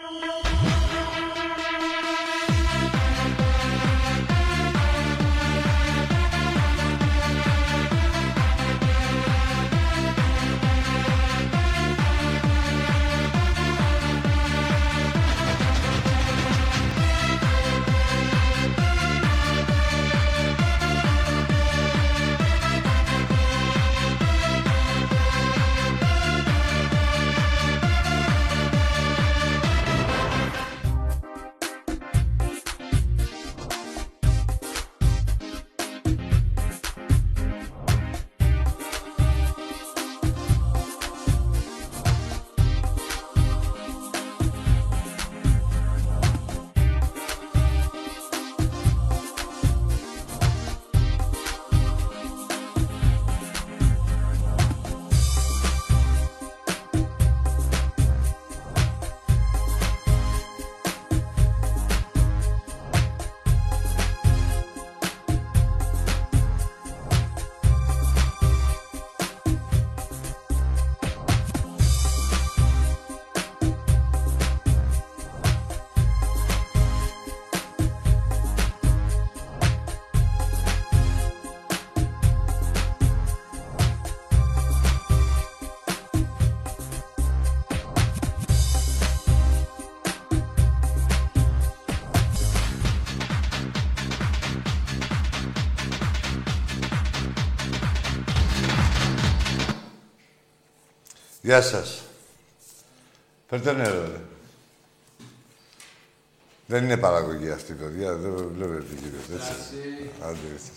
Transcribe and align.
Thank 0.00 0.44
you. 0.44 0.49
Γεια 101.50 101.62
σας. 101.62 102.02
Φέρτε 103.48 103.72
νερό, 103.72 104.00
ρε. 104.00 104.20
Δεν 106.66 106.84
είναι 106.84 106.96
παραγωγή 106.96 107.50
αυτή, 107.50 107.72
παιδιά. 107.72 108.14
Δεν 108.14 108.52
βλέπετε, 108.54 108.94
κύριε. 108.94 109.18
Έτσι. 109.34 110.10
Άντε, 110.22 110.38
έτσι. 110.54 110.70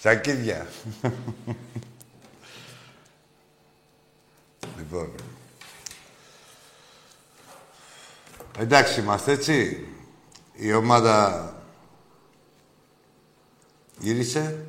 Σακίδια. 0.00 0.66
λοιπόν. 4.76 5.12
Εντάξει 8.58 9.00
είμαστε, 9.00 9.32
έτσι. 9.32 9.86
Η 10.52 10.72
ομάδα 10.72 11.54
γύρισε. 13.98 14.66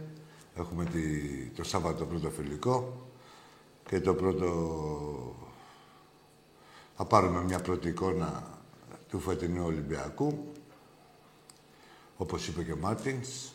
Έχουμε 0.57 0.85
τη, 0.85 1.29
το 1.45 1.63
Σάββατο 1.63 2.05
πρώτο 2.05 2.29
φιλικό 2.29 3.07
και 3.87 3.99
το 3.99 4.13
πρώτο... 4.13 5.35
Θα 6.95 7.05
πάρουμε 7.05 7.43
μια 7.43 7.59
πρώτη 7.59 7.87
εικόνα 7.87 8.43
του 9.09 9.19
φετινού 9.19 9.65
Ολυμπιακού, 9.65 10.51
όπως 12.17 12.47
είπε 12.47 12.63
και 12.63 12.71
ο 12.71 12.77
Μάρτινς. 12.77 13.51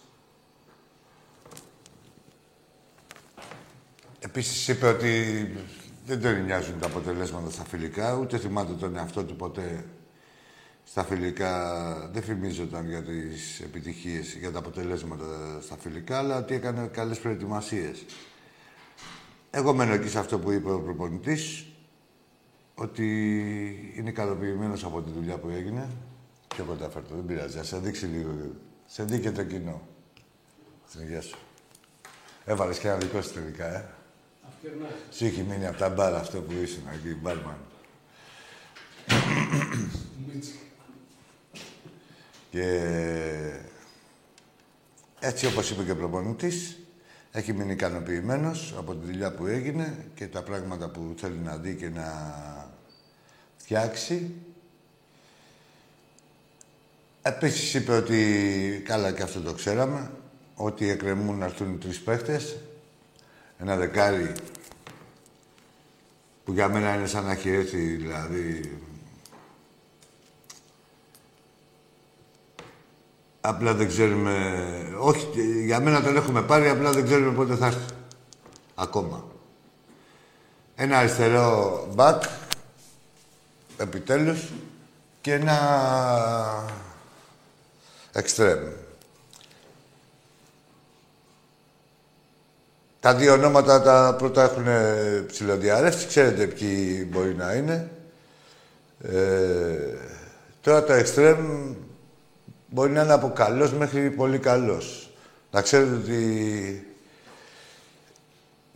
Επίσης 4.19 4.69
είπε 4.69 4.87
ότι 4.87 5.47
δεν 6.07 6.21
τον 6.21 6.45
νοιάζουν 6.45 6.79
τα 6.79 6.87
αποτελέσματα 6.87 7.51
στα 7.51 7.65
φιλικά, 7.65 8.15
ούτε 8.15 8.39
θυμάται 8.39 8.73
τον 8.73 8.97
εαυτό 8.97 9.25
του 9.25 9.37
ποτέ 9.37 9.85
στα 10.85 11.05
φιλικά. 11.05 12.11
Δεν 12.13 12.23
φημίζονταν 12.23 12.89
για 12.89 13.03
τις 13.03 13.61
επιτυχίες, 13.61 14.35
για 14.35 14.53
τα 14.53 14.59
αποτελέσματα 14.59 15.61
στα 15.63 15.77
φιλικά, 15.77 16.19
αλλά 16.19 16.39
ότι 16.39 16.55
έκανε 16.55 16.87
καλές 16.87 17.19
προετοιμασίες. 17.19 18.05
Εγώ 19.55 19.73
μένω 19.75 19.93
εκεί 19.93 20.09
σε 20.09 20.19
αυτό 20.19 20.39
που 20.39 20.51
είπε 20.51 20.71
ο 20.71 20.81
προπονητής, 20.81 21.67
ότι 22.75 23.07
είναι 23.97 24.11
ικανοποιημένος 24.11 24.85
από 24.85 25.03
τη 25.03 25.11
δουλειά 25.11 25.39
που 25.39 25.49
έγινε. 25.49 25.89
Πιο 26.49 26.65
κοντά 26.65 26.91
φέρτο, 26.91 27.15
δεν 27.15 27.27
πειράζει. 27.27 27.59
Α 27.59 27.63
σε 27.63 27.79
δείξει 27.79 28.07
λίγο. 28.07 28.31
Σε 28.87 29.05
δει 29.05 29.21
και 29.21 29.31
το 29.31 29.45
κοινό. 29.45 29.81
Στην 30.89 31.01
υγεία 31.01 31.21
σου. 31.21 31.39
Έβαλες 32.45 32.79
και 32.79 32.89
ένα 32.89 32.97
δικό 32.97 33.23
σου 33.23 33.33
τελικά, 33.33 33.75
ε. 33.75 33.89
Σου 35.11 35.25
έχει 35.25 35.43
μείνει 35.43 35.67
από 35.67 35.79
τα 35.79 35.89
μπάρα 35.89 36.19
αυτό 36.19 36.41
που 36.41 36.53
ήσουν 36.63 36.83
εκεί, 36.95 37.15
μπάρμαν. 37.15 37.59
και 42.51 42.81
έτσι 45.21 45.47
όπως 45.47 45.71
είπε 45.71 45.83
και 45.83 45.91
ο 45.91 45.97
προπονητής, 45.97 46.82
έχει 47.33 47.53
μείνει 47.53 47.73
ικανοποιημένος 47.73 48.75
από 48.79 48.95
τη 48.95 49.07
δουλειά 49.07 49.33
που 49.33 49.47
έγινε 49.47 50.07
και 50.15 50.27
τα 50.27 50.43
πράγματα 50.43 50.89
που 50.89 51.15
θέλει 51.17 51.39
να 51.39 51.57
δει 51.57 51.75
και 51.75 51.89
να 51.89 52.07
φτιάξει. 53.57 54.35
Επίσης 57.23 57.75
είπε 57.75 57.93
ότι, 57.93 58.83
καλά 58.85 59.13
και 59.13 59.23
αυτό 59.23 59.41
το 59.41 59.53
ξέραμε, 59.53 60.11
ότι 60.55 60.89
εκκρεμούν 60.89 61.39
να 61.39 61.45
έρθουν 61.45 61.79
τρεις 61.81 62.01
παίχτες. 62.01 62.57
Ένα 63.59 63.77
δεκάρι 63.77 64.33
που 66.45 66.53
για 66.53 66.69
μένα 66.69 66.95
είναι 66.95 67.07
σαν 67.07 67.25
να 67.25 67.33
έχει 67.33 67.49
έρθει, 67.49 67.79
δηλαδή, 67.79 68.79
Απλά 73.45 73.75
δεν 73.75 73.89
ξέρουμε... 73.89 74.55
Όχι, 74.99 75.27
για 75.65 75.81
μένα 75.81 76.03
τον 76.03 76.17
έχουμε 76.17 76.43
πάρει, 76.43 76.69
απλά 76.69 76.91
δεν 76.91 77.05
ξέρουμε 77.05 77.33
πότε 77.33 77.55
θα 77.55 77.67
έρθει. 77.67 77.95
Ακόμα. 78.75 79.25
Ένα 80.75 80.99
αριστερό 80.99 81.87
μπακ, 81.95 82.23
επιτέλους, 83.77 84.49
και 85.21 85.33
ένα 85.33 85.59
εξτρέμ. 88.13 88.59
Τα 93.01 93.15
δύο 93.15 93.33
ονόματα 93.33 93.83
τα 93.83 94.15
πρώτα 94.19 94.43
έχουν 94.43 94.67
ψηλοδιαρρεύσει, 95.27 96.07
ξέρετε 96.07 96.47
ποιοι 96.47 97.09
μπορεί 97.11 97.35
να 97.35 97.53
είναι. 97.53 97.91
Ε, 99.03 99.97
τώρα 100.61 100.85
το 100.85 100.93
εξτρέμ 100.93 101.75
Μπορεί 102.75 102.93
να 102.93 103.03
είναι 103.03 103.13
από 103.13 103.31
καλός 103.31 103.73
μέχρι 103.73 104.11
πολύ 104.11 104.39
καλός. 104.39 105.11
Να 105.51 105.63
ξέρετε 105.63 105.95
ότι 105.95 106.87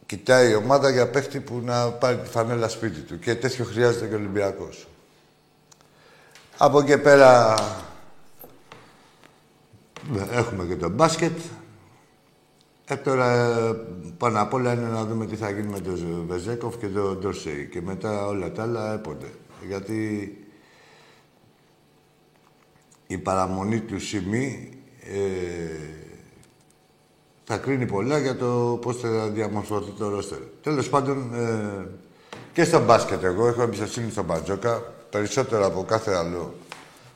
κοιτάει 0.07 0.51
η 0.51 0.55
ομάδα 0.55 0.91
για 0.91 1.11
παίχτη 1.11 1.41
που 1.41 1.61
να 1.65 1.91
πάρει 1.91 2.17
τη 2.17 2.29
φανέλα 2.29 2.69
σπίτι 2.69 3.01
του. 3.01 3.19
Και 3.19 3.35
τέτοιο 3.35 3.65
χρειάζεται 3.65 4.07
και 4.07 4.15
ο 4.15 4.17
Ολυμπιακός. 4.17 4.87
Από 6.57 6.79
εκεί 6.81 6.99
πέρα 6.99 7.55
έχουμε 10.33 10.65
και 10.65 10.77
το 10.77 10.89
μπάσκετ. 10.89 11.39
Ε, 12.87 12.97
τώρα 12.97 13.57
πάνω 14.19 14.43
απ' 14.43 14.55
όλα 14.55 14.73
είναι 14.73 14.89
να 14.89 15.05
δούμε 15.05 15.27
τι 15.27 15.37
θα 15.37 15.51
γίνει 15.51 15.69
με 15.69 15.81
τον 15.81 16.25
Βεζέκοφ 16.29 16.77
και 16.77 16.87
τον 16.87 17.19
Ντορσέη. 17.21 17.69
Και 17.73 17.81
μετά 17.83 18.27
όλα 18.27 18.53
τα 18.53 18.63
άλλα 18.63 18.93
έπονται. 18.93 19.31
Γιατί 19.69 20.31
η 23.07 23.19
παραμονή 23.19 23.81
του 23.81 24.01
σημεί 24.01 24.71
ε, 25.01 25.97
θα 27.45 27.57
κρίνει 27.57 27.87
πολλά 27.87 28.19
για 28.19 28.37
το 28.37 28.79
πώς 28.83 28.97
θα 28.97 29.29
διαμορφωθεί 29.29 29.91
το 29.91 30.09
ρόστερ. 30.09 30.39
Τέλος 30.63 30.89
πάντων, 30.89 31.35
ε, 31.35 31.87
και 32.53 32.65
στο 32.65 32.85
μπάσκετ 32.85 33.25
εγώ 33.25 33.47
έχω 33.47 33.63
εμπιστοσύνη 33.63 34.11
στον 34.11 34.25
Μπατζόκα, 34.25 34.93
περισσότερο 35.11 35.67
από 35.67 35.85
κάθε 35.85 36.15
άλλο 36.15 36.55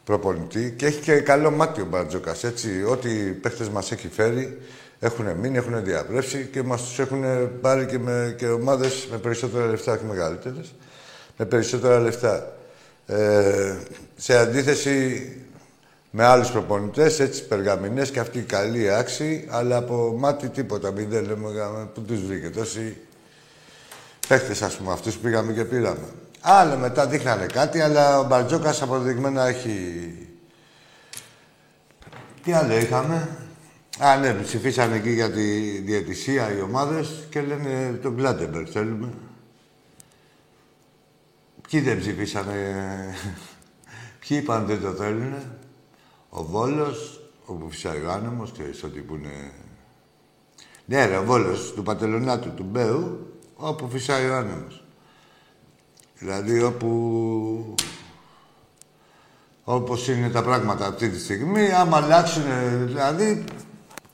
προπονητή 0.04 0.74
και 0.76 0.86
έχει 0.86 1.00
και 1.00 1.20
καλό 1.20 1.50
μάτι 1.50 1.80
ο 1.80 1.86
Μπατζόκας, 1.90 2.44
έτσι. 2.44 2.84
Ό,τι 2.88 3.10
οι 3.10 3.30
παίχτες 3.32 3.68
μας 3.68 3.92
έχει 3.92 4.08
φέρει, 4.08 4.58
έχουν 4.98 5.26
μείνει, 5.36 5.56
έχουν 5.56 5.84
διαπρέψει 5.84 6.48
και 6.52 6.62
μας 6.62 6.82
τους 6.82 6.98
έχουν 6.98 7.22
πάρει 7.60 7.86
και, 7.86 7.98
με, 7.98 8.34
και 8.38 8.46
ομάδες 8.46 9.08
με 9.10 9.18
περισσότερα 9.18 9.66
λεφτά 9.66 9.96
και 9.96 10.04
μεγαλύτερες, 10.04 10.74
με 11.36 11.44
περισσότερα 11.44 11.98
λεφτά. 11.98 12.56
Ε, 13.06 13.76
σε 14.16 14.36
αντίθεση 14.36 15.22
με 16.10 16.24
άλλους 16.24 16.50
προπονητές, 16.50 17.20
έτσι 17.20 17.46
περγαμηνές 17.46 18.10
και 18.10 18.20
αυτοί 18.20 18.40
καλοί 18.40 18.90
άξιοι, 18.90 19.46
αλλά 19.50 19.76
από 19.76 20.14
μάτι 20.18 20.48
τίποτα. 20.48 20.90
Μην 20.90 21.08
δεν 21.08 21.24
λέμε 21.24 21.88
πού 21.94 22.00
τους 22.00 22.24
βρήκε. 22.24 22.50
Τόσοι 22.50 22.96
παίχτες, 24.28 24.62
ας 24.62 24.76
πούμε, 24.76 24.92
αυτούς 24.92 25.16
πήγαμε 25.16 25.52
και 25.52 25.64
πήραμε. 25.64 26.08
Άλλο 26.40 26.76
μετά 26.76 27.06
δείχνανε 27.06 27.46
κάτι, 27.46 27.80
αλλά 27.80 28.18
ο 28.18 28.24
Μπαρτζόκας 28.24 28.82
αποδεικμένα 28.82 29.46
έχει... 29.46 30.14
Τι 32.42 32.52
άλλο 32.52 32.76
είχαμε; 32.76 33.28
Α, 33.98 34.16
ναι, 34.16 34.32
ψηφίσανε 34.32 34.96
εκεί 34.96 35.10
για 35.10 35.30
τη 35.30 35.60
διαιτησία 35.78 36.52
οι 36.56 36.60
ομάδες 36.60 37.26
και 37.30 37.40
λένε 37.40 37.98
τον 38.02 38.14
Κλάτενμπεργκ 38.14 38.68
θέλουμε. 38.72 39.08
Ποιοι 41.70 41.80
δεν 41.80 41.98
ψηφίσανε, 41.98 42.54
ποιοι 44.18 44.38
είπαν 44.42 44.66
δεν 44.66 44.80
το 44.80 44.90
θέλουν. 44.90 45.34
Ο 46.30 46.44
Βόλος, 46.44 47.20
όπου 47.44 47.70
φυσάει 47.70 48.04
ο 48.04 48.10
άνεμος, 48.10 48.52
ξέρεις 48.52 48.82
ότι 48.82 49.00
που 49.00 49.14
είναι... 49.14 49.52
Ναι 50.84 51.06
ρε, 51.06 51.16
ο 51.16 51.24
Βόλος 51.24 51.72
του 51.72 51.82
Πατελονάτου, 51.82 52.50
του 52.54 52.64
Μπέου, 52.64 53.34
όπου 53.56 53.88
φυσάει 53.88 54.28
ο 54.28 54.36
άνεμος. 54.36 54.84
Δηλαδή 56.18 56.62
όπου... 56.62 57.74
Όπως 59.64 60.08
είναι 60.08 60.28
τα 60.28 60.42
πράγματα 60.42 60.86
αυτή 60.86 61.08
τη 61.08 61.20
στιγμή, 61.20 61.72
άμα 61.72 61.96
αλλάξουν, 61.96 62.42
δηλαδή, 62.86 63.44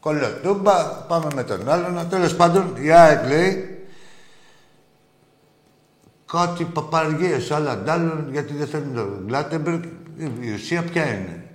κολοτούμπα, 0.01 0.85
πάμε 0.87 1.27
με 1.35 1.45
τον 1.45 1.69
άλλον. 1.69 2.09
Τέλος 2.09 2.37
πάντων, 2.37 2.77
η 2.85 2.91
ΑΕΚ 2.91 3.27
λέει, 3.27 3.85
κάτι 6.27 6.65
παπαργίες, 6.65 7.51
άλλα 7.51 7.71
αντάλλων, 7.71 8.29
γιατί 8.33 8.55
δεν 8.55 8.67
θέλουν 8.67 8.95
τον 8.95 9.23
Γκλάτεμπεργκ. 9.27 9.83
Η 10.41 10.53
ουσία 10.53 10.83
ποια 10.83 11.09
είναι; 11.09 11.46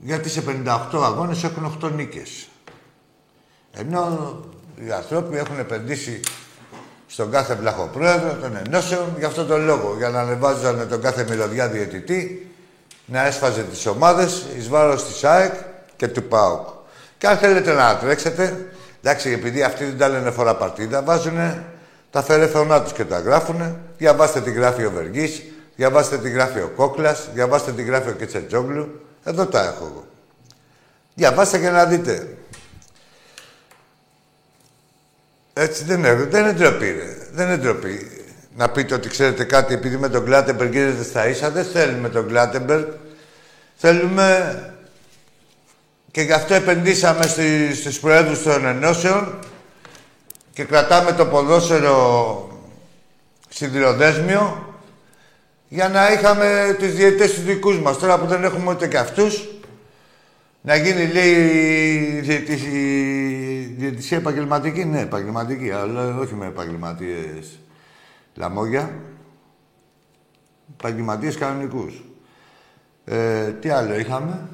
Γιατί 0.00 0.28
σε 0.28 0.42
58 0.46 1.02
αγώνες 1.02 1.44
έχουν 1.44 1.78
8 1.82 1.90
νίκες. 1.90 2.48
Ενώ 3.72 4.34
οι 4.86 4.90
άνθρωποι 4.90 5.36
έχουν 5.36 5.58
επενδύσει 5.58 6.20
στον 7.06 7.30
κάθε 7.30 7.54
βλαχοπρόεδρο 7.54 8.36
των 8.40 8.56
ενώσεων 8.66 9.14
για 9.18 9.26
αυτόν 9.26 9.46
τον 9.46 9.64
λόγο. 9.64 9.94
Για 9.96 10.08
να 10.08 10.20
ανεβάζανε 10.20 10.84
τον 10.84 11.00
κάθε 11.00 11.26
μυρωδιά 11.28 11.68
διαιτητή, 11.68 12.50
να 13.06 13.26
έσφαζε 13.26 13.62
τις 13.62 13.86
ομάδες 13.86 14.46
εις 14.56 14.68
βάρος 14.68 15.04
της 15.04 15.24
ΑΕΚ 15.24 15.52
και 15.96 16.08
του 16.08 16.22
ΠΑΟΚ. 16.22 16.68
Και 17.18 17.26
αν 17.26 17.36
θέλετε 17.36 17.72
να 17.72 17.96
τρέξετε, 17.96 18.66
εντάξει, 19.02 19.30
επειδή 19.30 19.62
αυτοί 19.62 19.84
δεν 19.84 19.98
τα 19.98 20.08
λένε 20.08 20.30
φορά 20.30 20.56
παρτίδα, 20.56 21.02
βάζουν 21.02 21.38
τα 22.10 22.22
φερέφωνά 22.22 22.82
τους 22.82 22.92
και 22.92 23.04
τα 23.04 23.18
γράφουν. 23.18 23.76
Διαβάστε 23.98 24.40
τι 24.40 24.50
γράφει 24.50 24.84
ο 24.84 24.90
Βεργής, 24.90 25.42
διαβάστε 25.76 26.18
τι 26.18 26.30
γράφει 26.30 26.58
ο 26.58 26.72
Κόκλας, 26.76 27.28
διαβάστε 27.34 27.72
τι 27.72 27.82
γράφει 27.82 28.08
ο 28.08 28.12
Κετσετζόγλου. 28.12 29.00
Εδώ 29.26 29.46
τα 29.46 29.60
έχω 29.64 29.86
εγώ. 29.90 30.06
Διαβάστε 31.14 31.58
και 31.58 31.70
να 31.70 31.84
δείτε. 31.84 32.36
Έτσι 35.52 35.84
δεν 35.84 35.98
είναι, 35.98 36.14
δεν 36.14 36.42
είναι 36.42 36.52
ντροπή, 36.52 36.90
ρε. 36.90 37.16
Δεν 37.32 37.46
είναι 37.46 37.56
ντροπή. 37.56 38.24
Να 38.56 38.68
πείτε 38.68 38.94
ότι 38.94 39.08
ξέρετε 39.08 39.44
κάτι 39.44 39.74
επειδή 39.74 39.96
με 39.96 40.08
τον 40.08 40.24
Κλάτεμπεργκ 40.24 40.72
γίνετε 40.72 41.02
στα 41.02 41.28
ίσα. 41.28 41.50
Δεν 41.50 41.64
θέλουμε 41.64 42.08
τον 42.08 42.28
Κλάτεμπεργκ. 42.28 42.86
Θέλουμε... 43.76 44.60
Και 46.10 46.20
γι' 46.22 46.32
αυτό 46.32 46.54
επενδύσαμε 46.54 47.26
στις, 47.26 47.78
στις 47.78 48.00
προέδρους 48.00 48.42
των 48.42 48.66
ενώσεων 48.66 49.38
και 50.52 50.64
κρατάμε 50.64 51.12
το 51.12 51.26
ποδόσφαιρο 51.26 52.48
σιδηροδέσμιο 53.48 54.65
για 55.68 55.88
να 55.88 56.12
είχαμε 56.12 56.76
τους 56.78 56.92
διαιτές 56.94 57.34
τους 57.34 57.44
δικούς 57.44 57.80
μας. 57.80 57.98
Τώρα 57.98 58.18
που 58.18 58.26
δεν 58.26 58.44
έχουμε 58.44 58.70
ούτε 58.70 58.88
και 58.88 58.98
αυτούς, 58.98 59.48
να 60.60 60.76
γίνει, 60.76 61.06
λέει, 61.06 62.20
διαιτησία 63.76 64.16
επαγγελματική. 64.16 64.84
Ναι, 64.84 65.00
επαγγελματική, 65.00 65.70
αλλά 65.70 66.16
όχι 66.16 66.34
με 66.34 66.46
επαγγελματίες 66.46 67.58
λαμόγια. 68.34 68.90
Επαγγελματίες 70.78 71.36
κανονικούς. 71.36 72.04
Ε, 73.04 73.50
τι 73.50 73.68
άλλο 73.68 73.98
είχαμε; 73.98 74.48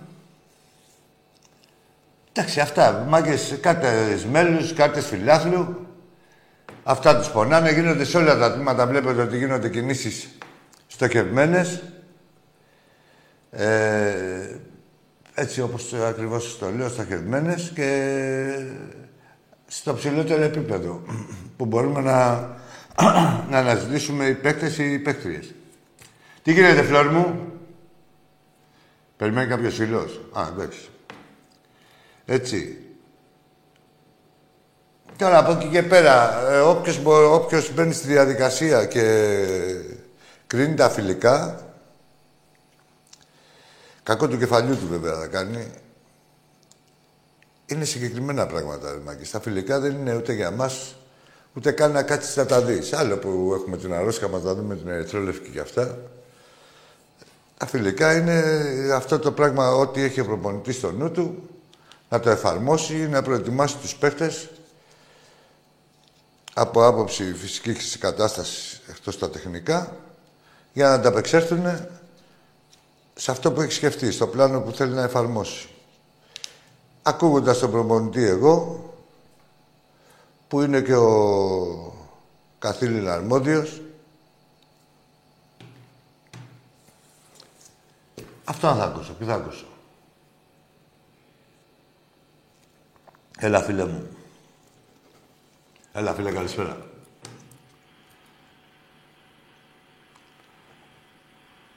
Εντάξει, 2.33 2.61
αυτά. 2.61 3.05
Μάγκες, 3.09 3.59
κάρτες 3.61 4.25
μέλους, 4.25 4.73
κάρτες 4.73 5.07
φιλάθλου. 5.07 5.87
Αυτά 6.83 7.17
τους 7.17 7.29
πονάνε. 7.29 7.73
Γίνονται 7.73 8.05
σε 8.05 8.17
όλα 8.17 8.39
τα 8.39 8.53
τμήματα. 8.53 8.87
Βλέπετε 8.87 9.23
ότι 9.23 9.37
γίνονται 9.37 9.69
κινήσεις 9.69 10.29
στοχευμένες. 11.03 11.83
Ε, 13.51 14.57
έτσι 15.35 15.61
όπως 15.61 15.93
ακριβώς 15.93 16.59
το 16.59 16.71
λέω, 16.71 16.89
στοχευμένες 16.89 17.73
και 17.75 18.21
στο 19.67 19.95
ψηλότερο 19.95 20.43
επίπεδο 20.43 21.03
που 21.57 21.65
μπορούμε 21.65 22.01
να, 22.01 22.33
να 23.51 23.59
αναζητήσουμε 23.59 24.27
οι 24.27 24.35
παίκτες 24.35 24.79
ή 24.79 24.93
οι 24.93 24.99
παίκτριες. 24.99 25.55
Τι 26.43 26.53
γίνεται, 26.53 26.83
φλόρ 26.83 27.11
μου; 27.11 27.53
Περιμένει 29.17 29.49
κάποιος 29.49 29.75
φίλος; 29.75 30.21
Α, 30.33 30.49
εντάξει. 30.53 30.89
Έτσι. 32.25 32.77
Τώρα 35.17 35.39
από 35.39 35.53
εκεί 35.53 35.67
και 35.67 35.83
πέρα, 35.83 36.47
ε, 36.51 36.61
όποιος, 36.61 37.01
όποιος 37.33 37.75
μπαίνει 37.75 37.93
στη 37.93 38.07
διαδικασία 38.07 38.85
και 38.85 39.37
κρίνει 40.53 40.75
τα 40.75 40.91
φιλικά, 40.91 41.65
κακό 44.03 44.29
του 44.29 44.39
κεφαλιού 44.39 44.77
του 44.77 44.87
βέβαια 44.89 45.19
θα 45.19 45.27
κάνει, 45.27 45.71
είναι 47.67 47.85
συγκεκριμένα 47.85 48.47
πράγματα, 48.47 49.01
Μάκης. 49.05 49.29
Στα 49.29 49.41
φιλικά 49.41 49.81
δεν 49.81 49.93
είναι 49.93 50.15
ούτε 50.15 50.33
για 50.33 50.51
μας, 50.51 50.97
ούτε 51.55 51.71
καν 51.71 51.93
να 51.93 52.03
κάτσεις 52.03 52.37
να 52.37 52.47
τα 52.47 52.61
δεις. 52.61 52.93
Άλλο 52.93 53.17
που 53.17 53.53
έχουμε 53.55 53.77
την 53.77 53.95
αρρώστια 53.95 54.29
μας 54.29 54.43
τα 54.43 54.55
δούμε 54.55 54.77
την 54.77 54.89
ερυθρόλευκη 54.89 55.51
και 55.51 55.61
αυτά. 55.61 55.99
Τα 57.57 57.67
φιλικά 57.67 58.17
είναι 58.17 58.43
αυτό 58.95 59.19
το 59.19 59.33
πράγμα, 59.33 59.75
ό,τι 59.75 60.03
έχει 60.03 60.21
ο 60.21 60.25
προπονητής 60.25 60.77
στο 60.77 60.93
νου 60.93 61.11
του, 61.11 61.49
να 62.09 62.21
το 62.21 62.31
εφαρμόσει, 62.31 63.09
να 63.09 63.23
προετοιμάσει 63.23 63.77
τους 63.77 63.95
παίχτες 63.95 64.51
από 66.55 66.87
άποψη 66.87 67.35
φυσικής 67.35 67.99
κατάστασης 67.99 68.81
εκτός 68.89 69.19
τα 69.19 69.31
τεχνικά 69.31 69.97
για 70.73 70.89
να 70.89 70.95
ανταπεξέλθουν 70.95 71.65
σε 73.15 73.31
αυτό 73.31 73.53
που 73.53 73.61
έχεις 73.61 73.75
σκεφτεί, 73.75 74.13
στο 74.13 74.27
πλάνο 74.27 74.61
που 74.61 74.71
θέλει 74.71 74.93
να 74.95 75.03
εφαρμόσει. 75.03 75.69
Ακούγοντας 77.03 77.59
τον 77.59 77.71
προπονητή 77.71 78.25
εγώ, 78.25 78.87
που 80.49 80.63
είναι 80.63 80.81
και 80.81 80.95
ο 80.95 81.95
καθήλυνα 82.59 83.13
αρμόδιος, 83.13 83.83
αυτό 88.45 88.75
θα 88.75 88.85
ακούσω. 88.85 89.13
Τι 89.13 89.25
θα 89.25 89.35
ακούσω. 89.35 89.67
Έλα, 93.39 93.63
φίλε 93.63 93.85
μου. 93.85 94.07
Έλα, 95.93 96.15
φίλε, 96.15 96.33
καλησπέρα. 96.33 96.92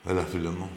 Έλα, 0.07 0.21
φίλε 0.21 0.50
μου. 0.50 0.69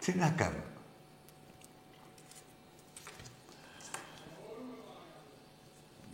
Τι 0.00 0.14
να 0.18 0.28
κάνω. 0.28 0.62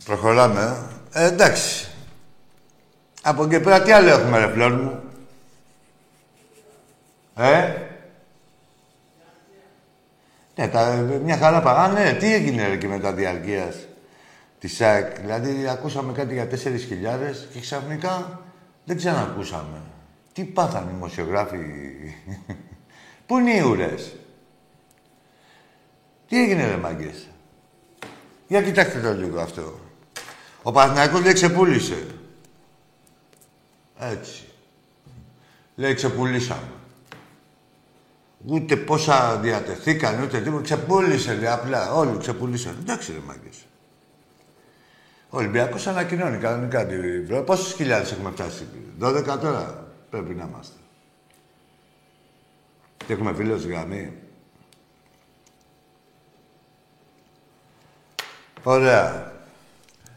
Προχωράμε, 0.05 0.87
ε. 1.13 1.23
ε 1.23 1.25
εντάξει. 1.25 1.91
Από 3.21 3.43
εκεί 3.43 3.59
πέρα 3.59 3.81
τι 3.81 3.91
άλλο 3.91 4.09
έχουμε, 4.09 4.39
ρε 4.39 4.47
φλόρ 4.47 4.71
μου; 4.71 5.01
Ε; 7.35 7.86
Ναι, 10.57 10.67
τα, 10.67 10.95
μια 11.23 11.37
χαρά 11.37 11.61
παγά. 11.61 11.87
Ναι, 11.87 12.13
τι 12.13 12.33
έγινε 12.33 12.67
ρε, 12.67 12.77
και 12.77 12.87
μετά 12.87 13.13
διαρκείας 13.13 13.75
της 14.59 14.75
ΣΑΕΚ. 14.75 15.19
Δηλαδή, 15.19 15.67
ακούσαμε 15.67 16.11
κάτι 16.11 16.33
για 16.33 16.47
4.000 16.49 16.55
και 17.53 17.59
ξαφνικά 17.59 18.41
δεν 18.85 18.97
ξανακούσαμε. 18.97 19.81
Τι 20.33 20.43
πάθανε 20.43 20.91
οι 20.91 20.93
δημοσιογράφοι; 20.93 21.57
Πού 23.25 23.37
είναι 23.37 23.55
οι 23.55 23.61
ουρές; 23.61 24.15
Τι 26.27 26.41
έγινε, 26.43 26.67
ρε 26.67 26.77
μάγκες; 26.77 27.27
Για 28.47 28.61
κοιτάξτε 28.61 28.99
το 28.99 29.13
λίγο 29.13 29.39
αυτό. 29.39 29.79
Ο 30.61 30.71
Παναθηναϊκός 30.71 31.21
λέει 31.21 31.33
ξεπούλησε. 31.33 32.07
Έτσι. 33.99 34.43
Λέει 35.75 35.93
ξεπουλήσαμε. 35.93 36.76
Ούτε 38.45 38.75
πόσα 38.75 39.37
διατεθήκαν, 39.39 40.23
ούτε 40.23 40.41
τίποτα. 40.41 40.63
Ξεπούλησε, 40.63 41.33
λέει, 41.33 41.47
απλά. 41.47 41.93
Όλοι 41.93 42.17
ξεπούλησαν. 42.17 42.77
Εντάξει, 42.79 43.11
ρε 43.11 43.19
μάγκες. 43.19 43.65
Ο 45.29 45.37
Ολυμπιακός 45.37 45.87
ανακοινώνει 45.87 46.37
κανονικά 46.37 46.85
την 46.85 47.45
Πόσες 47.45 47.73
χιλιάδες 47.73 48.11
έχουμε 48.11 48.31
φτάσει; 48.31 48.67
12 48.99 49.37
τώρα 49.41 49.91
πρέπει 50.09 50.33
να 50.33 50.43
είμαστε. 50.43 50.77
Και 53.05 53.13
έχουμε 53.13 53.33
φίλος 53.33 53.61
στη 53.61 53.69
γραμμή. 53.69 54.13
Ωραία. 58.63 59.33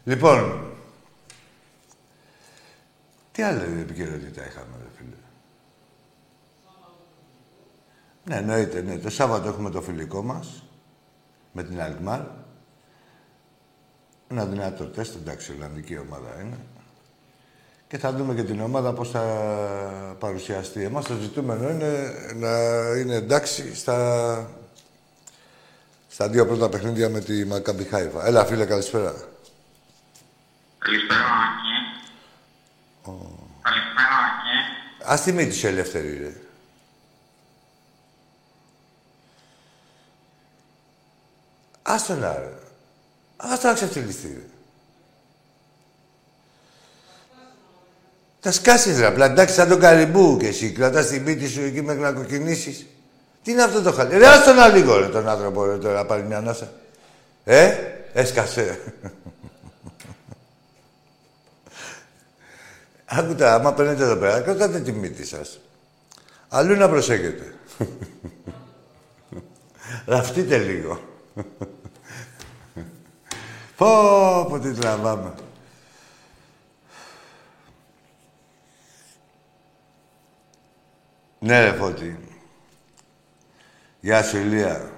Λοιπόν, 0.05 0.71
τι 3.33 3.43
άλλη 3.43 3.81
επικαιρότητα 3.81 4.47
είχαμε, 4.47 4.77
ρε; 4.79 4.89
φίλε. 4.97 5.15
Ναι, 8.25 8.37
εννοείται, 8.37 8.81
ναι. 8.81 8.99
Το 8.99 9.11
Σάββατο 9.11 9.49
έχουμε 9.49 9.71
το 9.71 9.83
φιλικό 9.83 10.23
μας 10.23 10.63
με 11.53 11.63
την 11.63 11.81
Αλκμάρ. 11.81 12.21
Ένα 14.29 14.45
δυνατό 14.45 14.87
τεστ, 14.87 15.15
εντάξει, 15.15 15.53
Ολλανδική 15.53 15.99
ομάδα 15.99 16.41
είναι. 16.41 16.59
Και 17.89 17.99
θα 17.99 18.13
δούμε 18.13 18.35
και 18.35 18.43
την 18.43 18.61
ομάδα 18.61 18.93
πώς 18.93 19.11
θα 19.11 19.23
παρουσιαστεί. 20.19 20.83
Εμάς 20.83 21.05
το 21.05 21.15
ζητούμενο 21.15 21.71
είναι 21.71 22.13
να 22.35 22.51
είναι 22.99 23.15
εντάξει 23.15 23.75
στα, 23.75 24.51
στα 26.09 26.29
δύο 26.29 26.47
πρώτα 26.47 26.69
παιχνίδια 26.69 27.09
με 27.09 27.21
τη 27.21 27.45
Μακάμπι 27.45 27.85
Χάιβα. 27.85 28.27
Έλα, 28.27 28.45
φίλε, 28.45 28.65
καλησπέρα. 28.65 29.15
Καλησπέρα, 30.79 31.21
Άκη. 31.21 31.77
Καλησπέρα, 33.63 34.17
Άκη. 34.27 35.13
Ας 35.13 35.23
τη 35.23 35.33
μύτη 35.33 35.55
σου 35.55 35.67
ελεύθερη, 35.67 36.19
ρε. 36.19 36.33
Ας 41.93 42.07
τον 42.07 42.25
άρε. 42.25 42.53
Ας 43.37 43.61
τον 43.61 43.75
ξεφτυλιστεί, 43.75 44.27
ρε. 44.27 44.43
Θα 48.41 48.53
σκάσεις, 48.53 48.99
ρε. 48.99 49.07
Απλά 49.07 49.25
εντάξει, 49.25 49.55
σαν 49.55 49.69
τον 49.69 49.81
καριμπού 49.81 50.37
και 50.37 50.47
εσύ. 50.47 50.73
Κρατάς 50.73 51.07
την 51.07 51.25
πίτη 51.25 51.49
σου 51.49 51.61
εκεί 51.61 51.83
μέχρι 51.83 52.01
να 52.01 52.13
κοκκινήσεις. 52.13 52.87
Τι 53.43 53.51
είναι 53.51 53.63
αυτό 53.63 53.83
το 53.83 53.93
χαλί. 53.93 54.19
Ρε, 54.19 54.27
άστον 54.27 54.57
να 54.57 54.69
λίγο, 54.69 54.99
ρε, 54.99 55.07
τον 55.07 55.29
άνθρωπο, 55.29 55.65
ρε, 55.65 55.79
τώρα, 55.79 55.95
να 55.95 56.07
πάρει 56.07 56.23
μια 56.23 56.37
ανάσα. 56.37 56.73
Ε, 57.45 57.75
έσκασε. 58.13 58.81
Άκουτα, 63.05 63.55
άμα 63.55 63.75
παίρνετε 63.75 64.03
εδώ 64.03 64.17
πέρα, 64.17 64.41
κρατάτε 64.41 64.81
τη 64.81 64.93
μύτη 64.93 65.27
σας. 65.27 65.61
Αλλού 66.49 66.77
να 66.77 66.89
προσέχετε. 66.89 67.55
Ραφτείτε 70.07 70.59
λίγο. 70.59 71.01
πω, 73.81 74.47
πω, 74.49 74.59
τι 74.59 74.73
τραβάμε. 74.73 75.35
Ναι, 81.39 81.61
ρε 81.61 81.73
Φώτη. 81.73 82.19
Γεια 84.01 84.23
σου, 84.23 84.37
Ηλία. 84.37 84.91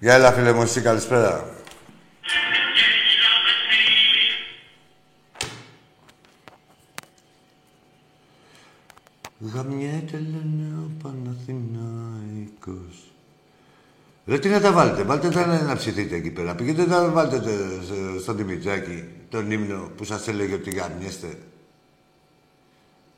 Γεια, 0.00 0.14
έλα, 0.14 0.32
φίλε 0.32 0.52
μου, 0.52 0.62
εσύ, 0.62 0.80
καλησπέρα. 0.80 1.48
Γαμιέται, 9.38 10.16
λένε, 10.16 10.78
ο 10.78 10.90
Παναθηναϊκός. 11.02 13.03
Ρε, 14.26 14.38
τι 14.38 14.48
να 14.48 14.60
τα 14.60 14.72
βάλετε. 14.72 15.02
Βάλτε 15.02 15.28
τα 15.28 15.46
να, 15.46 15.60
να 15.60 15.76
ψηθείτε 15.76 16.16
εκεί 16.16 16.30
πέρα. 16.30 16.54
Πηγαίνετε 16.54 16.90
να 16.90 17.08
βάλετε 17.08 17.36
στο, 17.84 18.20
στο 18.22 18.32
Δημητράκη 18.32 19.04
τον 19.30 19.50
ύμνο 19.50 19.90
που 19.96 20.04
σας 20.04 20.28
έλεγε 20.28 20.54
ότι 20.54 20.70
γαμιέστε. 20.70 21.26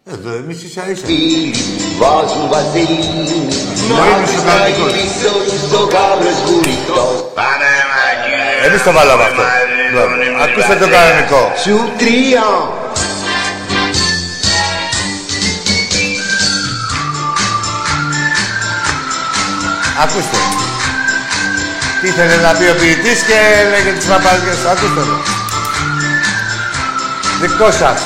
Εδώ 0.04 0.30
εμείς 0.32 0.62
ίσα 0.62 0.90
ίσα. 0.90 1.06
Βάζουν 1.98 2.48
βαζίλι, 2.48 2.94
είναι 2.94 4.26
στο 4.26 4.42
κανονικό. 4.46 4.84
πίσω 4.84 5.56
στο 5.66 5.86
κάμπρο 5.86 6.30
σκουριτό. 6.44 7.32
Εμείς 8.66 8.82
το 8.82 8.92
βάλαμε 8.92 9.22
αυτό. 9.22 9.42
Μπράβο. 9.92 10.14
Ακούστε 10.42 10.74
το 10.74 10.88
κανονικό. 10.90 11.52
Σου 11.56 11.92
τρία. 11.98 12.44
Ακούστε. 20.02 20.55
Τι 22.06 22.12
ήθελε 22.12 22.36
να 22.36 22.52
πει 22.58 22.64
ο 22.64 22.74
ποιητής 22.80 23.20
και 23.28 23.38
έλεγε 23.62 23.90
τις 23.98 24.06
παπαριές. 24.06 24.60
Ακούστε 24.72 25.02
το. 25.08 25.16
Δικό 27.40 27.70
σας. 27.80 28.00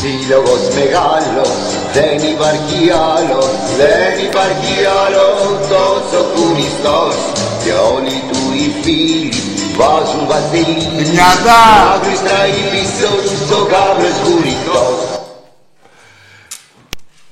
Σύλλογος 0.00 0.62
μεγάλος, 0.78 1.58
δεν 1.96 2.16
υπάρχει 2.32 2.80
άλλος, 3.14 3.52
δεν 3.80 4.12
υπάρχει 4.28 4.74
άλλος 5.04 5.40
τόσο 5.72 6.20
κουνιστός 6.34 7.16
και 7.64 7.72
όλοι 7.94 8.16
του 8.28 8.40
οι 8.58 8.66
φίλοι 8.82 9.32
βάζουν 9.78 10.26
βαζίλι 10.30 11.06
Νιάτα. 11.12 11.62
να 11.88 11.96
γλιστράει 12.02 12.58
πίσω 12.72 13.10
του 13.24 13.56
ο 13.60 13.64
κάμπρος 13.72 14.16
κουνιστός. 14.24 14.98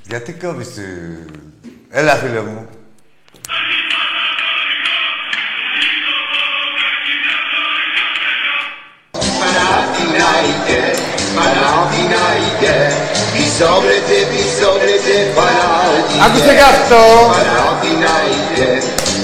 Γιατί 0.08 0.32
κόβεις 0.32 0.68
τη... 0.74 0.82
Έλα, 1.98 2.14
φίλε 2.14 2.40
μου. 2.40 2.68
Παναθηναϊκέ, 9.40 10.82
Παναθηναϊκέ, 11.36 12.76
πισόβρετε, 13.32 14.16
πισόβρετε, 14.30 15.14
Παναθηναϊκέ. 15.36 16.24
Άκουστε 16.26 16.54
κι 16.54 16.66
αυτό. 16.74 17.02
Παναθηναϊκέ, 17.34 18.70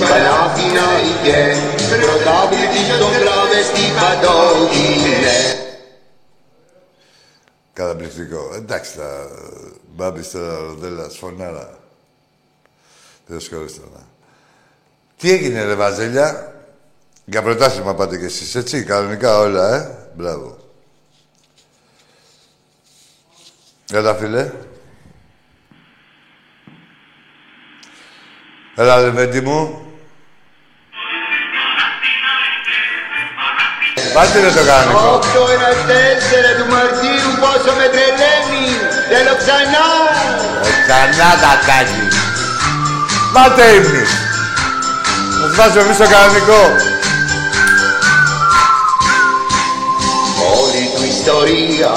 Παναθηναϊκέ, 0.00 1.40
πρωτάθλητη 1.90 2.80
στον 2.86 3.12
τραβεστή 3.22 3.84
παντόκινε. 3.98 5.38
Καταπληκτικό. 7.72 8.52
Εντάξει, 8.54 8.90
θα... 8.96 9.08
Μπάμπης 9.94 10.30
τώρα, 10.30 10.58
Ροδέλας, 10.58 11.16
φωνάρα. 11.18 11.81
Δεν 13.26 13.36
ασχολείστε 13.36 13.80
τώρα. 13.80 14.06
Τι 15.16 15.30
έγινε, 15.30 15.64
ρε 15.64 15.74
Βαζέλια; 15.74 16.52
Για 17.24 17.42
πρωτάθλημα 17.42 17.94
πάτε 17.94 18.18
κι 18.18 18.24
εσείς, 18.24 18.54
έτσι, 18.54 18.84
κανονικά 18.84 19.38
όλα, 19.38 19.74
ε; 19.74 20.10
Μπράβο. 20.14 20.56
Έλα, 23.92 24.14
φίλε. 24.14 24.50
Έλα, 28.76 29.00
Λεβέντη 29.00 29.40
μου. 29.40 29.86
Πάτε 34.14 34.40
ρε 34.40 34.50
το 34.50 34.64
κανονικό. 34.66 35.14
Όκτω 35.14 35.42
ένα 35.52 35.70
τέσσερα 35.86 36.50
του 36.58 36.66
Μαρτίου 36.72 37.30
πόσο 37.40 37.72
με 37.78 37.86
τρελαίνει. 37.94 38.66
Θέλω 39.10 39.34
ξανά. 39.42 39.86
Ε, 40.68 40.70
Ξανά 40.82 41.30
τα 41.42 41.52
κάνεις. 41.66 42.11
Πάτε 43.32 43.62
ύμνους. 43.76 44.10
Θα 45.40 45.46
σας 45.46 45.56
βάζω 45.56 45.80
εμείς 45.80 45.96
το 45.96 46.06
κανονικό. 46.14 46.62
Όλη 50.60 50.82
του 50.94 51.04
ιστορία, 51.14 51.92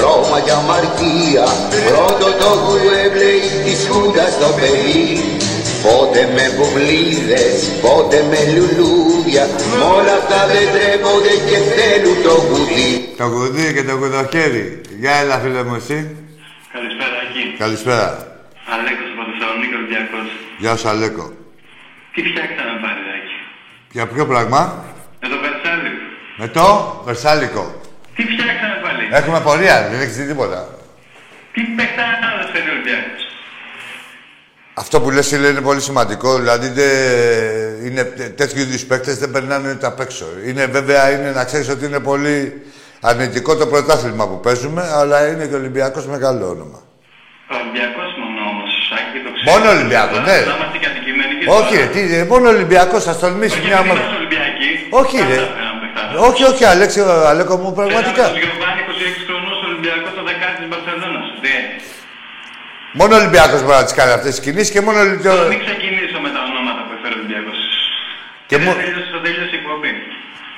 Ρώμα 0.00 0.38
και 0.44 0.52
αμαρτία 0.60 1.46
Πρώτο 1.86 2.26
το 2.40 2.50
γουέμπλεϊ 2.62 3.40
της 3.64 3.78
Χούντας 3.88 4.30
στο 4.32 4.48
παιδί 4.58 5.00
Πότε 5.84 6.20
με 6.34 6.44
βουβλίδες, 6.56 7.58
πότε 7.84 8.18
με 8.30 8.40
λουλούδια 8.54 9.44
Μ' 9.78 9.82
όλα 9.96 10.14
αυτά 10.20 10.40
δεν 10.52 10.66
τρέπονται 10.74 11.34
και 11.48 11.58
θέλουν 11.74 12.16
το 12.26 12.34
γουδί 12.46 12.90
Το 13.16 13.26
κουδί 13.34 13.66
και 13.74 13.84
το 13.88 13.96
κουδοχέρι. 13.96 14.80
Για 15.00 15.12
έλα, 15.20 15.38
φίλε 15.38 15.62
μου, 15.62 15.74
εσύ. 15.74 15.98
Καλησπέρα, 16.72 17.16
Άκη. 17.24 17.54
Καλησπέρα. 17.58 18.35
Αλέκος 18.74 19.08
από 19.14 19.22
Θεσσαλονίκη, 19.30 19.74
Ολυμπιακός. 19.80 20.26
Γεια 20.62 20.76
σου, 20.76 20.88
Αλέκο. 20.88 21.26
Τι 22.14 22.20
φτιάξαμε 22.28 22.74
πάλι, 22.84 23.02
Άκη. 23.16 23.36
Για 23.96 24.06
ποιο 24.06 24.26
πράγμα; 24.26 24.60
Με 25.22 25.28
το 25.28 25.36
Βερσάλιο. 25.44 25.92
Με 26.36 26.48
το 26.48 26.66
Βερσάλικο. 27.04 27.80
Τι 28.16 28.22
φτιάξαμε 28.22 28.76
πάλι; 28.84 29.02
Έχουμε 29.10 29.40
πορεία, 29.40 29.88
δεν 29.90 30.00
έχεις 30.00 30.16
δει 30.16 30.26
τίποτα. 30.26 30.68
Τι 31.52 31.60
παιχταράδες 31.76 32.46
φέρει 32.52 32.68
ο 32.68 32.72
Ολυμπιακός; 32.72 33.22
Αυτό 34.74 35.00
που 35.00 35.10
λες 35.10 35.28
φίλε, 35.28 35.46
είναι 35.48 35.60
πολύ 35.60 35.80
σημαντικό. 35.80 36.38
Δηλαδή 36.38 36.68
δεν- 36.68 37.86
είναι 37.86 38.02
τέ- 38.04 38.36
τέτοιου 38.36 38.60
είδους 38.60 38.84
παίκτες 38.84 39.18
δεν 39.18 39.30
περνάνε 39.30 39.74
τα 39.74 39.86
απ' 39.88 40.00
έξω. 40.00 40.26
Είναι 40.46 40.66
βέβαια 40.66 41.10
είναι 41.10 41.30
να 41.30 41.44
ξέρεις 41.44 41.68
ότι 41.68 41.84
είναι 41.84 42.00
πολύ 42.00 42.62
αρνητικό 43.00 43.56
το 43.56 43.66
πρωτάθλημα 43.66 44.28
που 44.28 44.40
παίζουμε, 44.40 44.82
αλλά 44.94 45.28
είναι 45.28 45.46
και 45.46 45.54
ο 45.54 45.58
Ολυμπιακός 45.58 46.06
μεγάλο 46.06 46.48
όνομα. 46.48 46.80
Ο 47.52 47.56
Ολυμπιακός 47.60 48.10
Μόνο 49.48 49.64
Ολυμπιακός, 49.76 50.18
ναι. 50.30 50.38
Να 50.50 50.54
είμαστε 50.58 50.76
και 50.82 50.88
αντικειμενικοί. 50.92 51.44
Όχι, 51.58 51.72
ρε, 51.80 51.86
τι, 51.94 52.00
ε, 52.18 52.24
μόνο 52.32 52.44
Ολυμπιακός, 52.56 53.00
θα 53.08 53.14
τολμήσει 53.22 53.56
Όχι, 53.58 53.66
μια 53.68 53.78
επειδή 53.78 53.88
μέρα. 53.88 54.00
είμαστε 54.00 54.16
Ολυμπιακοί. 54.20 54.70
Όχι, 55.00 55.16
ρε. 55.30 55.36
πάντα 55.40 55.54
θέλαμε 55.58 55.78
παιχτάρα. 55.82 56.18
Όχι, 56.28 56.42
όχι, 56.50 56.62
Αλέξη, 56.72 56.98
Αλέκο 57.32 57.54
μου, 57.62 57.70
πραγματικά. 57.78 58.24
Θέλαμε 58.26 58.38
τον 58.38 58.50
Γιωβάνι 58.50 58.80
26 58.90 59.20
χρονών 59.28 59.56
Ολυμπιακός 59.70 60.10
το 60.18 60.22
δεκάτη 60.28 60.56
της 60.60 60.66
Μπαρσελόνας. 60.70 61.26
Τι. 61.42 61.54
Μόνο 62.98 63.10
ο 63.16 63.18
Ολυμπιακός 63.22 63.60
μπορεί 63.64 63.78
να 63.82 63.86
τις 63.88 63.96
κάνει 63.98 64.12
αυτές 64.18 64.30
τις 64.34 64.40
κινήσεις 64.44 64.70
και 64.74 64.80
μόνο... 64.86 64.98
ο- 65.00 65.48
Μην 65.52 65.60
ξεκινήσω 65.66 66.18
με 66.24 66.30
τα 66.34 66.40
ονόματα 66.48 66.80
που 66.86 66.92
έφερε 66.96 67.14
ο 67.16 67.18
Ολυμπιακός. 67.20 67.58
Και 68.48 68.56
Και 68.56 68.56
μο- 68.64 68.74
δεν 68.74 68.84
τελείωσε 68.84 69.10
το 69.16 69.20
τέλειωσε 69.26 69.54
η 69.56 69.58
εκπομπή. 69.62 69.92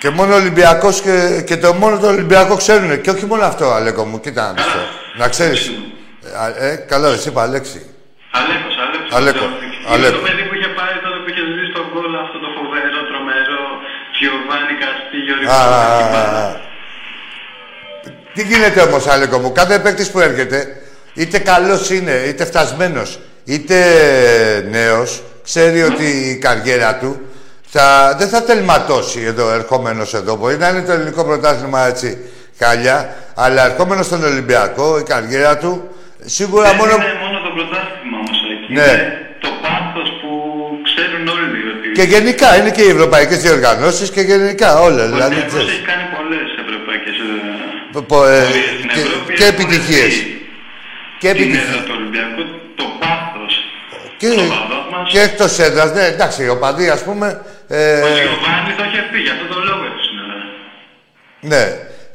Και 0.02 0.08
μόνο 0.18 0.30
ο 0.36 0.38
Ολυμπιακός 0.42 0.94
και, 1.06 1.16
και 1.48 1.56
το 1.62 1.68
μόνο 1.82 1.94
το 2.02 2.08
Ολυμπιακό 2.14 2.54
ξέρουν. 2.62 2.90
Και 3.02 3.10
όχι 3.14 3.26
μόνο 3.30 3.42
αυτό, 3.50 3.64
Αλέκο 3.78 4.02
μου, 4.10 4.16
κοίτα 4.24 4.42
να 4.46 4.52
δεις 4.52 4.62
Καλά. 4.64 4.74
τώρα. 4.74 4.88
Να 5.20 5.26
ξέρεις. 5.34 5.62
Ε, 6.58 6.66
ε, 6.68 6.76
καλό, 6.92 7.06
εσύ 7.16 7.28
είπα, 7.28 7.42
Αλέξη. 7.42 7.80
Αλέκος, 8.38 8.74
Αλέκος. 8.84 9.10
Αλέκο, 9.18 9.44
Είναι 9.44 9.94
Αλέκο. 9.94 10.16
Το 10.18 10.24
παιδί 10.26 10.42
που 10.48 10.54
είχε 10.58 10.70
πάρει 10.78 10.96
τότε 11.04 11.18
που 11.22 11.28
είχε 11.32 11.42
ζήσει 11.54 11.72
τον 11.78 11.86
γκολ 11.90 12.12
αυτό 12.24 12.36
το 12.44 12.48
φοβερό, 12.56 13.00
τρομερό, 13.10 13.64
Γιωβάνι 14.18 14.74
Καστίγιο, 14.82 15.36
Α, 15.58 15.60
α, 15.80 15.84
α, 16.20 16.24
α. 16.44 16.46
Τι 18.34 18.42
γίνεται 18.50 18.80
όμως, 18.88 19.02
Αλέκο 19.06 19.36
μου, 19.42 19.50
κάθε 19.52 19.76
παίκτης 19.84 20.10
που 20.10 20.20
έρχεται, 20.28 20.58
είτε 21.20 21.38
καλός 21.38 21.90
είναι, 21.90 22.12
είτε 22.28 22.44
φτασμένος, 22.50 23.18
είτε 23.44 23.76
νέος, 24.70 25.22
ξέρει 25.48 25.82
ότι 25.82 26.04
η 26.04 26.38
καριέρα 26.44 26.90
του 26.96 27.20
θα, 27.70 28.14
δεν 28.18 28.28
θα 28.28 28.42
τελματώσει 28.42 29.20
εδώ, 29.20 29.50
ερχόμενος 29.50 30.14
εδώ. 30.14 30.36
Μπορεί 30.36 30.56
να 30.56 30.68
είναι 30.68 30.82
το 30.82 30.92
ελληνικό 30.92 31.24
πρωτάθλημα 31.24 31.86
έτσι 31.86 32.08
χάλια, 32.58 33.16
αλλά 33.34 33.64
ερχόμενος 33.64 34.06
στον 34.06 34.24
Ολυμπιακό, 34.24 34.98
η 34.98 35.02
καριέρα 35.02 35.56
του, 35.58 35.88
σίγουρα 36.24 36.68
Δεν 36.68 36.76
μόνο... 36.76 36.92
είναι 36.92 37.18
μόνο 37.24 37.38
το 37.46 37.50
πρωτάθλημα 37.56 38.16
όμως 38.22 38.38
εκεί. 38.52 38.57
Ναι. 38.68 38.80
Είναι 38.82 39.26
το 39.44 39.50
πάθος 39.64 40.08
που 40.20 40.30
ξέρουν 40.88 41.24
όλοι 41.36 41.58
ότι... 41.72 41.86
Και 41.98 42.02
γενικά, 42.14 42.48
είναι 42.58 42.70
και 42.76 42.82
οι 42.86 42.90
ευρωπαϊκές 42.96 43.38
διοργανώσεις 43.46 44.10
και 44.10 44.20
γενικά 44.20 44.70
όλα. 44.88 45.02
Ο 45.04 45.08
Δηλαδή, 45.12 45.22
Ολυμπιακός 45.24 45.52
ξέρεις. 45.52 45.72
έχει 45.74 45.84
κάνει 45.90 46.04
πολλές 46.16 46.48
ευρωπαϊκές 46.64 47.16
ε, 47.26 47.30
Πο- 47.92 48.02
πο- 48.10 48.26
ε, 48.26 48.40
πορείες 48.46 48.70
στην 48.78 48.88
και, 48.94 49.00
Ευρώπη. 49.06 49.30
και 49.38 49.42
Έχει 49.44 49.52
επιτυχίες. 49.54 50.12
φορτιστεί 50.14 50.46
Και 51.22 51.28
την 51.32 51.42
επιτυχίες. 51.42 51.68
έδρα 51.68 51.80
του 51.86 51.94
Ολυμπιακού, 51.98 52.42
το 52.80 52.86
πάθος 53.02 53.52
Και, 54.20 54.28
των 54.38 54.48
παδών 54.54 54.84
μας. 54.92 55.06
και 55.12 55.20
εκτός 55.28 55.52
έδρας, 55.66 55.88
ναι, 55.96 56.04
εντάξει, 56.14 56.40
ο 56.54 56.56
Παδί, 56.62 56.86
ας 56.96 57.02
πούμε... 57.08 57.26
Ε, 57.68 58.00
Ο 58.08 58.08
Γιωβάνι 58.22 58.72
το 58.78 58.84
είχε 58.88 59.00
πει, 59.10 59.18
για 59.26 59.32
αυτό 59.36 59.46
το 59.54 59.58
λόγο 59.68 59.82
έτσι 59.92 60.06
είναι. 60.12 60.36
ναι. 61.52 61.64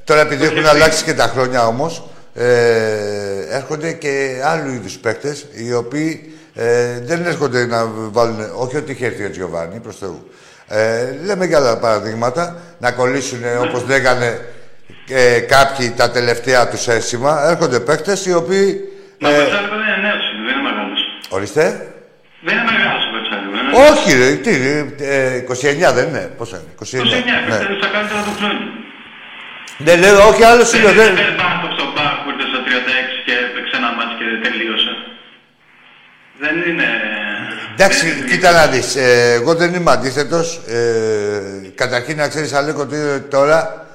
Τώρα 0.04 0.22
επειδή 0.22 0.44
έχουν 0.46 0.58
έχει 0.58 0.68
αλλάξει 0.68 1.04
και 1.04 1.14
τα 1.14 1.28
χρόνια 1.34 1.66
όμως, 1.68 2.04
ε, 2.36 3.56
έρχονται 3.58 3.92
και 3.94 4.42
άλλου 4.46 4.72
είδους 4.74 4.94
παίκτες, 4.98 5.46
οι 5.54 5.74
οποίοι 5.74 6.33
ε, 6.54 7.00
δεν 7.02 7.26
έρχονται 7.26 7.66
να 7.66 7.86
βάλουν... 7.88 8.40
Όχι 8.56 8.78
ότι 8.78 8.92
είχε 8.92 9.06
έρθει 9.06 9.24
ο 9.26 9.30
Τζιοβάνι, 9.30 9.80
προς 9.80 9.98
Θεού. 9.98 10.32
Ε, 10.68 11.16
λέμε 11.26 11.48
και 11.48 11.56
άλλα 11.56 11.78
παραδείγματα, 11.78 12.58
να 12.80 12.92
κολλήσουν 12.92 13.40
όπως 13.68 13.86
λέγανε 13.88 14.40
ε, 15.10 15.40
κάποιοι 15.40 15.92
τα 15.92 16.12
τελευταία 16.12 16.68
τους 16.70 16.88
αίσθημα. 16.88 17.50
Έρχονται 17.50 17.80
παίκτες 17.80 18.26
οι 18.26 18.34
οποίοι... 18.34 18.80
Μα 19.20 19.30
ο 19.30 19.32
Ε, 19.32 19.36
Βερτσάλικο 19.38 19.76
δεν 19.76 19.88
είναι 19.88 20.08
νέος, 20.08 20.24
είναι, 20.32 20.44
δεν 20.48 20.54
είναι 20.60 20.70
μεγάλος. 20.70 21.00
ορίστε. 21.30 21.64
Δεν 22.42 22.54
είναι 22.58 22.66
μεγάλος 22.72 23.04
ο 23.08 23.12
Βερτσάλικο. 23.16 23.52
είναι 23.60 23.90
Όχι, 23.92 24.10
ρε, 24.20 24.30
τι, 24.44 24.52
ε, 25.06 25.90
29 25.90 25.94
δεν 25.98 26.08
είναι. 26.08 26.32
Πόσο 26.38 26.56
είναι, 26.56 26.72
29. 26.80 26.84
29, 26.84 27.16
ναι. 27.26 27.46
πιστεύω 27.48 27.76
στα 27.82 27.90
καλύτερα 27.96 28.22
του 28.28 28.34
χρόνια. 28.40 28.68
Ναι, 29.86 29.94
λέω, 30.02 30.28
όχι 30.32 30.44
άλλος 30.52 30.70
είναι. 30.74 30.92
Δεν 30.92 30.96
Δεν... 31.00 31.12
είναι 31.12 31.36
Μπάρτοφ 31.40 31.72
στο 31.78 31.86
μπαρ 31.94 32.14
που 32.22 32.28
ήρθε 32.34 32.46
στα 32.52 32.60
36 32.68 32.70
και 33.26 33.34
έπαιξε 33.46 33.74
ένα 33.82 33.90
μάτς 33.98 34.14
και 34.20 34.26
τελείωσε. 34.46 34.94
Δεν 36.44 36.72
είναι... 36.72 36.88
Εντάξει, 37.74 38.06
είναι... 38.06 38.28
κοίτα 38.30 38.52
να 38.52 38.68
δεις. 38.68 38.96
Ε, 38.96 39.34
εγώ 39.34 39.56
δεν 39.56 39.74
είμαι 39.74 39.92
αντίθετος. 39.92 40.62
Ε, 40.68 41.72
καταρχήν 41.76 42.18
να 42.18 42.28
ξέρεις 42.28 42.54
Αλέκο, 42.54 42.82
ότι 42.82 42.98
τώρα 43.30 43.86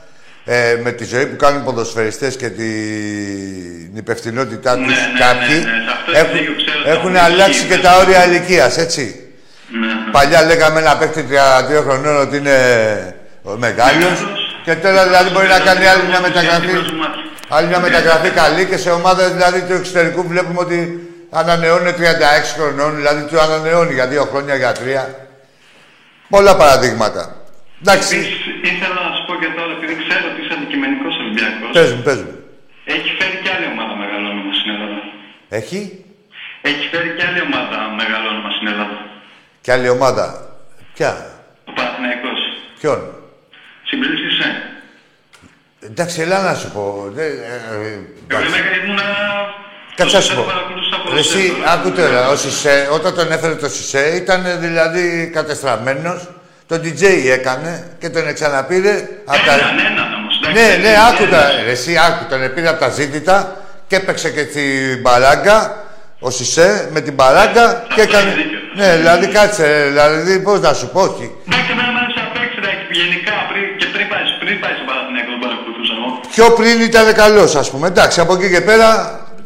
ε, 0.44 0.76
με 0.82 0.90
τη 0.92 1.04
ζωή 1.04 1.26
που 1.26 1.36
κάνουν 1.36 1.60
οι 1.60 1.64
ποδοσφαιριστές 1.64 2.36
και 2.36 2.48
την 2.48 3.96
υπευθυνότητά 3.96 4.74
τους 4.74 4.86
ναι, 4.86 4.92
ναι, 4.92 5.18
κάποιοι 5.18 5.64
ναι, 5.64 6.18
έχουν, 6.18 6.38
έχουν 6.84 7.16
αλλάξει 7.16 7.64
και 7.64 7.78
τα 7.78 7.96
όρια 7.98 8.26
ηλικίας, 8.26 8.78
έτσι. 8.78 9.22
Παλιά 10.12 10.44
λέγαμε 10.44 10.80
ένα 10.80 10.96
παίκτη 10.96 11.26
32 11.78 11.82
χρονών 11.82 12.20
ότι 12.20 12.36
είναι 12.36 12.56
ο 13.42 13.58
και 14.64 14.74
τώρα 14.74 15.04
δηλαδή 15.04 15.30
μπορεί 15.30 15.46
να 15.46 15.58
κάνει 15.58 15.86
άλλη 15.86 16.02
μια 16.08 16.20
μεταγραφή, 16.20 16.70
άλλη 17.48 17.66
μια 17.66 17.78
μεταγραφή 17.78 18.30
καλή 18.30 18.66
και 18.66 18.76
σε 18.76 18.90
ομάδα 18.90 19.28
δηλαδή 19.28 19.60
του 19.62 19.72
εξωτερικού 19.72 20.28
βλέπουμε 20.28 20.60
ότι 20.60 21.07
ανανεώνει 21.30 21.92
36 21.98 22.00
χρονών, 22.56 22.96
δηλαδή 22.96 23.22
του 23.28 23.40
ανανεώνει 23.40 23.92
για 23.94 24.06
δύο 24.06 24.24
χρόνια, 24.24 24.54
για 24.56 24.72
τρία. 24.72 25.26
Πολλά 26.28 26.56
παραδείγματα. 26.56 27.36
Εντάξει, 27.82 28.16
Επίσης, 28.16 28.36
ήθελα 28.72 28.94
να 29.08 29.10
σου 29.16 29.24
πω 29.26 29.34
και 29.42 29.48
τώρα, 29.56 29.72
επειδή 29.78 29.94
ξέρω 30.04 30.24
ότι 30.32 30.40
είσαι 30.42 30.54
αντικειμενικός 30.58 31.14
Ολυμπιακός, 31.22 31.70
πες 31.78 31.92
μου, 31.94 32.02
πες 32.02 32.18
μου. 32.24 32.34
έχει 32.94 33.08
φέρει 33.18 33.36
και 33.42 33.50
άλλη 33.56 33.66
ομάδα 33.74 33.94
μεγάλο 34.02 34.26
όνομα 34.34 34.52
στην 34.60 34.70
Ελλάδα. 34.74 34.98
Έχει; 35.48 35.80
Έχει 36.70 36.84
φέρει 36.92 37.10
και 37.16 37.24
άλλη 37.28 37.40
ομάδα 37.48 37.76
μεγάλο 38.02 38.26
όνομα 38.32 38.50
στην 38.56 38.66
Ελλάδα. 38.72 38.96
και 39.64 39.72
άλλη 39.72 39.88
ομάδα. 39.88 40.26
Ποια, 40.94 41.10
Ο 41.70 41.72
Παναθηναϊκός. 41.72 42.38
ποιον; 42.80 43.00
Συμπλήρωσες. 43.88 44.46
Εντάξει, 45.80 46.20
έλα 46.20 46.42
να 46.42 46.54
σου 46.54 46.70
πω. 46.70 47.04
Δεν, 47.16 47.24
ε, 47.26 47.30
ε, 47.30 47.76
Εγώ 47.76 48.04
εντάξει. 48.28 48.46
είμαι 48.48 48.84
ήμουνα... 48.84 49.04
Κάτσε 49.94 50.16
να 50.16 50.22
σου 50.22 50.34
πω. 50.34 50.42
Παρακολουθούσα 51.08 51.08
από 51.08 51.14
Ρε, 51.14 51.20
Εσύ, 51.20 51.52
άκου 51.74 51.90
τώρα, 51.92 52.28
ο 52.28 52.36
Σισε, 52.36 52.88
όταν 52.92 53.14
τον 53.14 53.32
έφερε 53.32 53.54
το 53.54 53.68
Σισε, 53.68 54.12
ήταν 54.16 54.42
δηλαδή 54.60 55.30
κατεστραμμένος. 55.34 56.28
Το 56.66 56.74
DJ 56.84 57.02
έκανε 57.38 57.84
και 57.98 58.08
τον 58.08 58.28
εξαναπήρε. 58.28 58.94
απ' 59.24 59.44
τα- 59.46 59.52
Έναν, 59.52 59.78
έναν 59.90 60.08
όμως. 60.18 60.34
εντάξει, 60.40 60.62
Ναι, 60.62 60.68
δεν 60.70 60.80
ναι, 60.80 60.88
είναι 60.88 60.96
άκου 61.08 61.24
τα. 61.34 61.42
ένας. 61.50 61.64
Ρε, 61.64 61.70
Εσύ 61.70 61.92
άκου 62.08 62.24
τον 62.30 62.38
πήρε 62.54 62.68
από 62.68 62.80
τα 62.80 62.88
ζήτητα 62.88 63.56
και 63.88 63.96
έπαιξε 63.96 64.30
και 64.30 64.44
την 64.44 65.00
μπαράγκα. 65.02 65.58
Ο 66.20 66.30
Σισε 66.30 66.88
με 66.92 67.00
την 67.00 67.14
μπαράγκα 67.14 67.66
και 67.94 68.00
Αυτό 68.02 68.02
έκανε. 68.02 68.30
έχει 68.30 68.42
δίκιο. 68.42 68.58
Ναι, 68.80 68.96
δηλαδή 68.96 69.26
κάτσε, 69.26 69.62
ρε, 69.66 69.84
δηλαδή 69.88 70.38
πώς 70.40 70.60
να 70.60 70.72
σου 70.72 70.88
πω, 70.92 71.00
όχι. 71.00 71.26
Εντάξει, 71.48 71.70
εμένα 71.74 71.90
μου 71.92 71.98
άρεσε 72.02 72.20
απ' 72.28 72.36
έξω, 72.44 72.58
εντάξει, 72.62 72.84
γενικά, 73.00 73.34
πριν, 73.50 73.64
και 73.80 73.86
πριν 73.94 74.06
πάει, 74.12 74.24
πριν 74.42 74.54
πάεις 74.62 74.76
στον 74.78 74.86
Παναθηναϊκός, 74.90 75.32
τον 75.36 75.42
παρακολουθούσα 75.44 75.94
εγώ. 75.98 76.10
Πιο 76.34 76.46
πριν 76.58 76.76
ήταν 76.90 77.06
καλός, 77.22 77.50
ας 77.62 77.68
πούμε. 77.70 77.86
Εντάξει, 77.92 78.16
από 78.24 78.32
εκεί 78.36 78.48
και 78.54 78.60
πέρα. 78.70 78.88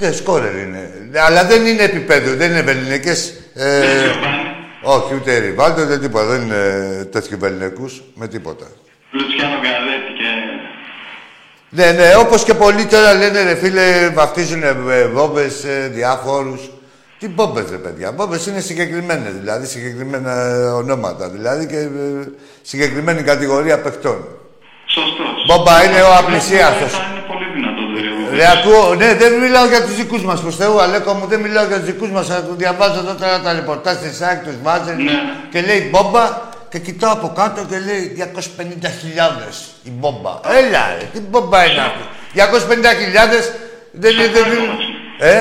Ναι, 0.00 0.10
σκόρερ 0.20 0.54
είναι. 0.64 0.82
Αλλά 1.26 1.44
δεν 1.44 1.66
είναι 1.66 1.82
επίπεδο, 1.82 2.34
δεν 2.34 2.50
είναι 2.50 2.62
βεληνικές. 2.62 3.34
Ε, 3.54 3.80
Δεν 3.80 4.02
Γιωβάνι, 4.02 4.42
όχι, 4.82 5.14
ούτε 5.14 5.38
Ριβάλτο, 5.38 5.82
ούτε 5.82 5.98
τίποτα. 5.98 6.24
Δεν 6.24 6.42
είναι 6.42 7.08
τέτοιου 7.12 7.38
βεληνικούς 7.38 8.02
με 8.14 8.28
τίποτα. 8.28 8.66
Λουτσιάνο 9.10 9.54
Γκαρέτη 9.54 10.12
και... 10.18 10.30
Ναι, 11.68 11.90
ναι, 11.92 12.14
όπως 12.16 12.44
και 12.44 12.54
πολλοί 12.54 12.86
τώρα 12.86 13.14
λένε 13.14 13.42
ρε 13.42 13.54
φίλε, 13.54 14.08
βαφτίζουν 14.08 14.62
βόμπες 15.12 15.64
διάφορους. 15.90 16.70
Τι 17.18 17.28
μπόμπε, 17.28 17.64
ρε 17.70 17.76
παιδιά. 17.76 18.12
Μπόμπε 18.12 18.38
είναι 18.48 18.60
συγκεκριμένες, 18.60 19.32
δηλαδή 19.32 19.66
συγκεκριμένα 19.66 20.32
ονόματα. 20.74 21.28
Δηλαδή 21.28 21.66
και 21.66 21.76
ε, 21.76 21.88
συγκεκριμένη 22.62 23.22
κατηγορία 23.22 23.78
παιχτών. 23.78 24.28
Σωστός. 24.86 25.46
Μπόμπα 25.46 25.84
είναι 25.84 26.02
ο 26.02 26.14
απλησίαστος. 26.18 27.11
Ρε, 28.34 28.46
ακούω, 28.50 28.94
ναι, 28.94 29.14
δεν 29.14 29.32
μιλάω 29.32 29.66
για 29.66 29.82
τους 29.82 29.96
δικούς 29.96 30.22
μας. 30.22 30.40
Προς 30.40 30.56
Θεού, 30.56 30.80
Αλέκο 30.80 31.12
μου, 31.12 31.26
δεν 31.26 31.40
μιλάω 31.40 31.64
για 31.66 31.76
τους 31.76 31.86
δικούς 31.86 32.10
μας. 32.10 32.26
Διαβάζω 32.56 32.98
εδώ 32.98 33.14
τώρα 33.14 33.40
τα 33.40 33.52
ρεπορτάζ 33.52 33.96
της 33.96 34.16
ΣΑΚ, 34.16 34.44
τους 34.44 34.54
βάζουν 34.62 35.02
Ναι. 35.02 35.12
και 35.50 35.60
λέει 35.60 35.88
μπόμπα 35.92 36.38
και 36.68 36.78
κοιτάω 36.78 37.12
από 37.12 37.32
κάτω 37.36 37.64
και 37.70 37.78
λέει 37.86 38.12
250.000 38.16 39.54
η 39.82 39.90
μπόμπα. 39.90 40.40
Έλα, 40.58 40.82
ρε, 40.98 41.04
τι 41.12 41.20
μπόμπα 41.20 41.64
είναι 41.64 41.80
αυτή. 41.80 42.04
250.000 42.34 43.44
δεν 43.92 44.12
είναι. 44.12 44.26
Δεν 44.26 44.44
είναι. 44.52 44.74
Ε, 45.18 45.40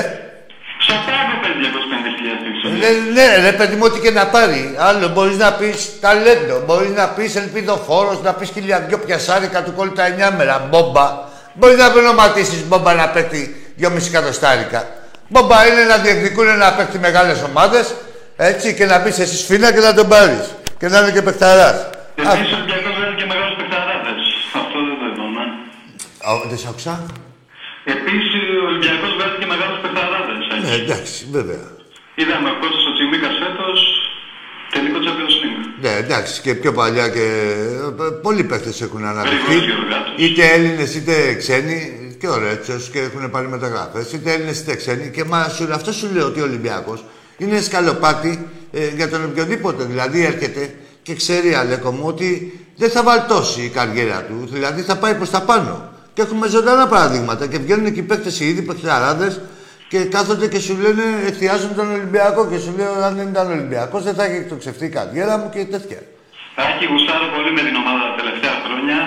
Στο 0.79 0.93
πάγκο 1.05 1.35
παίζει 1.41 1.59
250.000 1.63 2.79
ναι, 2.79 3.21
ναι, 3.21 3.49
ρε 3.49 3.51
παιδί 3.51 3.75
μου, 3.75 3.81
ό,τι 3.85 3.99
και 3.99 4.11
να 4.11 4.25
πάρει. 4.27 4.75
Άλλο 4.77 5.07
μπορείς 5.07 5.37
να 5.37 5.53
πεις 5.53 5.99
ταλέντο, 6.01 6.61
μπορείς 6.65 6.89
να 6.95 7.07
πεις 7.07 7.35
ελπιδοφόρος, 7.35 8.21
να 8.21 8.33
πεις 8.33 8.49
χιλιαδιό 8.49 8.97
πιασάρικα 8.97 9.63
του 9.63 9.73
κόλλου 9.73 9.91
τα 9.93 10.03
9 10.31 10.31
μέρα. 10.37 10.67
Μπόμπα. 10.69 11.29
Μπορεί 11.53 11.75
να 11.75 11.87
ονοματίσει 11.87 12.65
μπόμπα 12.67 12.93
να 12.93 13.09
παίρνει 13.09 13.55
2,5 13.79 14.07
εκατοστάρικα. 14.07 14.87
Μπόμπα 15.27 15.67
είναι 15.67 15.83
να 15.83 15.97
διεκδικούν 15.97 16.57
να 16.57 16.73
παίρνει 16.73 16.99
μεγάλες 16.99 17.43
ομάδες 17.43 17.95
έτσι 18.37 18.75
και 18.75 18.85
να 18.85 19.01
πεις 19.01 19.19
εσύ 19.19 19.37
σφίνα 19.37 19.73
και 19.73 19.79
να 19.79 19.93
τον 19.93 20.07
πάρεις. 20.07 20.55
Και 20.79 20.87
να 20.87 20.99
είναι 20.99 21.11
και 21.11 21.21
παιχταράς. 21.21 21.89
Επίσης 22.15 22.51
ο 22.53 22.55
Ολυμπιακός 22.55 22.93
βγάζει 22.97 23.15
και 23.21 23.27
μεγάλους 23.31 23.55
παιχταράδες. 23.59 24.19
Αυτό 24.61 24.77
δεν 24.87 24.95
το 25.01 25.05
είπαμε. 25.11 25.43
Δεν 26.49 26.57
σ' 26.57 26.67
άκουσα. 26.71 26.93
Επίσης 27.95 28.41
ο 28.63 28.65
Ολυμπιακός 28.71 29.11
βγάζει 29.15 29.35
και 29.41 29.49
μεγάλους 29.53 29.79
παιχταράδες. 29.83 30.39
Ναι, 30.63 30.73
εντάξει, 30.83 31.19
βέβαια. 31.37 31.65
Είδαμε 32.19 32.47
ο 32.53 32.55
Κώστας 32.61 32.83
ο 32.89 32.91
Τσιμίκας 32.95 33.35
φέτος 33.41 33.79
τελικό 33.81 33.90
Champions 33.90 33.90
League. 33.90 33.90
Ναι, 35.91 35.99
Ναι, 35.99 36.05
εντάξει, 36.05 36.41
και 36.41 36.55
πιο 36.55 36.71
παλιά 36.73 37.09
και 37.09 37.19
ε, 37.99 38.09
πολλοί 38.21 38.43
παίχτες 38.43 38.81
έχουν 38.81 39.05
αναπτυχθεί. 39.05 39.45
Γρήγορη 39.45 39.65
διοργάνωση. 39.65 40.23
Είτε 40.23 40.45
Έλληνες 40.45 40.95
είτε 40.95 41.33
ξένοι 41.33 41.77
και 42.19 42.27
ο 42.27 42.37
Ρέτσος 42.37 42.89
και 42.89 42.99
έχουν 42.99 43.29
πάρει 43.29 43.47
μεταγραφές. 43.47 44.11
Είτε 44.11 44.31
Έλληνες 44.31 44.59
είτε 44.59 44.75
ξένοι. 44.75 45.09
Και 45.09 45.23
μα, 45.23 45.49
σου, 45.49 45.67
αυτό 45.73 45.91
σου 45.91 46.09
λέω 46.13 46.25
ότι 46.25 46.39
ο 46.39 46.43
Ολυμπιακός 46.43 47.05
είναι 47.37 47.61
σκαλοπάτι 47.61 48.47
ε, 48.71 48.87
για 48.95 49.09
τον 49.09 49.25
οποιοδήποτε. 49.25 49.83
Δηλαδή 49.83 50.25
έρχεται 50.25 50.73
και 51.01 51.15
ξέρει, 51.15 51.53
Αλέκο 51.53 51.91
μου, 51.91 52.03
ότι 52.03 52.59
δεν 52.75 52.89
θα 52.89 53.03
βαλτώσει 53.03 53.61
η 53.61 53.69
καριέρα 53.69 54.23
του. 54.23 54.49
Δηλαδή 54.51 54.81
θα 54.81 54.97
πάει 54.97 55.15
προς 55.15 55.29
τα 55.29 55.41
πάνω. 55.41 55.89
Και 56.13 56.21
έχουμε 56.21 56.47
ζωντανά 56.47 56.87
παραδείγματα. 56.87 57.47
Και 57.47 57.57
βγαίνουν 57.57 57.85
εκεί 57.85 58.01
παίκτες 58.01 58.39
οι 58.39 58.47
ήδη 58.47 58.61
παιχταράδες 58.61 59.41
και 59.91 59.99
κάθονται 60.15 60.47
και 60.53 60.59
σου 60.65 60.75
λένε 60.83 61.05
εστιάζουν 61.29 61.71
τον 61.79 61.87
Ολυμπιακό. 61.97 62.41
Και 62.51 62.57
σου 62.63 62.71
λέω, 62.79 62.93
αν 63.07 63.13
δεν 63.19 63.27
ήταν 63.33 63.45
Ολυμπιακός 63.57 64.01
δεν 64.07 64.13
θα 64.17 64.23
έχει 64.27 64.37
εκτοξευτεί 64.43 64.85
η 64.91 64.93
καριέρα 64.97 65.33
μου 65.39 65.47
και 65.53 65.61
τέτοια. 65.75 65.99
Άκη, 66.67 66.83
γουστάρω 66.91 67.27
πολύ 67.35 67.51
με 67.57 67.61
την 67.67 67.75
ομάδα 67.81 68.03
τα 68.09 68.13
τελευταία 68.21 68.55
χρόνια. 68.65 68.97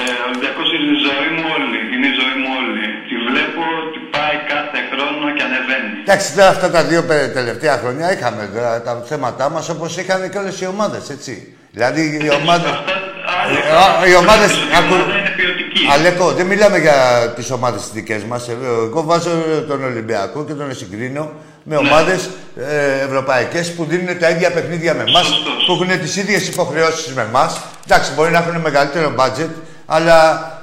Ε, 0.00 0.02
ο 0.22 0.24
Ολυμπιακός 0.30 0.66
είναι 0.74 0.90
η 0.96 1.00
ζωή 1.08 1.28
μου 1.36 1.44
όλη. 1.56 1.78
Είναι 1.94 2.06
η 2.12 2.14
ζωή 2.20 2.34
μου 2.42 2.48
όλη. 2.60 2.84
Τη 3.08 3.14
βλέπω 3.28 3.62
ότι 3.84 3.98
πάει 4.14 4.36
κάθε 4.52 4.78
χρόνο 4.90 5.24
και 5.36 5.42
ανεβαίνει. 5.48 5.90
Εντάξει, 6.04 6.26
τώρα 6.36 6.50
αυτά 6.56 6.68
τα 6.76 6.80
δύο 6.90 7.00
πε- 7.08 7.30
τελευταία 7.40 7.74
χρόνια 7.82 8.06
είχαμε 8.14 8.42
τώρα 8.54 8.72
τα 8.86 8.92
θέματα 9.10 9.44
μας 9.54 9.64
όπως 9.74 9.90
είχαν 10.00 10.20
και 10.32 10.38
όλες 10.42 10.56
οι 10.60 10.66
ομάδες, 10.74 11.04
έτσι. 11.16 11.32
Δηλαδή 11.76 12.02
οι 12.24 12.30
ομάδε. 12.40 12.68
Αυτά, 12.78 12.94
άλλα, 13.40 13.58
Ε, 14.02 14.04
ε, 14.04 14.10
οι 14.10 14.14
ομάδες- 14.22 14.56
Η 14.74 14.76
ακού- 14.80 15.00
ομάδα 15.02 15.16
είναι 15.20 15.32
ποιοτική. 15.78 15.92
Αλέκο, 15.92 16.32
δεν 16.32 16.46
μιλάμε 16.46 16.78
για 16.78 16.96
τις 17.36 17.50
ομάδες 17.50 17.80
τις 17.82 17.90
δικές 17.92 18.22
μας. 18.24 18.48
Εγώ 18.48 19.02
βάζω 19.02 19.30
τον 19.68 19.84
Ολυμπιακό 19.84 20.44
και 20.44 20.52
τον 20.52 20.74
συγκρίνω 20.74 21.30
με 21.62 21.76
ομάδες 21.76 22.30
ε, 22.56 23.00
ευρωπαϊκές 23.06 23.74
που 23.74 23.84
δίνουν 23.84 24.18
τα 24.18 24.28
ίδια 24.30 24.50
παιχνίδια 24.52 24.94
με 24.94 25.04
εμάς, 25.08 25.26
Σωστός. 25.26 25.64
που 25.66 25.72
έχουν 25.72 26.00
τις 26.00 26.16
ίδιες 26.16 26.48
υποχρεώσεις 26.48 27.12
με 27.14 27.22
εμάς. 27.22 27.60
Εντάξει, 27.86 28.12
μπορεί 28.14 28.30
να 28.30 28.38
έχουν 28.38 28.60
μεγαλύτερο 28.60 29.14
budget, 29.18 29.48
αλλά 29.86 30.16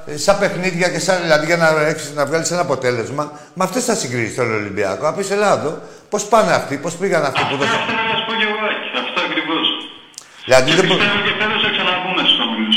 ε, 0.08 0.18
σαν 0.18 0.40
παιχνίδια 0.40 0.90
και 0.90 1.00
σαν 1.00 1.18
δηλαδή 1.22 1.46
για 1.46 1.58
να, 1.58 1.68
έχεις, 1.92 2.12
να 2.16 2.26
βγάλεις 2.26 2.52
ένα 2.52 2.62
αποτέλεσμα, 2.62 3.32
με 3.54 3.64
αυτές 3.64 3.86
θα 3.86 3.96
συγκρίνεις 3.96 4.36
τον 4.36 4.54
Ολυμπιακό. 4.56 5.04
Να 5.06 5.14
πει, 5.14 5.26
Ελλάδο, 5.32 5.72
πώς 6.10 6.24
πάνε 6.24 6.52
αυτοί, 6.60 6.76
πώς 6.78 6.94
πήγαν 6.94 7.24
αυτοί 7.26 7.40
που 7.40 7.46
Αυτό, 7.46 7.58
δώσαν. 7.58 7.76
αυτό 7.80 7.92
να 8.00 8.04
σα 8.12 8.18
πω 8.28 8.32
και 8.40 8.46
εγώ, 8.50 8.58
Άκη. 8.70 8.88
Αυτό 9.04 9.20
ακριβώς. 9.30 9.66
Δηλαδή 10.48 10.70
Και 10.70 10.76
δεν 10.80 10.86
μπο- 10.88 10.96
πιστεύω 10.98 11.20
και 11.28 11.34
φέτο 11.40 11.56
θα 11.66 11.70
ξαναπούμε 11.76 12.22
στου 12.32 12.40
ομίλου. 12.48 12.74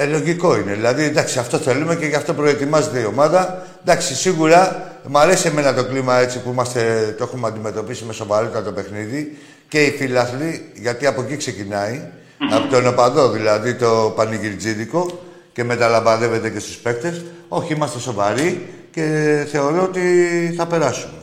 Ε, 0.00 0.06
λογικό 0.06 0.56
είναι. 0.56 0.72
Δηλαδή, 0.72 1.04
εντάξει, 1.04 1.38
αυτό 1.38 1.58
θέλουμε 1.58 1.96
και 1.96 2.06
γι' 2.06 2.14
αυτό 2.14 2.34
προετοιμάζεται 2.34 3.00
η 3.00 3.04
ομάδα. 3.04 3.66
Εντάξει, 3.80 4.14
σίγουρα 4.14 4.92
μου 5.06 5.18
αρέσει 5.18 5.48
εμένα 5.48 5.74
το 5.74 5.84
κλίμα 5.84 6.18
έτσι 6.18 6.42
που 6.42 6.50
είμαστε, 6.50 7.14
το 7.18 7.24
έχουμε 7.24 7.48
αντιμετωπίσει 7.48 8.04
με 8.04 8.12
σοβαρότητα 8.12 8.62
το 8.62 8.72
παιχνίδι 8.72 9.38
και 9.68 9.82
οι 9.82 9.90
φίλαθλοι, 9.90 10.72
γιατί 10.74 11.06
από 11.06 11.22
εκεί 11.22 11.36
ξεκινάει, 11.36 12.02
από 12.50 12.68
τον 12.70 12.86
οπαδό 12.86 13.30
δηλαδή 13.30 13.74
το 13.74 14.12
πανηγυρτζίδικο 14.16 15.20
και 15.52 15.64
μεταλαμβαδεύεται 15.64 16.50
και 16.50 16.58
στους 16.58 16.76
παίκτες. 16.76 17.24
Όχι, 17.48 17.72
είμαστε 17.72 17.98
σοβαροί 17.98 18.68
και 18.90 19.02
θεωρώ 19.50 19.82
ότι 19.82 20.02
θα 20.56 20.66
περάσουμε. 20.66 21.18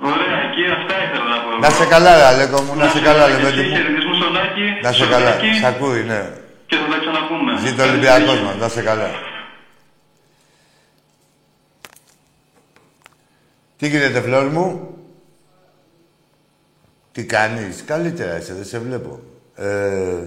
Ωραία, 0.00 0.36
εκεί 0.46 0.62
αυτά 0.78 0.94
ήθελα 1.04 1.24
να 1.34 1.36
πω. 1.42 1.60
Να 1.60 1.70
σε 1.70 1.84
καλά, 1.84 2.16
ρε 2.16 2.24
Αλέκο 2.24 2.60
μου, 2.62 2.74
να 2.76 2.88
σε 2.88 3.00
καλά, 3.00 3.26
ρε 3.26 3.34
παιδί 3.34 3.62
μου. 3.62 3.74
Χαιρετισμού 3.76 4.14
στον 4.14 4.36
Άκη. 4.36 4.66
Να 4.82 4.92
σε 4.92 4.94
στον 4.94 5.08
καλά. 5.08 5.30
Άκη 5.30 5.46
Σ' 5.60 5.64
ακούει, 5.64 6.02
ναι. 6.02 6.42
Και 6.74 6.80
θα 6.80 6.88
τα 6.90 6.98
ξαναπούμε. 6.98 7.58
Ζήτω 7.68 7.82
ο 7.82 7.88
Ολυμπιακός 7.88 8.40
μας, 8.42 8.56
να 8.56 8.68
σε 8.68 8.82
καλά. 8.82 9.10
Τι 13.76 13.88
γίνεται, 13.88 14.20
Φλόρ 14.20 14.46
μου; 14.50 14.94
Τι 17.12 17.24
κάνεις; 17.24 17.82
Καλύτερα 17.86 18.38
είσαι, 18.38 18.54
δεν 18.54 18.64
σε 18.64 18.78
βλέπω. 18.78 19.20
Ε, 19.54 20.24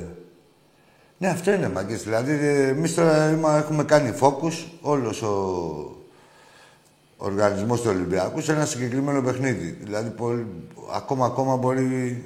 ναι, 1.18 1.28
αυτό 1.28 1.52
είναι, 1.52 1.70
μαγκές. 1.70 2.04
Δηλαδή, 2.04 2.32
ε, 2.32 2.68
εμείς 2.68 2.94
τώρα 2.94 3.30
είμα- 3.32 3.58
έχουμε 3.58 3.84
κάνει 3.84 4.14
focus, 4.22 4.66
όλος 4.82 5.22
ο 5.22 5.96
οργανισμός 7.18 7.82
του 7.82 7.90
Ολυμπιακού, 7.90 8.42
σε 8.42 8.52
ένα 8.52 8.66
συγκεκριμένο 8.66 9.22
παιχνίδι. 9.22 9.78
Δηλαδή, 9.82 10.10
πολύ- 10.10 10.48
ακόμα, 10.96 11.26
ακόμα 11.26 11.56
μπορεί 11.56 12.24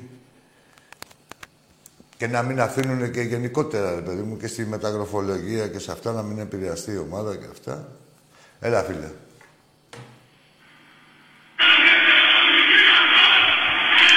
και 2.22 2.28
να 2.28 2.42
μην 2.42 2.62
αφήνουν 2.62 3.12
και 3.12 3.22
γενικότερα, 3.22 3.96
ρε 3.96 4.02
παιδί 4.02 4.22
μου, 4.22 4.38
και 4.38 4.48
στη 4.48 4.66
μεταγραφολογία 4.66 5.68
και 5.68 5.80
σε 5.80 5.92
αυτά 5.92 6.12
να 6.12 6.22
μην 6.22 6.40
επηρεαστεί 6.40 6.92
η 6.92 6.98
ομάδα 6.98 7.36
και 7.36 7.48
αυτά. 7.52 7.88
Έλα, 8.60 8.84
φίλε. 8.88 9.10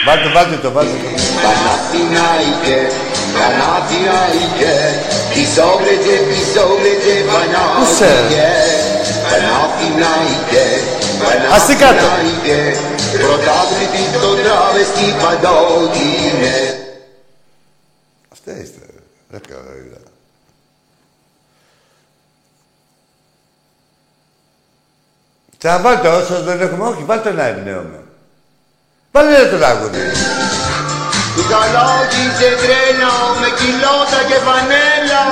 Βάλτε, 0.06 0.28
βάλτε 0.34 0.56
το, 0.56 0.70
βάλτε 0.76 0.96
το. 1.02 1.08
Παναθηναϊκέ, 1.44 2.80
Παναθηναϊκέ, 3.36 4.76
πισόβλετε, 5.32 6.14
πισόβλετε, 6.28 7.12
Παναθηναϊκέ, 7.30 8.52
Παναθηναϊκέ, 9.26 10.66
Ας 11.54 11.66
τι 11.66 11.74
κάτω. 11.82 12.04
Παναθηναϊκέ, 12.04 12.62
πρωτάθλητη 13.14 14.02
το 14.22 14.30
τράβεστη 14.40 15.06
παντότινε. 15.22 16.84
Αυτά 18.46 18.60
είστε, 18.62 18.78
ρε. 18.86 19.00
Ρε 19.30 19.38
καλά. 19.48 19.98
Θα 25.58 25.78
βάλτε 25.78 26.08
όσο 26.08 26.42
δεν 26.42 26.60
έχουμε, 26.60 26.88
όχι, 26.88 27.02
βάλτε 27.04 27.28
ένα 27.28 27.42
εμπνέωμα. 27.42 28.02
Βάλτε 29.12 29.42
ρε 29.42 29.48
το 29.48 29.56
τραγούδι. 29.56 29.98
Του 31.34 31.44
καλόγησε 31.48 32.48
τρένο 32.62 33.14
με 33.40 33.48
κιλότα 33.58 34.20
και 34.28 34.34
φανέλα. 34.34 35.22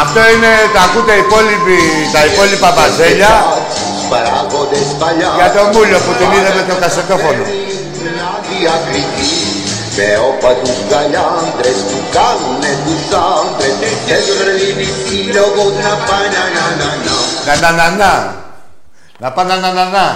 Αυτό 0.00 0.20
είναι, 0.30 0.52
τα 0.74 0.80
ακούτε 0.80 1.12
οι 1.14 1.18
υπόλοιποι, 1.18 1.78
τα 2.12 2.24
υπόλοιπα 2.24 2.72
βαζέλια 2.72 3.63
Τους 3.63 3.63
παράγοντες 4.12 4.88
παλιά 5.00 5.32
για 5.40 5.50
το 5.56 5.62
μούλιο 5.72 5.98
που 6.04 6.12
την 6.18 6.28
είδε 6.36 6.50
με 6.58 6.62
το 6.70 6.74
κασετόφωνο. 6.84 7.44
Μια 8.02 8.30
διακριτή 8.48 9.32
με 9.96 10.08
όπατους 10.30 10.78
γαλιάντρες 10.90 11.78
που 11.88 11.98
κάνουνε 12.16 12.72
τους 12.84 13.04
άντρες 13.28 13.74
και 14.06 14.16
τους 14.26 14.38
ρελίνει 14.46 14.88
σύλλογο 15.04 15.62
να 15.82 15.92
πάνε 16.06 16.28
να 16.36 16.44
να 16.56 16.66
να 16.80 16.90
Να 17.46 17.54
να 17.62 17.70
να 17.78 17.86
να. 18.00 18.12
Να 19.22 19.28
πάνε 19.32 19.54
να 19.54 19.72
να 19.78 19.84
να. 19.94 20.06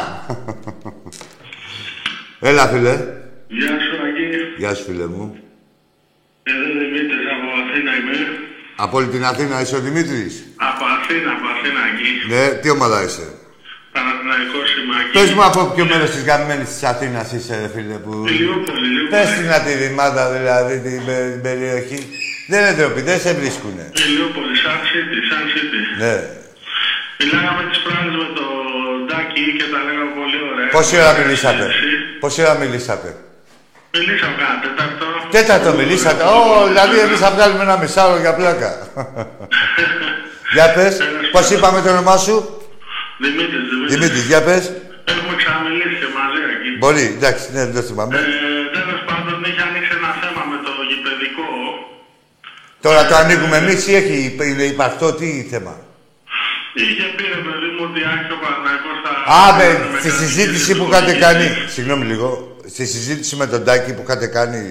Έλα 2.49 2.67
φίλε. 2.67 2.95
Γεια 3.59 3.75
σου, 3.85 3.95
Άκη. 4.07 4.27
Γεια 4.59 4.75
σου 4.75 4.85
φίλε 4.85 5.07
μου. 5.07 5.37
Εδώ 6.43 6.67
Δημήτρης 6.83 7.27
από 7.35 7.47
Αθήνα 7.63 7.93
είμαι. 7.99 8.17
Από 8.77 8.97
όλη 8.97 9.07
την 9.07 9.25
Αθήνα 9.25 9.61
είσαι 9.61 9.77
ο 9.77 9.81
Δημήτρης; 9.81 10.45
Από 10.57 10.85
Αθήνα, 10.97 11.31
από 11.33 11.47
Αθήνα, 11.55 11.81
Άκη. 11.89 12.11
Ναι, 12.29 12.59
τι 12.61 12.71
ομάδα 12.71 13.03
είσαι; 13.03 13.27
Παναθηναϊκός 13.95 14.69
είμαι, 14.77 14.95
Άκη. 15.01 15.13
Πες 15.17 15.31
μου 15.35 15.45
από 15.51 15.61
ποιο 15.75 15.85
μέρος 15.93 16.11
της 16.15 16.23
γαμμένης 16.29 16.69
της 16.73 16.83
Αθήνας 16.93 17.27
είσαι 17.33 17.55
ρε 17.63 17.69
φίλε 17.75 17.97
που... 18.05 18.13
Ηλιούπολη, 18.33 18.87
Ηλιούπολη. 18.91 19.11
Πες 19.15 19.29
την 19.37 19.49
τη 19.65 19.73
ρημάδα 19.83 20.23
δηλαδή 20.37 20.75
την, 20.87 21.05
πε- 21.07 21.31
την 21.33 21.43
περιοχή. 21.47 22.01
Δεν 22.51 22.59
είναι 22.61 22.73
ντροπή, 22.77 23.01
δεν 23.11 23.19
σε 23.25 23.31
βρίσκουνε. 23.41 23.85
Ηλιούπολη, 24.07 24.55
Σαν 24.63 24.79
City, 24.91 25.19
Σαν 25.31 25.45
City. 25.53 25.81
Ναι. 26.03 26.15
Μιλάγαμε 27.21 27.63
τις 27.71 27.79
προάλλες 27.85 28.15
με 28.23 28.29
τον 28.39 28.53
Ντάκη 29.07 29.45
και 29.59 29.67
τα 29.73 29.79
λέγαμε 29.87 30.11
πολύ 30.19 30.39
ωραία. 30.51 30.69
Πόση 30.77 30.95
ώρα 31.03 31.13
μιλήσατε; 31.21 31.65
Έτσι. 31.71 31.89
Πόση 32.23 32.41
ώρα 32.45 32.55
μιλήσατε; 32.63 33.09
Μιλήσαμε 33.95 34.35
κάνα 34.41 34.59
τέταρτο. 34.65 35.07
Τέταρτο 35.31 35.73
μιλήσατε. 35.81 36.23
Ω, 36.25 36.67
δηλαδή 36.67 36.99
εμείς 36.99 37.19
θα 37.19 37.31
βγάλουμε 37.31 37.63
ένα 37.63 37.77
μισάωρο 37.79 38.19
για 38.21 38.35
πλάκα. 38.35 38.71
για 40.55 40.73
πες, 40.75 40.97
πώς 41.33 41.51
είπαμε 41.51 41.81
το 41.83 41.89
όνομά 41.91 42.17
σου; 42.17 42.58
Δημήτρης, 43.25 43.65
Δημήτρης. 43.71 43.93
Δημήτρη, 43.95 44.21
για 44.33 44.41
πες. 44.47 44.65
Έχουμε 45.13 45.35
ξαναμιλήσει 45.41 45.97
και 46.03 46.11
μαζί 46.19 46.41
εκεί. 46.55 46.71
Μπορεί, 46.81 47.05
εντάξει, 47.17 47.45
ναι, 47.55 47.63
δεν 47.77 47.83
θυμάμαι. 47.89 48.13
Ε, 48.19 48.23
τέλος 48.79 49.01
πάντων, 49.09 49.37
είχε 49.49 49.63
ανοίξει 49.69 49.93
ένα 50.01 50.11
θέμα 50.21 50.43
με 50.51 50.57
το 50.67 50.73
γηπαιδικό. 50.89 51.47
Τώρα 52.85 53.01
το 53.09 53.15
ανοίγουμε 53.23 53.57
εμείς 53.63 53.81
ή 53.91 53.93
έχει, 54.01 54.17
είναι 54.51 54.67
υπαρκτό, 54.75 55.07
τι 55.19 55.29
θέμα; 55.53 55.75
Είχε 56.83 57.05
πει 57.17 57.25
ρε 57.37 57.41
παιδί 57.47 57.69
μου 57.75 57.83
ότι 57.89 58.01
άρχισε 58.13 58.33
ο 58.37 58.41
Παναθηναϊκός 58.45 58.97
θα... 59.05 59.13
Α, 59.39 59.45
με 59.59 59.67
με, 59.93 59.99
στη 60.03 60.11
κάτι 60.11 60.21
συζήτηση 60.23 60.71
που 60.77 60.85
γηπαιδικό 60.85 60.89
είχατε 60.91 61.13
διοίκηση. 61.13 61.25
κάνει. 61.27 61.47
Συγγνώμη 61.75 62.05
λίγο. 62.13 62.27
Στη 62.75 62.85
συζήτηση 62.95 63.33
με 63.41 63.47
τον 63.53 63.61
Τάκη 63.67 63.91
που 63.95 64.03
είχατε 64.07 64.27
κάνει. 64.39 64.63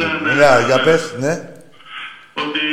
Ναι, 0.00 0.06
ναι, 0.24 0.32
Ναι, 0.40 0.46
ναι, 0.54 0.66
για 0.68 0.78
ναι. 0.78 0.84
πες, 0.86 1.02
ναι. 1.24 1.34
Ότι 2.44 2.64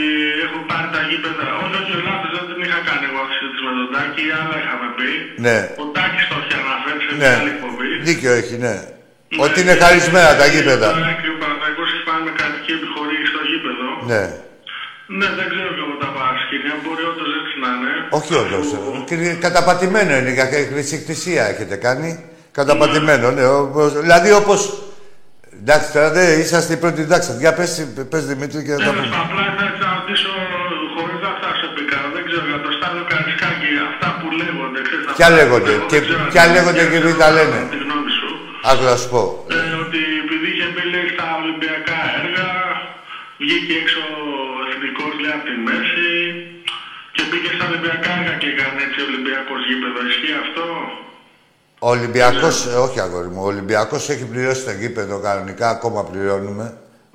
έχουν 0.46 0.62
πάρει 0.70 0.88
τα 0.96 1.02
γήπεδα. 1.10 1.46
Όχι, 1.64 1.76
όχι, 1.82 1.94
λάθος, 2.08 2.32
δεν 2.38 2.46
την 2.50 2.60
είχα 2.66 2.80
κάνει 2.90 3.04
εγώ 3.10 3.22
συζήτηση 3.32 3.62
με 3.68 3.72
τον 3.80 3.83
Τάκη, 3.96 4.24
άλλα 4.40 4.56
είχαμε 4.62 4.88
πει. 4.98 5.10
Ναι. 5.46 5.58
Ο 5.84 5.86
Τάκης 5.96 6.24
το 6.32 6.36
είχε 6.42 6.56
αναφέρει 6.64 7.00
σε 7.06 7.12
Ναι. 7.12 7.18
μια 7.22 7.38
άλλη 7.42 7.52
εκπομπή. 7.56 7.90
Δίκιο 8.08 8.32
έχει, 8.42 8.56
ναι. 8.66 8.76
Ότι 9.46 9.58
είναι 9.62 9.76
χαρισμένα 9.84 10.32
τα 10.42 10.46
γήπεδα. 10.54 10.88
Τώρα 10.98 11.14
και 11.22 11.30
ο 11.36 11.38
Παναθηναϊκός 11.42 11.88
έχει 11.94 12.04
πάει 12.10 12.22
με 12.28 12.32
κρατική 12.40 12.72
επιχορήγηση 12.80 13.30
στο 13.34 13.42
γήπεδο. 13.50 13.88
Ναι. 14.12 14.24
Ναι, 15.20 15.28
δεν 15.38 15.46
ξέρω 15.52 15.70
και 15.78 15.84
εγώ 15.86 15.96
τα 16.04 16.10
παρασκήνια. 16.18 16.74
Μπορεί 16.84 17.04
όντως 17.12 17.30
έτσι 17.40 17.54
να 17.64 17.70
είναι. 17.76 17.92
Όχι 18.20 18.34
όντως. 18.44 18.66
Καταπατημένο 19.46 20.12
είναι 20.20 20.32
για 20.38 20.48
χρησικτησία 20.72 21.44
έχετε 21.52 21.76
κάνει. 21.88 22.10
Καταπατημένο, 22.60 23.26
ναι. 23.38 23.46
Όπως, 23.64 23.90
δηλαδή 24.06 24.30
όπω. 24.42 24.56
Εντάξει, 25.62 25.88
τώρα 25.96 26.10
δεν 26.18 26.40
είσαστε 26.40 26.74
οι 26.74 26.78
πρώτοι 26.84 27.02
εντάξει. 27.02 27.30
Για 27.40 27.54
πες, 27.54 27.88
πες 28.10 28.26
Δημήτρη 28.26 28.64
και 28.64 28.72
να 28.72 28.78
τα 28.78 28.84
Τέλος, 28.84 28.96
πούμε. 29.06 29.16
απλά 29.26 29.44
Ποια 35.18 35.28
αυτά- 35.28 35.38
λέγονται, 35.38 35.72
εγώ 35.78 35.86
και 35.92 35.98
δεν 36.00 36.06
ξέρω, 36.08 36.24
ποια 36.32 36.42
αν 36.46 36.50
λέγονται 36.56 36.84
και 36.92 37.00
ποιοι 37.04 37.14
τα 37.24 37.30
λένε. 37.38 37.60
Τη 37.74 37.78
γνώμη 37.86 38.12
σου. 38.20 38.30
Άκου 38.70 38.84
να 38.92 38.96
σου 39.02 39.08
πω. 39.14 39.22
Ε, 39.58 39.74
ότι 39.84 40.02
επειδή 40.24 40.48
είχε 40.54 40.68
μπει 40.74 40.84
λέει, 40.94 41.08
στα 41.16 41.28
Ολυμπιακά 41.42 42.00
έργα, 42.22 42.50
βγήκε 43.44 43.74
έξω 43.84 44.02
ο 44.24 44.28
εθνικός 44.72 45.12
λέει 45.22 45.34
από 45.38 45.46
τη 45.50 45.56
μέση 45.68 46.10
και 47.16 47.24
μπήκε 47.28 47.50
στα 47.58 47.66
Ολυμπιακά 47.70 48.12
έργα 48.20 48.34
και 48.42 48.48
έκανε 48.54 48.80
έτσι 48.88 49.00
Ολυμπιακός 49.10 49.60
γήπεδο. 49.68 50.00
Ισχύει 50.12 50.36
αυτό; 50.46 50.66
Ο 51.86 51.90
Ολυμπιακός, 51.96 52.56
όχι 52.86 53.00
αγόρι 53.06 53.30
μου, 53.34 53.42
ο 53.46 53.48
Ολυμπιακός 53.54 54.02
έχει 54.14 54.26
πληρώσει 54.34 54.64
το 54.70 54.74
γήπεδο 54.82 55.16
κανονικά, 55.28 55.68
ακόμα 55.78 56.00
πληρώνουμε. 56.10 56.66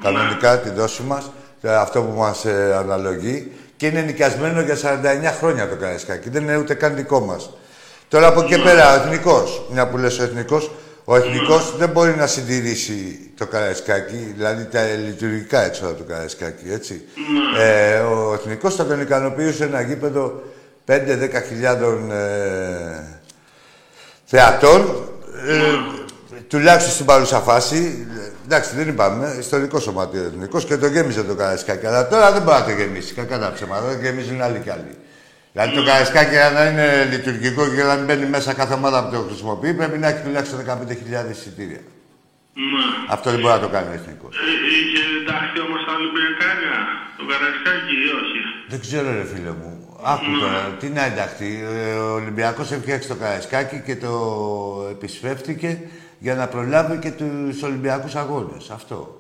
Κανονικά 0.03 0.51
τη 0.61 0.71
δόση 0.71 1.03
μας, 1.03 1.25
αυτό 1.85 1.99
που 2.03 2.15
μας 2.19 2.39
αναλογεί. 2.83 3.53
Και 3.77 3.87
είναι 3.87 4.01
νοικιασμένο 4.01 4.61
για 4.61 4.77
49 4.77 5.33
χρόνια 5.39 5.69
το 5.69 5.77
Καραϊσκάκι. 5.77 6.29
Δεν 6.31 6.43
είναι 6.43 6.57
ούτε 6.57 6.75
καν 6.75 6.95
δικό 6.95 7.21
μας. 7.21 7.51
Τώρα 8.09 8.27
από 8.27 8.41
εκεί 8.41 8.55
και 8.55 8.63
πέρα, 8.63 8.93
ο 8.93 8.95
εθνικός, 8.95 9.63
μια 9.71 9.89
που 9.89 9.97
λες 9.97 10.19
ο 10.19 10.23
εθνικός, 10.23 10.71
ο 11.05 11.17
εθνικός 11.17 11.77
δεν 11.77 11.89
μπορεί 11.89 12.15
να 12.17 12.27
συντηρήσει 12.27 13.31
το 13.37 13.47
Καραϊσκάκι, 13.47 14.33
δηλαδή 14.37 14.65
τα 14.65 14.85
λειτουργικά 14.85 15.65
έξοδα 15.65 15.95
του 15.95 16.05
Καραϊσκάκι, 16.09 16.73
έτσι. 16.73 17.03
Ε, 17.59 17.99
ο 17.99 18.33
εθνικός 18.35 18.75
θα 18.75 18.87
τον 18.87 19.01
ικανοποιούσε 19.01 19.65
ένα 19.65 19.81
γήπεδο 19.81 20.43
5-10 20.87 20.97
χιλιάδων 21.49 22.11
ε, 22.11 23.21
θεατών, 24.25 25.09
ε, 25.47 25.63
τουλάχιστον 26.49 26.93
στην 26.93 27.05
παρούσα 27.05 27.41
φάση. 27.41 28.07
Ε, 28.25 28.31
Εντάξει, 28.45 28.75
δεν 28.77 28.89
είπαμε, 28.89 29.37
ιστορικό 29.39 29.79
σωματείο 29.79 30.23
εθνικός 30.23 30.65
και 30.65 30.77
το 30.77 30.87
γέμιζε 30.87 31.23
το 31.23 31.35
Καραϊσκάκι. 31.35 31.87
Αλλά 31.87 32.09
τώρα 32.09 32.33
δεν 32.33 32.43
μπορεί 32.43 32.59
να 32.59 32.65
το 32.65 32.71
γεμίσει. 32.71 33.15
Κακά 33.15 33.39
τα 33.39 33.53
ψέματα, 33.55 33.87
δεν 33.87 34.01
γεμίζουν 34.01 34.43
άλλοι 34.43 34.59
κι 34.59 34.71
άλλοι. 34.71 34.97
Δηλαδή 35.59 35.77
το 35.77 35.85
Καραϊσκάκι 35.85 36.31
για 36.31 36.51
να 36.51 36.63
είναι 36.69 37.05
λειτουργικό 37.11 37.69
και 37.75 37.83
να 37.83 37.95
μην 37.95 38.05
μπαίνει 38.05 38.27
μέσα 38.27 38.53
κάθε 38.55 38.75
ομάδα 38.75 38.99
που 39.05 39.11
το 39.15 39.21
χρησιμοποιεί 39.29 39.75
πρέπει 39.75 39.99
να 39.99 40.09
έχει 40.09 40.23
τουλάχιστον 40.25 40.59
15.000 40.67 41.31
εισιτήρια. 41.31 41.83
Ναι. 42.73 42.85
Αυτό 43.09 43.31
δεν 43.31 43.41
μπορεί 43.41 43.55
να 43.55 43.61
το 43.61 43.69
κάνει 43.69 43.89
ο 43.89 43.93
εθνικός. 43.93 44.33
Ε, 44.37 44.41
είχε 44.79 45.01
ενταχθεί 45.21 45.61
όμως 45.67 45.81
στα 45.85 45.93
Ολυμπιακά 45.99 46.47
έργα, 46.55 46.79
το 47.19 47.25
Καραϊσκάκη 47.31 47.95
ή 48.07 48.09
όχι; 48.21 48.39
Δεν 48.73 48.81
ξέρω, 48.81 49.09
ρε 49.19 49.25
φίλε 49.33 49.53
μου. 49.61 49.71
Άκου 50.13 50.31
τώρα, 50.41 50.61
τι 50.81 50.89
να 50.89 51.05
ενταχθεί. 51.05 51.51
Ε, 51.73 51.93
Ο 51.93 52.13
Ολυμπιακός 52.21 52.71
έφτιαξε 52.73 53.09
το 53.09 53.15
Καραϊσκάκι 53.15 53.83
και 53.87 53.97
το 53.97 54.13
επισφεύτηκε 54.91 55.81
για 56.19 56.35
να 56.35 56.47
προλάβει 56.47 56.97
και 56.99 57.11
τους 57.11 57.63
Ολυμπιακούς 57.63 58.15
Αγώνες. 58.15 58.71
Αυτό. 58.71 59.18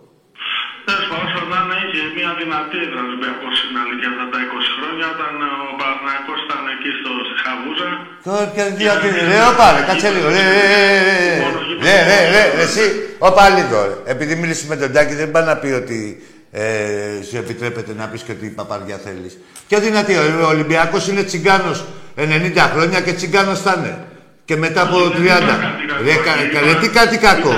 Τέλος 0.88 1.06
πάντων, 1.10 1.24
όσο 1.28 1.40
να 1.52 1.58
είναι, 1.64 1.76
είχε 1.90 2.04
μια 2.18 2.30
δυνατή 2.40 2.76
έδρα 2.84 3.00
ο 3.04 3.06
Ολυμπιακός 3.08 3.52
στην 3.62 3.76
αλήθεια 3.82 4.08
αυτά 4.12 4.24
τα 4.32 4.38
20 4.48 4.70
χρόνια, 4.78 5.06
όταν 5.14 5.32
ο 5.48 5.52
Παναθηναϊκός 5.80 6.38
ήταν 6.46 6.62
εκεί 6.74 6.90
στο 6.98 7.10
στη 7.26 7.34
Χαβούζα. 7.44 7.88
Τώρα 8.26 8.44
και 8.54 8.64
γιατί. 8.84 9.06
Ρε, 9.30 9.38
όπα, 9.50 9.66
ρε, 9.74 9.80
κάτσε 9.88 10.08
λίγο. 10.14 10.26
Ρε, 10.36 10.42
ρε, 10.54 10.62
ρε, 10.72 10.82
ρε, 10.82 11.36
ρε, 11.86 11.96
ρε, 12.10 12.18
ρε, 12.34 12.42
ρε, 12.56 12.62
εσύ, 12.68 12.84
όπα 13.28 13.44
λίγο. 13.56 13.76
ρε. 13.88 13.96
Επειδή 14.14 14.32
μίλησες 14.40 14.66
με 14.72 14.76
τον 14.82 14.90
Τάκη, 14.94 15.14
δεν 15.22 15.28
πάει 15.34 15.46
να 15.50 15.54
πει 15.62 15.70
ότι 15.82 15.98
ε, 16.62 16.64
σου 17.28 17.36
επιτρέπεται 17.42 17.92
να 18.00 18.04
πεις 18.10 18.22
και 18.26 18.32
ότι 18.36 18.46
παπαριά 18.60 18.96
θέλεις. 19.06 19.32
Πιο 19.68 19.78
δυνατή, 19.86 20.12
ο 20.16 20.48
Ολυμπιακός 20.54 21.02
είναι 21.10 21.22
τσιγκάνος 21.28 21.78
90 22.16 22.22
χρόνια 22.74 22.98
και 23.06 23.12
τσιγκάνος 23.18 23.58
θα 23.66 23.74
είναι. 23.78 23.94
Και 24.48 24.56
μετά 24.56 24.80
από 24.86 24.96
30. 24.96 25.10
Ρε, 26.06 26.14
κα- 26.26 26.38
κα- 26.52 26.60
ρε, 26.66 26.74
τι 26.80 26.88
κάτι 26.98 27.16
κακό. 27.28 27.52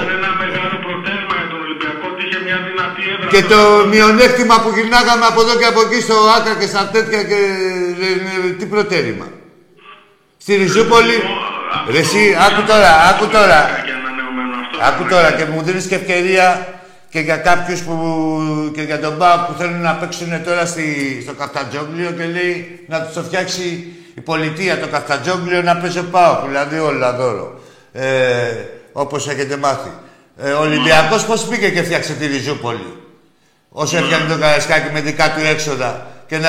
Και 3.30 3.42
το 3.42 3.86
μειονέκτημα 3.88 4.60
που 4.60 4.70
γυρνάγαμε 4.74 5.24
από 5.26 5.40
εδώ 5.40 5.54
και 5.58 5.64
από 5.64 5.80
εκεί 5.80 6.00
στο 6.00 6.14
άκρα 6.36 6.54
και 6.60 6.66
στα 6.66 6.88
τέτοια 6.92 7.22
και 7.22 7.34
ε, 7.34 8.48
ε, 8.48 8.52
τι 8.58 8.66
προτέρημα. 8.66 9.26
Στη 10.38 10.56
Ριζούπολη. 10.56 11.18
Ρε 11.90 11.98
εσύ, 11.98 12.36
άκου 12.46 12.62
τώρα, 12.66 12.92
άκου 13.10 13.26
τώρα. 13.26 13.60
Και 13.84 13.92
ανανεωμένο 13.98 14.54
αυτό. 14.62 14.78
Άκου 14.88 15.04
τώρα 15.10 15.32
και 15.32 15.44
μου 15.44 15.62
δίνεις 15.62 15.86
και 15.86 15.94
ευκαιρία 15.94 16.78
και 17.10 17.20
για 17.20 17.36
κάποιους 17.36 17.80
που, 17.80 17.96
και 18.74 18.82
για 18.82 19.00
τον 19.00 19.16
Μπάου 19.16 19.46
που 19.46 19.52
θέλουν 19.58 19.80
να 19.80 19.94
παίξουν 19.94 20.44
τώρα 20.44 20.66
στη, 20.66 21.18
στο 21.22 21.32
Καφτατζόγλιο 21.32 22.10
και 22.10 22.24
λέει 22.24 22.84
να 22.88 23.02
τους 23.02 23.14
το 23.14 23.22
φτιάξει 23.22 23.92
η 24.14 24.20
πολιτεία 24.20 24.80
το 24.80 24.86
Καφτατζόγλιο 24.86 25.62
να 25.62 25.76
παίζει 25.76 25.98
ο 25.98 26.04
Πάο, 26.10 26.42
δηλαδή 26.46 26.78
όλα 26.78 27.12
δώρο. 27.12 27.60
Ε, 27.92 28.06
όπως 28.92 29.28
έχετε 29.28 29.56
μάθει. 29.56 29.90
Ε, 30.36 30.50
ο 30.50 30.60
Ολυμπιακός 30.60 31.24
πώς 31.24 31.44
πήγε 31.44 31.70
και 31.70 31.82
φτιάξε 31.82 32.12
τη 32.12 32.26
Ριζούπολη; 32.26 32.96
Όσο 33.72 33.96
έφτιανε 33.96 34.28
το 34.34 34.38
Καραϊσκάκι 34.40 34.92
με 34.92 35.00
δικά 35.00 35.30
του 35.30 35.40
έξοδα 35.44 36.06
και 36.26 36.34
ένα, 36.34 36.48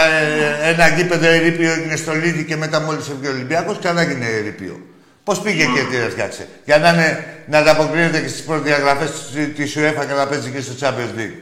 ένα 0.64 0.88
γήπεδο 0.88 1.28
ερήπιο 1.28 1.72
έγινε 1.72 1.96
στο 1.96 2.14
Λίδι 2.14 2.44
και 2.46 2.56
μετά 2.56 2.80
μόλις 2.80 3.08
έφυγε 3.10 3.28
ο 3.28 3.32
Ολυμπιακός 3.32 3.78
ξανά 3.80 4.02
έγινε 4.02 4.26
ερήπιο. 4.26 4.80
Πώς 5.24 5.40
πήγε 5.42 5.64
και 5.64 5.82
τι 5.90 5.98
έφτιαξε. 5.98 6.48
Για 6.66 6.78
να, 6.78 6.90
είναι, 6.94 7.26
να 7.48 7.58
ανταποκρίνεται 7.58 8.20
και 8.20 8.28
στις 8.28 8.42
προδιαγραφές 8.44 9.12
της- 9.12 9.56
της 9.56 9.76
UEFA 9.78 10.06
και 10.08 10.14
να 10.14 10.28
παίζει 10.28 10.50
και 10.50 10.62
στο 10.62 10.74
Champions 10.80 11.20
League. 11.20 11.38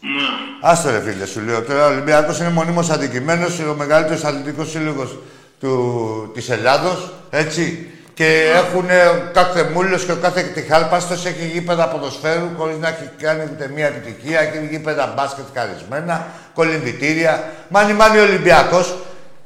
Ναι. 0.00 0.28
Άστο 0.60 0.90
ρε 0.90 1.00
φίλε 1.00 1.26
σου 1.26 1.40
λέω. 1.40 1.62
Τώρα 1.62 1.86
ο 1.86 1.90
Ολυμπιακός 1.90 2.38
είναι 2.38 2.50
μονίμως 2.50 2.90
αδικημένος, 2.90 3.58
ο 3.58 3.74
μεγαλύτερος 3.78 4.24
αθλητικός 4.24 4.70
σύλλογος 4.70 5.18
του, 5.60 6.30
της 6.34 6.50
Ελλάδος, 6.50 7.12
έτσι. 7.30 7.86
Και 8.18 8.52
έχουν 8.54 8.84
ο 8.84 9.30
κάθε 9.32 9.62
μούλος 9.72 10.04
και 10.04 10.12
ο 10.12 10.16
κάθε 10.16 10.42
τυχάλπαστος 10.42 11.26
έχει 11.26 11.46
γήπεδα 11.46 11.88
ποδοσφαίρου 11.88 12.48
χωρίς 12.56 12.76
να 12.76 12.88
έχει 12.88 13.10
κάνει 13.22 13.48
ούτε 13.52 13.70
μία 13.74 13.86
επιτυχία. 13.86 14.40
Έχει 14.40 14.66
γήπεδα 14.70 15.12
μπάσκετ 15.16 15.44
χαρισμένα, 15.54 16.26
κολυμβητήρια. 16.54 17.44
Μάνι 17.68 17.92
μάνι 17.92 18.18
ο 18.18 18.22
Ολυμπιακός. 18.22 18.96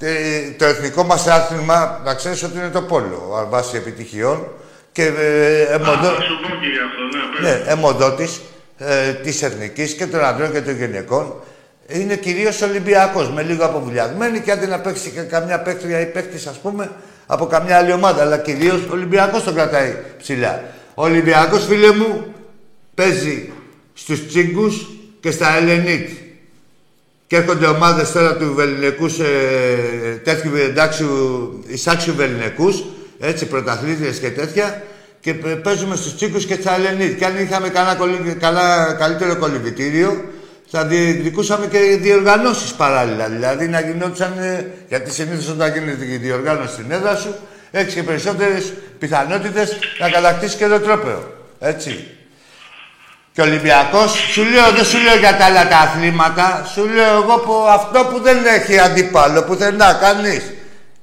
Ε, 0.01 0.11
το 0.59 0.65
εθνικό 0.65 1.03
μας 1.05 1.27
άθλημα, 1.27 2.01
να 2.05 2.15
ξέρεις 2.15 2.43
ότι 2.43 2.59
είναι 2.59 2.69
το 2.69 2.83
πόλο, 2.83 3.47
βάσει 3.51 3.77
επιτυχιών. 3.77 4.47
Και 4.93 5.03
ε, 5.03 5.09
Α, 5.09 5.75
εμοντώ- 5.75 6.15
Θα 6.15 6.23
σου 6.23 6.41
πω 6.43 6.49
και 6.61 6.67
γι' 6.67 6.83
αυτό, 6.89 7.03
ναι. 7.47 7.51
πες. 7.53 7.65
ναι, 7.67 7.71
αιμοδότης 7.73 8.41
ε, 8.79 9.13
της 9.13 9.43
Εθνικής 9.43 9.95
και 9.95 10.07
των 10.07 10.25
ανδρών 10.25 10.53
και 10.53 10.61
των 10.61 10.77
γυναικών 10.77 11.35
είναι 11.89 12.17
κυρίως 12.17 12.63
Ολυμπιακός, 12.63 13.31
με 13.31 13.43
λίγο 13.43 13.65
αποβουλιασμένη 13.65 14.41
και 14.41 14.51
άντε 14.53 14.67
να 14.67 14.79
παίξει 14.79 15.11
και 15.11 15.21
καμιά 15.21 15.61
παίκτρια 15.61 16.01
ή 16.01 16.07
παίκτης, 16.07 16.47
ας 16.47 16.57
πούμε, 16.59 16.91
από 17.33 17.47
καμιά 17.47 17.77
άλλη 17.77 17.93
ομάδα. 17.93 18.23
Αλλά 18.23 18.39
κυρίως 18.39 18.81
ο 18.81 18.93
Ολυμπιακός 18.93 19.43
τον 19.45 19.55
κρατάει 19.55 19.97
ψηλά. 20.19 20.65
Ο 20.95 21.03
Ολυμπιακός, 21.03 21.65
φίλε 21.67 21.93
μου, 21.93 22.25
παίζει 22.95 23.51
στους 23.95 24.27
τσίγκους 24.27 24.89
και 25.21 25.31
στα 25.31 25.57
Ελενίτ. 25.57 26.09
Και 27.27 27.37
έρχονται 27.37 27.67
ομάδες 27.67 28.13
τώρα 28.13 28.37
του 28.37 28.53
Βεληνικούς, 28.55 29.19
ε, 29.19 30.21
τέτοιου 30.25 30.57
εντάξιου, 30.57 31.65
εισάξιου 31.67 32.15
Βεληνικούς, 32.15 32.85
έτσι, 33.21 33.47
πρωταθλήτριες 33.47 34.19
και 34.19 34.31
τέτοια, 34.31 34.83
και 35.21 35.35
π- 35.35 35.47
παίζουμε 35.63 35.97
στους 35.97 36.15
τσίκους 36.17 36.45
και 36.47 36.55
στα 36.55 36.75
Ελενίτ. 36.75 37.19
Και 37.19 37.25
αν 37.25 37.39
είχαμε 37.39 37.69
κανένα 37.69 37.95
κολυ- 37.95 38.39
καλά, 38.41 38.93
καλύτερο 38.99 39.37
κολυμπητήριο, 39.37 40.25
θα 40.75 40.85
διεκδικούσαμε 40.85 41.67
και 41.67 41.79
διοργανώσεις 41.79 42.73
παράλληλα. 42.73 43.29
Δηλαδή 43.29 43.69
να 43.69 43.81
γινόντουσαν, 43.81 44.39
ε, 44.39 44.67
γιατί 44.89 45.11
συνήθως 45.11 45.49
όταν 45.49 45.73
γίνεται 45.73 46.05
η 46.05 46.17
διοργάνωση 46.17 46.73
στην 46.73 46.91
έδρα 46.91 47.17
σου, 47.17 47.35
έχεις 47.71 47.95
και 47.95 48.03
περισσότερες 48.03 48.73
πιθανότητες 48.99 49.79
να 49.99 50.11
κατακτήσεις 50.11 50.57
και 50.57 50.67
το 50.67 50.81
τρόπαιο. 50.81 51.35
Έτσι. 51.59 52.07
Και 53.33 53.41
ο 53.41 53.45
Ολυμπιακός, 53.45 54.11
σου 54.13 54.43
λέω, 54.43 54.71
δεν 54.71 54.85
σου 54.85 54.99
λέω 54.99 55.17
για 55.17 55.37
τα 55.37 55.45
άλλα 55.45 55.69
τα 55.69 55.79
αθλήματα, 55.79 56.69
σου 56.73 56.85
λέω 56.87 57.15
εγώ 57.23 57.39
που 57.39 57.55
αυτό 57.69 58.05
που 58.05 58.21
δεν 58.21 58.39
έχει 58.47 58.79
αντίπαλο, 58.79 59.43
πουθενά 59.43 59.93
κανείς. 59.95 60.53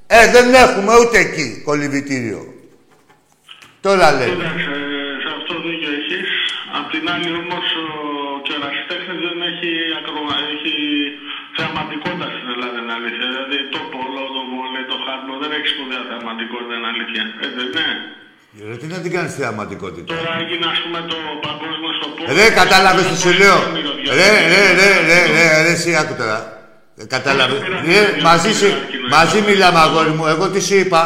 Ε, 0.06 0.30
δεν 0.30 0.54
έχουμε 0.54 0.92
ούτε 0.96 1.18
εκεί 1.18 1.62
κολυμπητήριο. 1.64 2.54
Τώρα 3.80 4.12
λέει. 4.12 4.28
Κοίταξε, 4.28 4.72
σε 5.22 5.28
αυτό 5.38 5.54
δίκιο 5.64 5.90
έχεις. 5.98 6.28
Απ' 6.78 6.90
την 6.90 7.10
άλλη 7.12 7.30
όμως 7.42 7.64
αλήθεια. 13.00 13.26
Δηλαδή 13.32 13.56
το 13.74 13.80
πόλο, 13.94 14.22
το 14.36 14.42
βόλε, 14.52 14.80
το 14.92 14.96
χάρμπο 15.04 15.32
δεν 15.42 15.50
έχεις 15.56 15.70
σπουδαία 15.74 16.02
θεαματικότητα, 16.08 16.72
είναι 16.78 16.88
αλήθεια. 16.94 17.22
Ε, 17.44 17.46
δεν 17.56 17.66
είναι. 17.68 17.86
Ρε, 18.68 18.76
τι 18.80 18.86
να 18.94 18.98
την 19.04 19.10
κάνεις 19.16 19.32
θεαματικότητα; 19.38 20.06
Τώρα 20.14 20.32
έγινε 20.42 20.66
ας 20.74 20.78
πούμε 20.82 20.98
το 21.12 21.18
παγκόσμιο 21.46 21.90
στο 21.98 22.06
πόλο. 22.14 22.28
Ρε, 22.38 22.46
κατάλαβες 22.60 23.04
τι 23.10 23.16
σου 23.24 23.32
λέω. 23.40 23.58
Μυρωδιά. 23.74 24.10
Ρε, 24.18 24.30
ρε, 24.52 24.62
ρε, 24.78 24.90
ρε, 25.08 25.20
ρε, 25.34 25.62
ρε, 25.64 25.72
εσύ 25.76 25.90
άκου 26.00 26.14
τώρα. 26.22 26.38
Ε, 27.00 27.04
Κατάλαβες. 27.14 27.58
Ρε, 27.90 28.00
μαζί, 28.28 28.52
σου, 28.60 28.68
μαζί 29.14 29.38
μιλάμε, 29.48 29.78
αγόρι 29.86 30.12
μου. 30.18 30.26
Εγώ 30.26 30.44
τι 30.52 30.60
σου 30.68 30.76
είπα; 30.82 31.00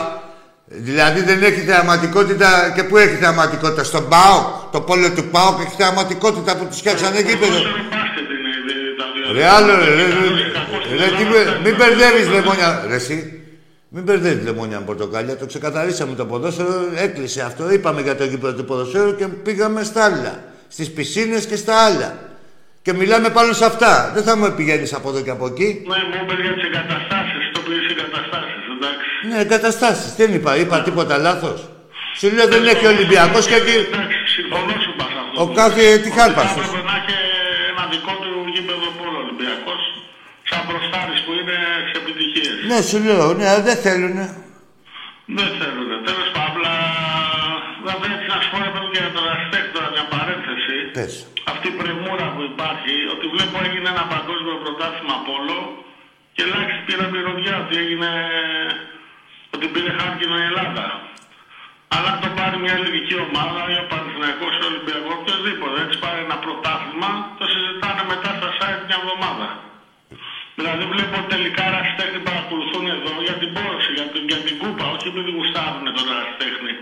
Δηλαδή 0.65 1.21
δεν 1.29 1.43
έχει 1.43 1.61
θεαματικότητα 1.61 2.73
και 2.77 2.83
πού 2.83 2.97
έχει 2.97 3.17
θεαματικότητα. 3.23 3.85
Στον 3.85 4.09
ΠΑΟ, 4.09 4.39
το 4.73 4.81
πόλο 4.81 5.13
του 5.17 5.25
ΠΑΟ 5.25 5.55
και 5.57 5.63
έχει 5.67 5.75
θεαματικότητα 5.83 6.57
που 6.57 6.65
τους 6.67 6.79
φτιάξανε 6.79 7.21
γήπεδο. 7.21 7.59
Ρε 9.33 9.47
άλλο, 9.47 9.75
ρε, 9.75 9.95
ρε, 9.95 9.95
ρε, 9.95 10.97
ρε, 10.99 11.17
τι 11.17 11.25
με- 11.25 11.61
μην 11.65 11.77
μπερδεύεις 11.77 12.29
λεμόνια. 12.29 12.85
Ρε 12.89 12.95
εσύ, 12.95 13.39
Μην 13.97 14.03
μπερδεύετε 14.05 14.45
λεμόνια 14.45 14.79
με 14.79 14.85
πορτοκάλια. 14.85 15.37
Το 15.37 15.47
ξεκαθαρίσαμε 15.47 16.15
το 16.15 16.25
ποδόσφαιρο, 16.27 16.75
έκλεισε 16.97 17.41
αυτό. 17.43 17.71
Είπαμε 17.73 18.01
για 18.01 18.17
το 18.17 18.25
γήπεδο 18.25 18.53
του 18.55 18.65
ποδοσφαίρου 18.65 19.17
και 19.17 19.27
πήγαμε 19.27 19.83
στα 19.85 20.05
άλλα. 20.05 20.45
Στις 20.69 20.91
πισίνες 20.93 21.47
και 21.47 21.57
στα 21.57 21.85
άλλα. 21.87 22.19
Και 22.83 22.93
μιλάμε 22.93 23.29
πάνω 23.31 23.53
σε 23.53 23.65
αυτά. 23.65 24.11
Δεν 24.15 24.23
θα 24.23 24.37
μου 24.37 24.53
πηγαίνεις 24.57 24.93
από 24.95 25.09
εδώ 25.09 25.21
και 25.21 25.31
από 25.31 25.47
εκεί. 25.47 25.69
Ναι, 25.89 25.97
μου 26.11 26.19
είπες 26.23 26.39
για 26.45 26.53
τις 26.55 26.65
εγκαταστάσεις, 26.69 27.43
το 27.53 27.59
οποίο 27.63 27.77
εγκαταστάσεις, 27.93 28.63
εντάξει. 28.77 29.09
Ναι, 29.29 29.37
εγκαταστάσεις. 29.45 30.11
Δεν 30.21 30.35
είπα, 30.35 30.57
είπα 30.57 30.77
τίποτα 30.83 31.19
λάθος. 31.19 31.59
Σου 32.19 32.27
λέω 32.37 32.47
δεν 32.55 32.63
έχει 32.73 32.87
Ολυμπιακός 32.95 33.45
και 33.51 33.55
εκεί. 33.63 33.77
Εντάξει, 33.91 34.19
συμφωνώ 34.37 34.75
σου 34.85 34.93
πας 34.99 35.13
αυτό. 35.23 35.43
Ο 35.43 35.47
κάθε 35.61 35.83
τι 36.03 36.11
χάλπα 36.17 36.43
Θα 36.43 36.51
έπρεπε 36.51 36.81
να 36.91 36.95
έχει 37.01 37.17
ένα 37.73 37.85
δικό 37.93 38.13
του 38.23 38.31
γήπεδο 38.55 38.87
πόλο 38.99 39.17
Ολυμπιακό. 39.25 39.75
Σαν 40.51 40.63
προστάρι 40.69 41.15
που 41.25 41.33
είναι 41.39 41.57
σε 41.89 41.97
επιτυχίε. 42.03 42.51
Ναι, 42.75 42.83
σου 42.91 42.99
λέω, 43.07 43.27
ναι, 43.39 43.47
αλλά 43.51 43.63
δεν 43.69 43.79
θέλουνε. 43.87 44.25
Δεν 45.39 45.51
θέλουν. 45.59 45.89
Τέλος 46.09 46.29
πάντων, 46.37 46.51
απλά 46.51 46.75
δηλαδή 47.81 48.07
έτσι 48.15 48.29
να 48.35 48.39
σου 48.43 48.49
πω 48.53 48.57
ρε 48.67 48.71
παιδί, 48.75 48.89
για 49.05 49.13
το 49.17 49.23
Αστέκ 49.35 49.65
τώρα 49.75 49.89
μια 49.97 50.07
παρένθεση. 50.15 50.77
Πες. 50.97 51.13
Αυτή 51.53 51.67
η 51.73 51.77
πρεμούρα 51.81 52.27
που 52.35 52.43
υπάρχει, 52.53 52.95
ότι 53.15 53.25
βλέπω 53.35 53.57
έγινε 53.69 53.89
ένα 53.95 54.05
παγκόσμιο 54.15 54.57
πρωτάθλημα 54.63 55.17
πόλο 55.29 55.59
και 56.35 56.43
ελάχιστη 56.47 56.83
πήρε 56.89 57.07
μυρωδιά 57.15 57.55
ότι 57.63 57.75
έγινε. 57.83 58.11
ότι 59.55 59.67
πήρε 59.75 59.91
χάρκινο 59.99 60.35
η 60.43 60.47
Ελλάδα. 60.51 60.87
Αλλά 61.95 62.09
αν 62.15 62.19
το 62.25 62.29
πάρει 62.39 62.57
μια 62.65 62.75
ελληνική 62.79 63.15
ομάδα, 63.27 63.61
ή 63.73 63.77
ο 63.83 63.87
Παναθηναϊκός 63.91 64.53
ή 64.59 64.63
ο 64.67 64.69
Ολυμπιακός, 64.73 65.15
οποιοδήποτε, 65.21 65.77
έτσι 65.85 65.97
πάρει 66.05 66.21
ένα 66.27 66.37
πρωτάθλημα, 66.45 67.11
το 67.39 67.45
συζητάνε 67.53 68.03
μετά 68.13 68.31
Δηλαδή 70.59 70.85
βλέπω 70.95 71.17
τελικά 71.35 71.63
ραστέχνη 71.77 72.21
παρακολουθούν 72.29 72.85
εδώ 72.97 73.13
για 73.27 73.37
την 73.41 73.51
πόρωση, 73.57 73.91
για 73.99 74.07
την, 74.13 74.23
για 74.31 74.41
την 74.47 74.55
κούπα, 74.63 74.85
όχι 74.95 75.07
επειδή 75.13 75.31
γουστάρουν 75.37 75.85
τον 75.97 76.07
ραστέχνη. 76.19 76.75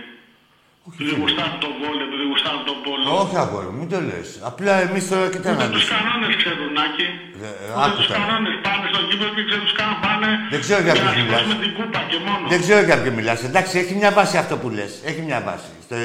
Επειδή 0.89 1.13
γουστάρουν 1.21 1.57
τον 1.65 1.73
βόλιο, 1.81 2.05
επειδή 2.09 2.23
γουστάρουν 2.31 2.63
τον 2.69 2.77
πόλο. 2.85 3.03
Όχι, 3.21 3.35
αγόρι, 3.43 3.67
μου, 3.71 3.77
μην 3.81 3.89
το 3.93 3.99
λες. 4.09 4.27
Απλά 4.49 4.73
εμείς 4.85 5.03
τώρα 5.11 5.25
κοιτά 5.33 5.49
να 5.49 5.55
Ούτε 5.55 5.65
δεις. 5.67 5.75
τους 5.77 5.87
κανόνες 5.95 6.33
ξέρουν, 6.41 6.71
Άκη. 6.85 7.07
Ε, 7.45 7.49
ε, 7.63 7.71
Ούτε 7.71 7.83
άκου 7.85 7.95
τους 7.99 8.07
τώρα. 8.09 8.17
κανόνες 8.19 8.53
πάνε 8.65 8.85
στο 8.93 8.99
κήπεδο 9.09 9.31
και 9.37 9.43
ξέρουν 9.47 9.65
τους 9.67 9.75
κάνουν 9.79 9.97
πάνε 10.05 10.29
Δεν 10.53 10.59
ξέρω 10.65 10.81
για 10.87 10.93
να 10.93 10.99
ποιους 11.01 11.13
μιλάς. 11.19 11.39
σηκώσουμε 11.39 11.55
την 11.63 11.71
κούπα 11.77 11.99
και 12.11 12.17
μόνο. 12.27 12.43
Δεν 12.53 12.59
ξέρω 12.65 12.81
για 12.89 12.97
ποιο 13.01 13.11
μιλάς. 13.19 13.39
Εντάξει, 13.49 13.73
έχει 13.83 13.93
μια 14.01 14.11
βάση 14.17 14.35
αυτό 14.43 14.53
που 14.61 14.67
λες. 14.77 14.91
Έχει 15.09 15.21
μια 15.29 15.39
βάση. 15.47 15.71
Στο, 15.85 15.95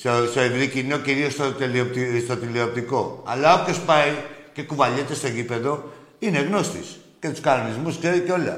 στο, 0.00 0.10
στο 0.32 0.40
ευρύ 0.48 0.66
κοινό, 0.74 0.96
κυρίως 1.06 1.32
στο, 1.36 1.46
τηλεοπτι- 1.60 2.12
στο 2.26 2.34
τηλεοπτικό. 2.42 3.00
Αλλά 3.30 3.46
όποιος 3.58 3.78
πάει 3.90 4.10
και 4.54 4.62
κουβαλιέται 4.68 5.14
στο 5.20 5.28
γήπεδο 5.36 5.72
είναι 6.24 6.38
γνώστης. 6.38 6.88
Και 7.20 7.28
τους 7.28 7.40
κανονισμούς 7.40 7.98
ξέρει 7.98 8.20
και 8.20 8.32
όλα. 8.32 8.56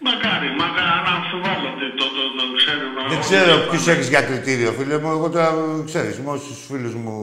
Μακάρι, 0.00 0.48
μακάρι 0.62 1.00
να 1.06 1.12
αμφιβάλλω 1.18 1.68
ότι 1.74 1.86
το, 1.98 2.04
το, 2.16 2.22
το, 2.38 2.44
ξέρουν. 2.60 2.92
Δεν 2.94 3.16
όλοι 3.16 3.18
ξέρω 3.26 3.52
οι 3.58 3.68
ποιους 3.70 3.86
έχεις 3.86 4.08
για 4.08 4.22
κριτήριο, 4.22 4.72
φίλε 4.72 4.98
μου. 4.98 5.10
Εγώ 5.10 5.30
τώρα 5.30 5.50
ξέρεις, 5.84 6.18
με 6.18 6.30
όσους 6.30 6.58
φίλους 6.68 6.94
μου 6.94 7.14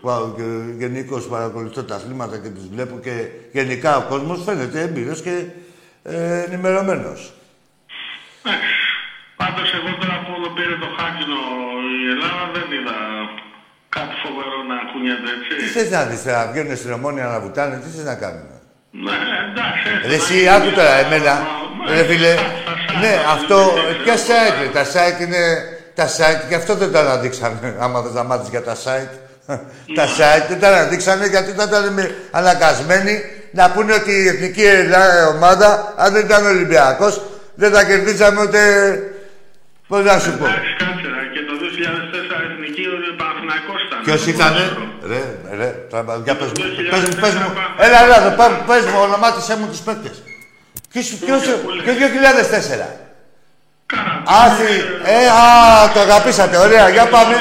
που 0.00 0.06
πάω 0.06 0.24
και 0.36 0.42
γενικώς 0.82 1.26
παρακολουθώ 1.26 1.82
τα 1.82 1.94
αθλήματα 1.94 2.38
και 2.38 2.48
τους 2.48 2.68
βλέπω 2.68 2.98
και 2.98 3.14
γενικά 3.52 3.96
ο 3.96 4.02
κόσμος 4.08 4.42
φαίνεται 4.44 4.80
έμπειρος 4.80 5.20
και 5.22 5.44
ε, 6.02 6.42
ενημερωμένος. 6.42 7.32
Εντάξει. 8.42 8.74
Πάντως 9.36 9.68
εγώ 9.78 9.90
τώρα 10.00 10.16
που 10.24 10.32
εδώ 10.38 10.48
πήρε 10.56 10.74
το 10.84 10.88
χάκινο 10.96 11.38
η 12.04 12.10
Ελλάδα 12.14 12.44
δεν 12.54 12.68
είδα 12.78 12.96
κάτι 13.88 14.14
φοβερό 14.24 14.58
να 14.70 14.76
κουνιέται 14.90 15.30
Τι 15.48 15.54
έτσι. 15.54 15.78
θες 15.78 15.90
να 15.90 16.04
δεις, 16.04 16.22
θα 16.22 16.48
βγαίνουν 16.52 16.76
στην 16.76 16.92
ομόνια 16.92 17.26
να 17.26 17.40
βουτάνε, 17.40 17.76
τι 17.82 17.88
θες 17.88 18.04
να 18.04 18.14
κάνουν; 18.14 18.48
Ναι, 19.04 19.16
εντάξει. 19.48 19.86
έτσι, 19.94 20.08
Ρε 20.10 20.16
να 20.16 20.22
εσύ, 20.22 20.40
είναι 20.40 20.54
άκου 20.56 20.70
τώρα 20.78 20.94
λίγο- 20.96 21.06
εμένα. 21.14 21.34
Ναι, 21.86 21.94
Ρε 21.96 22.02
φίλε, 22.08 22.32
στα- 22.32 22.42
στα 22.62 22.94
site, 22.94 23.00
ναι, 23.02 23.12
στα 23.22 23.30
αυτό, 23.36 23.58
site, 23.74 23.96
ποια 24.04 24.16
στα 24.16 24.34
site, 24.34 24.56
ρε, 24.62 24.68
τα 24.76 24.84
site 24.92 25.20
είναι, 25.24 25.42
τα 25.98 26.06
site, 26.16 26.42
και 26.48 26.54
αυτό 26.54 26.74
δεν 26.74 26.92
τα 26.92 27.00
αναδείξανε, 27.00 27.74
άμα 27.84 28.00
δεν 28.00 28.12
τα 28.14 28.22
μάθεις 28.24 28.48
για 28.48 28.62
τα 28.62 28.74
site. 28.84 29.12
τα 29.98 30.04
site 30.16 30.44
δεν 30.48 30.60
τα 30.60 30.68
αναδείξανε 30.68 31.26
γιατί 31.26 31.50
θα 31.56 31.64
ήταν 31.68 31.92
με- 31.92 32.14
αναγκασμένοι 32.30 33.14
να 33.50 33.70
πούνε 33.70 33.92
ότι 33.94 34.12
η 34.22 34.26
εθνική 34.28 34.64
Ελλάδα- 34.64 35.28
ομάδα, 35.28 35.94
αν 35.96 36.12
δεν 36.12 36.24
ήταν 36.24 36.46
Ολυμπιακός, 36.46 37.20
δεν 37.54 37.72
θα 37.72 37.84
κερδίζαμε 37.84 38.40
ούτε, 38.42 38.60
πώς 39.88 40.04
να 40.04 40.18
σου 40.18 40.32
πω. 40.38 40.46
Ποιος 44.06 44.22
Το 44.24 44.30
ήτανε, 44.30 44.60
ποδόσφαιρο. 44.60 44.84
ρε, 45.10 45.22
ρε, 45.60 45.68
τώρα, 45.90 46.20
για 46.26 46.34
πες 46.38 46.46
μου, 46.48 46.54
2004 46.54 46.90
πες 46.92 47.02
μου, 47.08 47.14
πες 47.22 47.34
μου, 47.40 47.50
πα- 47.56 47.84
έλα, 47.86 47.98
έλα, 48.04 48.16
εδώ, 48.20 48.30
πάμε, 48.40 48.56
πες 48.68 48.84
μου, 48.90 48.98
ονομάτισέ 49.06 49.54
μου 49.58 49.66
τους 49.72 49.80
παίκτες. 49.86 50.16
Ποιος, 50.92 51.06
ποιος, 51.24 51.42
ποιο 51.84 51.92
2004. 52.00 52.88
Καραμπίνης, 53.92 54.30
Άθη, 54.44 54.74
ε, 55.14 55.26
α, 55.40 55.44
το 55.94 56.00
αγαπήσατε, 56.00 56.56
ωραία, 56.56 56.88
για 56.88 57.06
πάμε. 57.14 57.34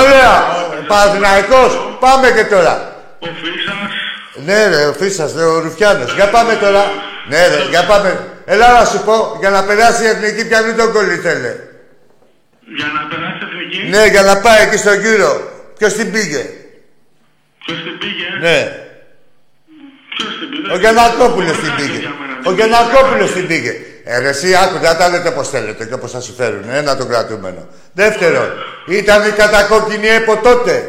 Ωραία, 0.00 0.32
Παναθηναϊκός, 0.86 1.96
πάμε 2.00 2.30
και 2.36 2.44
τώρα. 2.44 2.74
Ο 3.18 3.26
Φίσας, 3.42 3.74
Ναι 4.46 4.66
ρε, 4.68 4.84
ο 4.86 4.92
Φίσας, 4.92 5.34
ναι, 5.34 5.42
ο 5.44 5.58
Ρουφιάνος. 5.58 6.14
Για 6.14 6.28
πάμε 6.28 6.52
τώρα. 6.54 6.84
Ναι 7.28 7.46
ρε, 7.46 7.60
για 7.70 7.84
πάμε. 7.84 8.28
Έλα 8.44 8.72
να 8.78 8.84
σου 8.84 8.98
πω, 9.04 9.36
για 9.40 9.50
να 9.50 9.64
περάσει 9.64 10.02
η 10.04 10.06
εθνική 10.06 10.48
πιανού 10.48 10.74
τον 10.76 10.92
κολλή 10.92 11.16
θέλε. 11.16 11.52
για 12.76 12.86
να 12.96 13.00
περάσει 13.10 13.38
εθνική; 13.48 13.88
Ναι, 13.88 14.06
για 14.06 14.22
να 14.22 14.36
πάει 14.40 14.62
εκεί 14.62 14.76
στο 14.76 14.92
γύρο. 14.94 15.32
Ποιος 15.78 15.92
την 15.94 16.12
πήγε; 16.12 16.42
Ποιος 17.64 17.78
την 17.82 17.98
πήγε; 17.98 18.26
Ναι, 18.40 18.58
Ποιος 20.16 20.38
την 20.38 20.48
πήγε; 20.50 20.72
ο 20.72 20.78
Γιαννακόπουλος 20.78 21.56
Δεν 21.60 21.60
την 21.60 21.74
ξέρω 21.76 21.88
πήγε. 21.88 21.98
για 21.98 22.12
μένα. 22.20 22.40
Ο 22.44 22.52
Γιαννακόπουλος 22.52 23.32
την 23.32 23.46
πήγε. 23.46 23.72
Ε, 24.04 24.18
ρε, 24.18 24.28
εσύ 24.28 24.54
άκου, 24.54 24.78
δεν 24.78 24.96
τα 24.96 25.08
λέτε 25.08 25.28
όπως 25.28 25.48
θέλετε 25.48 25.84
και 25.86 25.94
όπως 25.94 26.10
σας 26.10 26.24
συμφέρουν. 26.24 26.64
Ένα 26.70 26.96
το 26.96 27.06
κρατούμενο. 27.06 27.68
Δεύτερον, 27.92 28.50
ήταν 28.86 29.28
η 29.28 29.30
κατακόκκινη 29.30 30.08
ΕΠΟ 30.08 30.36
τότε. 30.36 30.88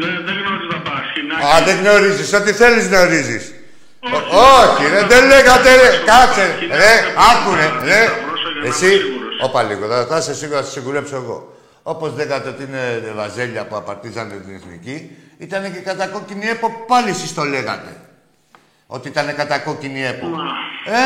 Δεν, 0.00 0.10
δεν 0.24 0.34
γνώριζα 0.44 0.82
παρασκηνάκι. 0.84 1.44
Α, 1.44 1.62
δεν 1.64 1.76
γνωρίζεις. 1.78 2.32
Ό,τι 2.32 2.52
θέλεις 2.52 2.86
γνωρίζεις. 2.86 3.52
Όχι, 4.00 4.34
Όχι, 4.34 4.90
ρε, 4.92 5.02
δεν 5.06 5.26
λέγατε, 5.26 5.74
ρε. 5.76 5.90
Κάτσε, 6.06 6.58
ρε, 6.70 6.94
άκου, 7.30 7.54
ρε, 7.54 7.84
ρε. 7.92 8.02
Εσύ. 8.68 8.86
Εσύ, 8.86 9.00
όπα 9.40 9.62
λίγο, 9.62 9.86
θα, 9.88 10.06
θα 10.06 10.18
είσαι 10.18 10.34
σίγουρα, 10.34 10.58
θα 10.58 10.64
σε 10.64 10.70
σιγουρέψω 10.70 11.16
εγώ. 11.16 11.57
Όπως 11.92 12.10
λέγατε 12.16 12.48
ότι 12.48 12.62
είναι 12.62 13.12
βαζέλια 13.16 13.62
που 13.66 13.76
απαρτίζανε 13.76 14.34
την 14.34 14.54
εθνική, 14.54 14.96
ήταν 15.38 15.72
και 15.72 15.80
κατακόκκινη 15.90 16.46
ΕΠΟ, 16.46 16.66
πάλι 16.86 17.08
εσείς 17.10 17.34
το 17.34 17.42
λέγατε. 17.44 17.92
Ότι 18.86 19.08
ήταν 19.08 19.34
κατακόκκινη 19.34 20.00
ΕΠΟ. 20.04 20.26
Ε, 21.00 21.02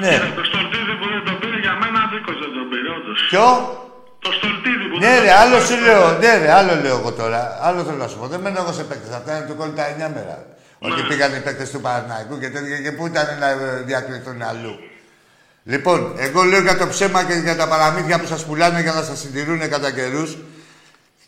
ναι. 0.00 0.08
Κοίτα, 0.08 0.28
Το 0.38 0.44
στολτίδι 0.50 0.92
που 1.00 1.06
δεν 1.12 1.22
τον 1.24 1.38
πήρε 1.40 1.58
για 1.66 1.74
μένα 1.80 2.00
δίκος 2.12 2.36
δεν 2.42 2.52
τον 2.56 2.66
πήρε, 2.70 2.88
όντως. 2.98 3.18
Ποιο; 3.30 3.46
Το 4.24 4.30
στολτίδι 4.38 4.84
που 4.90 4.96
Ναι, 5.04 5.12
δεν 5.14 5.20
ρε, 5.24 5.30
τον 5.30 5.38
άλλο 5.42 5.56
πήρε. 5.56 5.66
σου 5.68 5.76
λέω, 5.86 6.04
ναι, 6.22 6.32
ρε, 6.42 6.50
άλλο 6.58 6.74
λέω 6.82 6.96
εγώ 7.00 7.12
τώρα. 7.20 7.42
Άλλο 7.66 7.80
θέλω 7.86 8.00
να 8.04 8.08
σου 8.10 8.18
πω. 8.20 8.26
Δεν 8.32 8.40
μένω 8.44 8.58
εγώ 8.64 8.72
σε 8.78 8.84
παίκτες. 8.88 9.12
Αυτά 9.18 9.30
είναι 9.36 9.46
του 9.48 9.56
κόλλη 9.60 9.74
τα 9.80 9.84
9 9.94 10.10
μέρα. 10.18 10.36
Ότι 10.86 11.00
πήγαν 11.08 11.30
οι 11.36 11.40
παίκτες 11.46 11.70
του 11.72 11.80
Παναθηναϊκού 11.84 12.34
και 12.42 12.50
τέτοια 12.54 12.78
και 12.84 12.92
πού 12.96 13.02
ήταν 13.12 13.26
να 13.42 13.48
ε, 13.48 13.56
διακριθούν 13.90 14.38
αλλού. 14.50 14.74
Λοιπόν, 15.64 16.14
εγώ 16.18 16.42
λέω 16.42 16.60
για 16.60 16.76
το 16.78 16.86
ψέμα 16.88 17.24
και 17.24 17.32
για 17.34 17.56
τα 17.56 17.68
παραμύθια 17.68 18.18
που 18.20 18.26
σας 18.26 18.44
πουλάνε 18.44 18.80
για 18.80 18.92
να 18.92 19.02
σας 19.02 19.18
συντηρούν 19.18 19.68
κατά 19.68 19.90
καιρούς. 19.92 20.36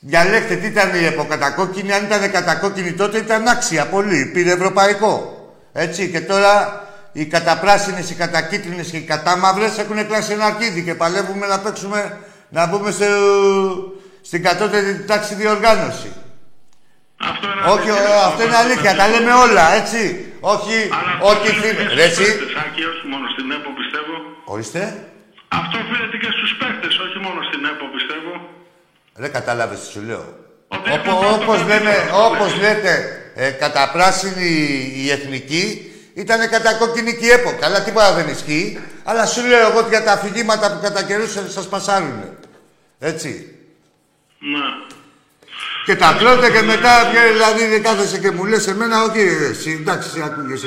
Διαλέξτε 0.01 0.55
τι 0.57 0.67
ήταν 0.67 0.95
η 0.95 1.05
εποκατακόκκινη. 1.05 1.93
Αν 1.93 2.05
ήταν 2.05 2.31
κατακόκκινη 2.31 2.93
τότε 2.93 3.19
ήταν 3.19 3.49
άξια 3.49 3.87
πολύ. 3.87 4.31
Πήρε 4.35 4.51
ευρωπαϊκό. 4.53 5.37
Έτσι 5.73 6.09
και 6.11 6.21
τώρα 6.21 6.81
οι 7.13 7.25
καταπράσινες, 7.27 8.11
οι 8.11 8.15
κατακίτρινες 8.15 8.89
και 8.91 8.97
οι 8.97 9.01
κατάμαυρες 9.01 9.79
έχουν 9.79 10.07
κλάσει 10.07 10.33
ένα 10.33 10.45
αρκίδι 10.45 10.83
και 10.83 10.95
παλεύουμε 10.95 11.47
να 11.47 11.59
παίξουμε, 11.61 12.19
να 12.49 12.67
μπούμε 12.67 12.91
στο, 12.91 13.07
στην 14.23 14.43
κατώτερη 14.43 15.05
τάξη 15.07 15.35
διοργάνωση. 15.35 16.13
Αυτό 17.31 17.47
είναι 17.53 17.71
Όχι, 17.73 17.89
αλήθεια. 17.91 18.17
ο- 18.23 18.27
αυτό 18.29 18.43
είναι 18.45 18.57
αλήθεια. 18.57 18.95
Τα 18.97 19.09
λέμε 19.09 19.33
όλα, 19.33 19.73
έτσι. 19.81 20.33
Όχι, 20.41 20.77
Αλλά 20.99 21.13
ό,τι 21.31 21.49
αυτό 21.49 21.59
οφείλεται 21.59 21.77
θύμει. 21.83 21.89
και 21.89 21.95
Ρε, 21.95 22.07
στους 22.09 22.19
εσύ. 22.27 22.31
παίκτες, 22.39 22.55
Άκη, 22.65 22.83
όχι 22.93 23.05
μόνο 23.13 23.25
στην 23.35 23.47
ΕΠΟ, 23.57 23.71
πιστεύω. 23.79 23.92
Ορίστε. 24.45 25.09
Αυτό 25.49 25.79
οφείλεται 25.79 26.17
και 26.17 26.29
στους 26.37 26.57
παίκτες, 26.57 26.99
όχι 26.99 27.19
μόνο 27.19 27.43
στην 27.43 27.65
ΕΠΟ, 27.65 27.85
πιστεύω. 27.97 28.33
Δεν 29.15 29.33
κατάλαβες 29.33 29.81
τι 29.81 29.87
σου 29.87 30.03
λέω. 30.07 30.25
Ότι 30.69 30.91
Οπο- 30.91 30.95
αυτό 30.99 31.11
το 31.11 31.43
όπως, 31.43 31.59
το 31.61 31.67
λέμε, 31.67 31.95
το 32.11 32.25
όπως 32.27 32.57
λέτε, 32.61 32.93
ε, 33.35 33.51
κατά 33.51 33.91
πράσινη 33.93 34.49
η 34.97 35.11
εθνική, 35.11 35.93
ήταν 36.15 36.49
κατά 36.51 36.75
κόκκινη 36.75 37.17
και 37.17 37.27
η 37.27 37.31
ΕΠΟ. 37.31 37.57
Καλά, 37.61 37.83
τίποτα 37.83 38.13
δεν 38.13 38.29
ισχύει. 38.29 38.79
Αλλά 39.05 39.27
σου 39.27 39.47
λέω 39.47 39.69
εγώ 39.69 39.79
ότι 39.79 39.89
για 39.89 40.05
τα 40.05 40.13
αφηγήματα 40.13 40.73
που 40.73 40.81
κατά 40.83 41.03
καιρούς 41.03 41.33
σας 41.33 41.53
σας 41.53 41.69
πασάρουνε. 41.69 42.37
Έτσι. 42.99 43.57
Ναι. 44.39 44.65
Και 45.85 45.97
τα 45.97 46.15
τρώτε 46.19 46.51
και 46.51 46.63
μετά 46.63 47.09
βγαίνει, 47.11 47.31
δηλαδή 47.33 47.67
δεν 47.67 47.83
κάθεσαι 47.83 48.19
και 48.19 48.31
μου 48.31 48.45
λες 48.45 48.67
εμένα, 48.67 49.03
όχι 49.03 49.21
εσύ, 49.51 49.79
εντάξει, 49.81 50.09
εσύ 50.09 50.23
ακούγεσαι. 50.23 50.67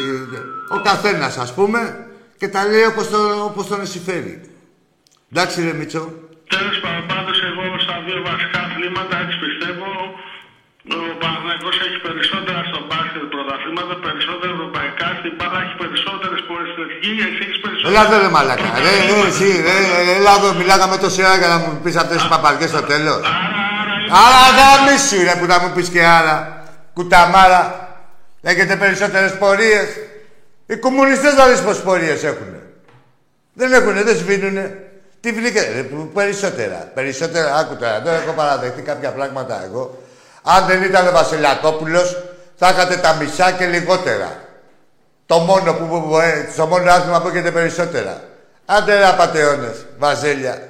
Ο 0.69 0.81
καθένας, 0.81 1.37
ας 1.37 1.53
πούμε, 1.53 2.04
και 2.45 2.53
τα 2.57 2.63
λέει 2.71 2.85
όπως, 2.93 3.05
το, 3.13 3.19
όπως 3.49 3.63
τον 3.67 3.79
συμφέρει. 3.93 4.33
Εντάξει 5.31 5.57
ρε 5.67 5.73
Μίτσο. 5.79 6.03
Τέλος 6.55 6.77
πάντων, 6.83 7.03
πάντως 7.11 7.37
εγώ 7.49 7.63
στα 7.85 7.95
δύο 8.05 8.19
βασικά 8.29 8.59
αθλήματα, 8.67 9.13
έτσι 9.23 9.35
πιστεύω, 9.45 9.89
Ο 10.97 10.97
Παναθηναϊκός 11.21 11.75
έχει 11.87 11.99
περισσότερα 12.07 12.59
στο 12.69 12.79
μπάσκετ 12.87 13.23
πρωταθλήματα, 13.33 13.93
περισσότερα 14.05 14.51
ευρωπαϊκά, 14.57 15.07
στην 15.19 15.33
μπάλα 15.37 15.57
έχει 15.65 15.75
περισσότερες 15.83 16.41
πολυστατικοί, 16.49 17.11
εσύ 17.25 17.39
έχεις 17.45 17.59
περισσότερα... 17.63 17.91
Έλα 17.91 18.01
εδώ 18.07 18.15
ρε 18.23 18.29
μαλάκα. 18.35 18.69
Ρε, 18.85 18.93
ρε, 19.09 19.17
εσύ, 19.29 19.49
ρε, 19.65 19.75
ρε, 19.83 20.13
έλα 20.17 20.33
εδώ, 20.39 20.49
μιλάγαμε 20.59 20.95
τόση 21.03 21.19
ώρα 21.27 21.37
για 21.41 21.49
να 21.53 21.57
μου 21.61 21.69
πεις 21.83 21.95
αυτές 22.03 22.17
τις 22.21 22.29
παπαριές 22.33 22.69
στο 22.73 22.83
τέλος. 22.91 23.23
Άρα 24.23 24.41
γάμισου 24.57 25.19
ρε 25.27 25.35
που 25.39 25.45
να 25.51 25.57
μου 25.61 25.69
πεις 25.75 25.87
και 25.93 26.01
άρα. 26.17 26.37
Κουταμάρα. 26.97 27.63
Έχετε 28.51 28.73
περισσότερες 28.83 29.33
πορείες. 29.41 29.89
Οι 30.65 30.75
κομμουνιστές 30.77 31.33
να 31.33 31.45
δεις 31.47 31.61
πόσες 31.61 31.83
πορείες 31.83 32.23
έχουνε. 32.23 32.61
Δεν 33.53 33.73
έχουνε, 33.73 34.03
δεν 34.03 34.15
σβήνουνε. 34.17 34.79
Τι 35.19 35.31
βρήκε, 35.31 35.59
ρε, 35.75 35.81
που- 35.83 36.11
περισσότερα. 36.13 36.91
Περισσότερα, 36.93 37.55
άκου 37.55 37.75
τώρα, 37.75 37.95
εδώ 37.95 38.09
έχω 38.11 38.31
παραδεχτεί 38.31 38.81
κάποια 38.81 39.11
πράγματα 39.11 39.63
εγώ. 39.65 40.01
Αν 40.43 40.65
δεν 40.65 40.83
ήταν 40.83 41.07
ο 41.07 41.11
Βασιλακόπουλος, 41.11 42.23
θα 42.55 42.69
είχατε 42.69 42.95
τα 42.97 43.13
μισά 43.13 43.51
και 43.51 43.65
λιγότερα. 43.65 44.39
Το 45.25 45.37
μόνο 45.37 45.73
που, 45.73 45.87
που, 45.87 46.01
που 46.09 46.17
ε, 46.19 46.49
στο 46.53 46.65
μόνο 46.65 46.91
άθλημα 46.91 47.21
που 47.21 47.27
έχετε 47.27 47.51
περισσότερα. 47.51 48.21
Άντε 48.65 48.97
ρε 48.97 49.07
απατεώνες, 49.07 49.85
βαζέλια. 49.97 50.69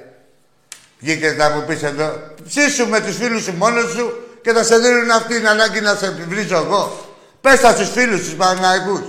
Βγήκες 0.98 1.36
να 1.36 1.50
μου 1.50 1.64
πεις 1.66 1.82
εδώ, 1.82 2.20
ψήσου 2.48 2.88
με 2.88 3.00
τους 3.00 3.16
φίλους 3.16 3.42
σου 3.42 3.52
μόνος 3.52 3.90
σου 3.90 4.12
και 4.42 4.52
θα 4.52 4.62
σε 4.64 4.78
δίνουν 4.78 5.10
αυτή 5.10 5.36
την 5.36 5.48
ανάγκη 5.48 5.80
να 5.80 5.94
σε 5.94 6.06
επιβρίζω 6.06 6.56
εγώ. 6.56 6.98
Πες 7.40 7.60
τα 7.60 7.70
στους 7.70 7.90
φίλους 7.90 8.20
τους 8.20 8.34
Παναγικούς. 8.34 9.00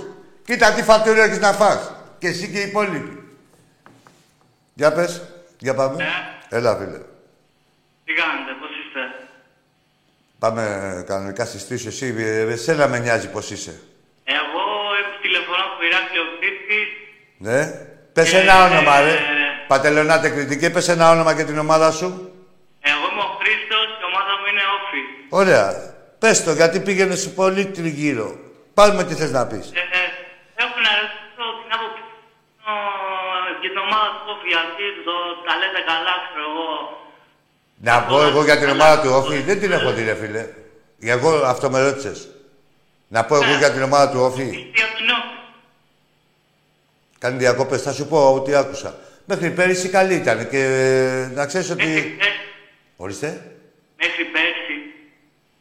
Κοίτα 0.48 0.72
τι 0.72 0.82
φατούριο 0.82 1.22
έχεις 1.22 1.38
να 1.38 1.52
φας. 1.52 1.92
Και 2.18 2.26
εσύ 2.28 2.48
και 2.52 2.58
οι 2.58 2.68
υπόλοιποι. 2.68 3.22
Για 4.74 4.92
πες, 4.92 5.22
για 5.58 5.74
πάμε. 5.74 5.96
Ναι. 5.96 6.08
Έλα 6.48 6.76
φίλε. 6.76 6.98
Τι 8.04 8.12
κάνετε, 8.20 8.52
πώς 8.60 8.70
είστε; 8.80 9.00
Πάμε 10.38 10.62
κανονικά 11.06 11.44
στη 11.44 11.58
στήση 11.58 11.86
εσύ. 11.86 12.14
ε, 12.18 12.40
Εσένα 12.40 12.88
με 12.88 12.98
νοιάζει 12.98 13.28
πώς 13.30 13.50
είσαι. 13.50 13.80
Εγώ 14.24 14.62
τηλεφωνώ 15.22 15.62
από 15.72 15.84
Ηράκλειο 15.88 16.22
Κρήτη. 16.40 16.78
Ναι. 17.38 17.60
Πες 18.12 18.32
Ε, 18.32 18.38
ένα 18.40 18.64
όνομα, 18.64 19.00
ρε. 19.00 19.10
ε, 19.12 19.16
Πατελονάτε 19.66 20.28
κριτική, 20.28 20.70
πες 20.70 20.88
ένα 20.88 21.10
όνομα 21.10 21.34
και 21.34 21.44
την 21.44 21.58
ομάδα 21.58 21.90
σου. 21.90 22.06
Εγώ 22.80 23.04
είμαι 23.12 23.22
ο 23.28 23.30
Χρήστος 23.40 23.86
και 23.98 24.04
η 24.04 24.08
ομάδα 24.12 24.32
μου 24.40 24.46
είναι 24.50 24.64
όφη. 24.78 25.00
Ωραία. 25.28 25.94
Πες 26.18 26.44
το, 26.44 26.52
γιατί 26.52 26.80
πήγαινες 26.80 27.20
σε 27.20 27.28
πολύ 27.28 27.66
τριγύρω. 27.66 28.38
Πάμε 28.74 29.04
τι 29.04 29.14
θες 29.14 29.30
να 29.30 29.46
πεις. 29.46 29.66
Ε, 29.74 29.78
ε, 29.98 30.02
έχω 30.62 30.76
να 30.86 30.90
ρωτήσω 31.00 31.44
την 31.60 31.70
άποψη 31.76 32.02
ε, 32.68 32.72
για 33.60 33.70
την 33.72 33.78
ομάδα 34.54 34.74
του 34.76 34.80
όφη, 34.80 34.84
γιατί 34.84 34.84
το, 35.06 35.14
τα 35.46 35.54
λέτε 35.60 35.80
καλά, 35.90 36.14
ξέρω 36.26 36.46
εγώ. 36.52 36.70
Να 37.80 38.02
πω 38.02 38.22
εγώ 38.22 38.44
για 38.44 38.58
την 38.58 38.68
ομάδα 38.68 39.02
του 39.02 39.10
Όφη, 39.12 39.40
δεν 39.40 39.60
την 39.60 39.72
έχω 39.72 39.92
δει, 39.92 40.04
ρε 40.04 40.14
φίλε. 40.14 40.46
Εγώ 41.00 41.30
αυτό 41.30 41.70
με 41.70 41.80
ρώτησες. 41.80 42.28
Να 43.08 43.24
πω 43.24 43.34
εγώ 43.36 43.56
για 43.58 43.70
την 43.72 43.82
ομάδα 43.82 44.10
του 44.10 44.20
Όφη. 44.20 44.48
Τι 44.74 44.82
από 44.82 44.96
την 44.96 45.08
όφη. 45.08 45.36
Κάνει 47.18 47.38
διακόπες, 47.38 47.82
θα 47.82 47.92
σου 47.92 48.06
πω 48.06 48.34
ό,τι 48.34 48.54
άκουσα. 48.54 48.98
Μέχρι 49.24 49.50
πέρυσι 49.50 49.88
καλή 49.88 50.14
ήταν 50.14 50.48
και 50.48 50.58
ε, 50.58 51.34
να 51.34 51.46
ξέρεις 51.46 51.68
Μέχρι 51.68 51.92
ότι... 51.92 52.00
πέρσι. 52.00 52.32
Ορίστε. 52.96 53.26
Μέχρι 53.96 54.24
πέρσι. 54.24 54.74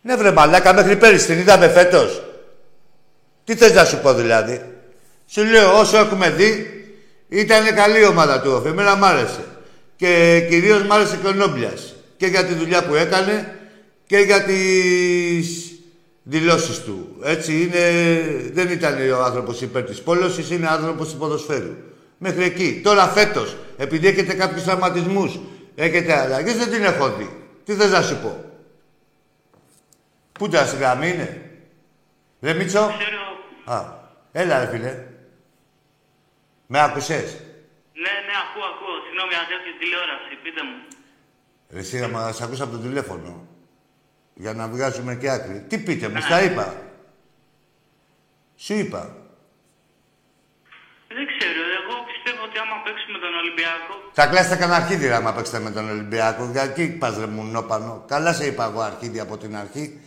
Ναι 0.02 0.16
βρε 0.16 0.32
μαλάκα, 0.32 0.74
μέχρι 0.74 0.96
πέρυσι 0.98 1.26
την 1.26 1.38
είδαμε 1.38 1.70
φέτος. 1.70 2.22
Τι 3.44 3.56
θες 3.56 3.74
να 3.74 3.86
σου 3.86 4.00
πω 4.02 4.14
δηλαδή; 4.14 4.74
Σου 5.28 5.44
λέω 5.44 5.80
όσο 5.80 5.98
έχουμε 5.98 6.30
δει, 6.30 6.78
ήταν 7.30 7.76
καλή 7.76 8.00
η 8.00 8.06
ομάδα 8.06 8.42
του 8.42 8.52
Όφη. 8.52 8.68
Εμένα 8.68 8.96
μ' 8.96 9.04
άρεσε. 9.04 9.46
Και 9.96 10.46
κυρίως 10.50 10.84
μ' 10.84 10.92
άρεσε 10.92 11.18
και 11.22 11.28
ο 11.28 11.32
Νόμπλιας. 11.32 11.96
Και 12.18 12.26
για 12.26 12.46
τη 12.46 12.54
δουλειά 12.54 12.84
που 12.84 12.96
έκανε 12.96 13.58
και 14.06 14.18
για 14.18 14.44
τις 14.44 15.72
δηλώσεις 16.24 16.80
του. 16.80 17.16
Έτσι 17.24 17.62
είναι, 17.62 17.92
δεν 18.54 18.70
ήταν 18.70 19.12
ο 19.12 19.24
άνθρωπος 19.24 19.62
υπέρ 19.62 19.84
της 19.84 20.02
πόλωσης, 20.02 20.50
είναι 20.50 20.68
άνθρωπος 20.68 21.10
του 21.10 21.18
ποδοσφαίρου. 21.18 21.76
Μέχρι 22.18 22.44
εκεί. 22.44 22.82
Τώρα 22.84 23.08
φέτος, 23.08 23.56
επειδή 23.78 24.08
έχετε 24.08 24.34
κάποιους 24.34 24.64
τραυματισμούς, 24.64 25.40
έχετε 25.76 26.14
αλλαγές, 26.14 26.58
δεν 26.58 26.70
την 26.70 26.84
έχω 26.84 27.10
δει. 27.10 27.30
Τι 27.66 27.74
θες 27.74 27.92
να 27.92 28.02
σου 28.02 28.18
πω; 28.22 28.44
Πού 30.32 30.50
τα 30.50 30.66
στη 30.66 30.78
γραμμή 30.78 31.08
είναι. 31.08 31.42
Ρε 32.42 32.54
Μίτσο; 32.54 32.94
Ξέρω. 32.98 33.78
Α, 33.78 33.86
έλα 34.32 34.60
ρε 34.60 34.68
φίλε. 34.72 35.04
Με 36.68 36.80
άκουσες; 36.82 37.30
Ναι, 38.04 38.14
ναι, 38.28 38.36
ακούω, 38.44 38.66
ακούω. 38.74 38.96
Συγγνώμη, 39.06 39.34
αν 39.40 39.46
έχω 39.56 39.70
τηλεόραση, 39.80 40.34
πείτε 40.44 40.62
μου. 40.68 40.78
Ρε 41.74 41.80
εσύ 41.80 42.00
να 42.00 42.08
μας 42.08 42.42
ακούς 42.42 42.62
από 42.62 42.72
το 42.72 42.78
τηλέφωνο. 42.78 43.48
Για 44.34 44.54
να 44.54 44.68
βγάζουμε 44.68 45.16
και 45.16 45.30
άκρη. 45.30 45.66
Τι 45.68 45.78
πείτε 45.78 46.08
μου, 46.08 46.22
στα 46.22 46.44
είπα. 46.44 46.76
Σου 48.56 48.74
είπα. 48.74 49.02
Δεν 51.08 51.26
ξέρω, 51.32 51.62
εγώ 51.80 51.94
πιστεύω 52.10 52.44
ότι 52.44 52.58
άμα 52.58 52.76
παίξουμε 52.84 53.18
τον 53.18 53.34
Ολυμπιακό. 53.42 53.94
Θα 54.14 54.28
κλάσετε 54.28 54.56
κανένα 54.56 54.78
αρχίδι 54.78 55.12
άμα 55.12 55.34
παίξετε 55.34 55.60
με 55.60 55.72
τον 55.72 55.90
Ολυμπιακό. 55.90 56.50
Γιατί 56.52 56.88
πας 57.00 57.18
ρε 57.18 57.26
μουνόπανο. 57.26 58.04
Καλά 58.08 58.34
σε 58.34 58.46
είπα 58.46 58.66
εγώ 58.66 58.82
αρχίδι 58.82 59.20
από 59.20 59.38
την 59.38 59.56
αρχή. 59.56 60.02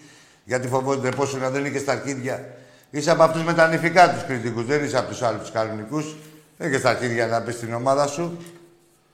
Γιατί 0.45 0.69
φοβόνται 0.69 1.09
πόσο 1.09 1.37
να 1.39 1.51
δεν 1.51 1.61
είναι 1.61 1.71
και 1.71 1.79
στα 1.79 1.93
αρχίδια. 1.93 2.55
Είσαι 2.91 3.11
από 3.11 3.23
αυτούς 3.23 3.43
με 3.43 3.55
τα 3.55 3.69
νηφικά 3.69 4.13
τους 4.13 4.25
κριτικούς. 4.25 4.65
Δεν 4.65 4.85
είσαι 4.85 4.99
από 4.99 5.09
τους 5.09 5.23
άλλους 5.23 5.41
τους 5.41 5.51
κανονικούς. 5.51 6.15
Δεν 6.61 6.69
έχεις 6.69 6.83
τα 6.83 6.91
αρχίδια 6.91 7.27
να 7.27 7.41
πεις 7.41 7.55
στην 7.55 7.75
ομάδα 7.75 8.07
σου. 8.07 8.39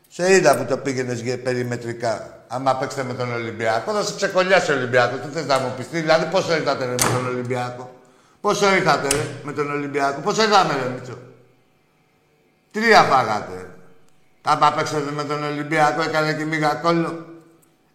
Σε 0.08 0.34
είδα 0.34 0.56
που 0.56 0.64
το 0.64 0.76
πήγαινες 0.76 1.20
για 1.20 1.38
περιμετρικά. 1.38 2.44
Άμα 2.48 2.76
παίξετε 2.76 3.04
με 3.04 3.14
τον 3.14 3.32
Ολυμπιακό, 3.32 3.92
θα 3.92 4.02
σε 4.02 4.14
ξεκολλιάσει 4.16 4.72
ο 4.72 4.74
Ολυμπιακός. 4.74 5.20
Τι 5.20 5.28
θες 5.28 5.46
να 5.46 5.58
μου 5.58 5.74
πεις, 5.76 5.88
τι, 5.88 6.00
δηλαδή 6.00 6.24
πόσο 6.30 6.54
ήρθατε 6.54 6.84
ρε, 6.84 6.90
με 6.90 6.96
τον 6.96 7.26
Ολυμπιακό; 7.26 8.00
Πόσο 8.40 8.74
ήρθατε 8.74 9.08
ρε, 9.08 9.26
με 9.42 9.52
τον 9.52 9.70
Ολυμπιακό; 9.70 10.20
Πόσο 10.20 10.42
ήρθαμε 10.42 10.72
ρε 10.72 10.88
Μίτσο; 10.94 11.18
Τρία 12.72 13.02
φάγατε. 13.02 13.70
Άμα 14.42 14.72
παίξατε 14.72 15.10
με 15.14 15.24
τον 15.24 15.44
Ολυμπιακό, 15.44 16.02
έκανε 16.02 16.32
και 16.34 16.44
μίγα 16.44 16.74
κόλλο. 16.74 17.26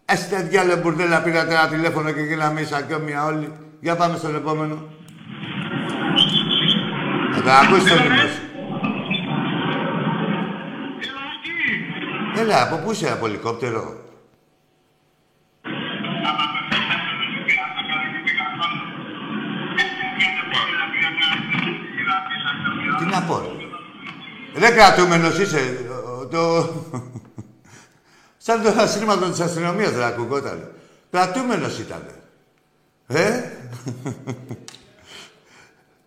Έστε 0.04 0.36
διάλε 0.42 0.76
μπουρδέλα, 0.76 1.22
πήρατε 1.22 1.54
ένα 1.54 1.68
τηλέφωνο 1.68 2.10
και 2.12 2.20
γίναμε 2.20 2.60
ισακιόμια 2.60 3.24
όλοι. 3.24 3.52
Για 3.80 3.96
πάμε 3.96 4.16
στον 4.16 4.34
επόμενο. 4.34 4.88
Θα 7.34 7.42
τα 7.42 7.58
ακούσεις 7.58 7.92
το 7.92 8.02
νήμα 8.02 8.16
σου. 8.16 8.50
Έλα, 12.36 12.62
από 12.62 12.76
πού 12.76 12.90
είσαι 12.92 13.12
από 13.12 13.26
ελικόπτερο; 13.26 14.00
Τι 22.98 23.04
να 23.04 23.22
πω, 23.22 23.38
ρε; 23.40 24.58
Ρε 24.68 24.70
κρατούμενος 24.74 25.38
είσαι. 25.38 25.78
ο- 26.06 26.26
Το... 26.26 26.68
Σαν 28.36 28.62
το 28.62 28.68
ασύρματο 28.68 29.30
της 29.30 29.40
αστυνομίας 29.40 29.90
δεν 29.92 30.02
ακουγόταν. 30.02 30.72
Κρατούμενος 31.10 31.78
ήταν. 31.78 32.02
Ε; 33.06 33.42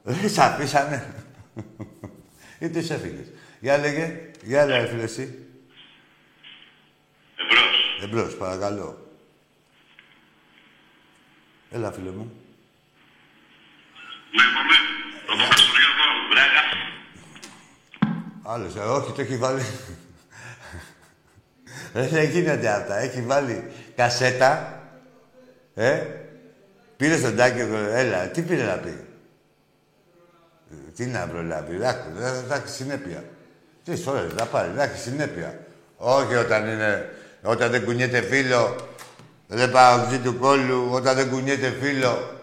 Δεν 0.03 0.29
σ' 0.29 0.37
αφήσανε. 0.37 1.13
Ή 2.59 2.69
τους 2.69 2.89
έφυγες. 2.89 3.25
Για 3.59 3.77
λέγε. 3.77 4.31
Για 4.43 4.61
έλα, 4.61 4.77
ρε 4.77 4.87
φίλε, 4.87 5.03
εσύ. 5.03 5.44
Εμπρός. 7.41 7.99
Εμπρός, 8.03 8.35
παρακαλώ. 8.37 9.09
Έλα, 11.71 11.91
φίλε 11.91 12.09
μου. 12.09 12.31
Λέγομαι. 14.31 14.75
Το 15.27 15.33
Παπαστοριανό. 15.37 16.07
Μπράγκα. 16.29 16.61
Άλλος, 18.43 18.75
ε, 18.75 18.79
όχι, 18.79 19.11
το 19.11 19.21
έχει 19.21 19.37
βάλει. 19.37 19.61
Ε, 21.93 22.07
Δεν 22.07 22.29
γίνεται 22.29 22.67
αυτά. 22.69 22.97
Έχει 22.97 23.21
βάλει 23.21 23.71
κασέτα. 23.95 24.79
Ε, 25.75 26.01
πήρε 26.97 27.17
στον 27.17 27.35
τάκι, 27.35 27.59
ε, 27.59 27.99
έλα, 27.99 28.27
τι 28.27 28.41
πήρε 28.41 28.63
να 28.63 28.77
πει; 28.77 29.05
Ε, 30.71 30.91
Τι 30.95 31.05
να 31.05 31.27
προλάβει, 31.27 31.85
άκου, 31.85 32.11
δεν 32.13 32.43
θα 32.47 32.55
έχει 32.55 32.67
συνέπεια. 32.67 33.23
Τρεις 33.85 34.01
φορές 34.01 34.33
θα 34.33 34.45
πάρει, 34.45 34.71
θα 34.75 34.83
έχει 34.83 34.97
συνέπεια. 34.97 35.59
Όχι 35.97 36.35
όταν 36.35 36.67
είναι, 36.67 37.09
όταν 37.45 37.71
δεν 37.71 37.85
κουνιέται 37.85 38.21
φίλο, 38.21 38.75
δεν 39.47 39.71
πάω 39.71 40.01
οξύ 40.01 40.19
του 40.19 40.37
κόλλου, 40.37 40.89
όταν 40.91 41.15
δεν 41.15 41.29
κουνιέται 41.29 41.77
φίλο, 41.81 42.41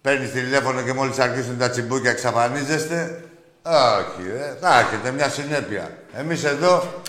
παίρνεις 0.00 0.30
τηλέφωνο 0.30 0.82
και 0.82 0.92
μόλις 0.92 1.18
αρχίσουν 1.18 1.58
τα 1.58 1.70
τσιμπούκια 1.70 2.10
εξαφανίζεστε. 2.10 3.24
Όχι, 3.62 4.28
ε, 4.28 4.56
θα 4.60 4.78
έχετε 4.78 5.10
μια 5.10 5.28
συνέπεια. 5.28 5.98
Εμείς 6.12 6.44
εδώ 6.44 7.02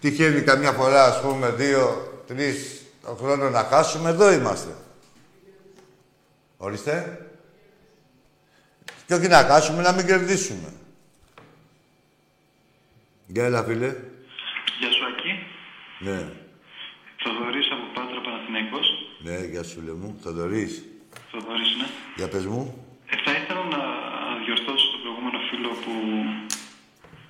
τυχαίνει 0.00 0.40
καμιά 0.40 0.72
φορά, 0.72 1.04
ας 1.04 1.20
πούμε, 1.20 1.50
δύο, 1.50 2.12
τρεις 2.26 2.80
το 3.02 3.14
χρόνο 3.14 3.50
να 3.50 3.62
χάσουμε, 3.62 4.10
εδώ 4.10 4.32
είμαστε. 4.32 4.70
Ορίστε. 6.56 7.20
Και 9.06 9.14
όχι 9.14 9.28
να 9.28 9.36
χάσουμε, 9.36 9.82
να 9.82 9.92
μην 9.92 10.06
κερδίσουμε. 10.06 10.72
Γεια, 13.26 13.44
έλα, 13.44 13.62
φίλε. 13.62 13.94
Γεια 14.78 14.90
σου, 14.90 15.04
Ακή. 15.06 15.46
Ναι. 15.98 16.44
Θοδωρής 17.26 17.68
από 17.70 17.84
Πάτρα 17.94 18.20
Παναθηναϊκός. 18.20 18.86
Ναι, 19.26 19.36
γεια 19.50 19.62
σου, 19.62 19.74
φίλε 19.80 19.92
μου. 19.92 20.18
Θοδωρής. 20.22 20.84
Θοδωρής, 21.30 21.70
ναι. 21.80 21.86
Για 22.16 22.28
πες 22.28 22.46
μου. 22.46 22.62
Ε, 23.12 23.16
θα 23.24 23.30
ήθελα 23.38 23.62
να 23.76 23.80
διορθώσω 24.44 24.86
τον 24.92 25.00
προηγούμενο 25.02 25.38
φίλο 25.50 25.68
που 25.68 25.92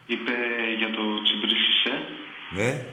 είπε 0.07 0.33
για 0.79 0.91
το 0.97 1.23
Τσιμπρίσισε, 1.23 1.95
Ναι, 2.57 2.87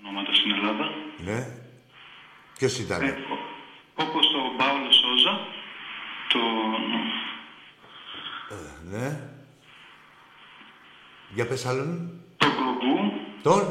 ονόματα 0.00 0.34
στην 0.34 0.50
Ελλάδα. 0.52 0.90
ναι. 1.18 1.46
Ποιος 2.58 2.78
ήταν; 2.78 3.02
Ε, 3.02 3.10
ο- 3.10 3.38
όπως 4.02 4.26
το 4.32 4.38
Πάολο 4.56 4.92
Σόζα, 4.92 5.46
το... 6.32 6.38
Ναι. 8.90 9.20
Για 11.34 11.46
πες 11.46 11.66
άλλον. 11.66 12.20
τον 12.36 12.48
Γκογκού, 12.54 13.12
Τον; 13.46 13.62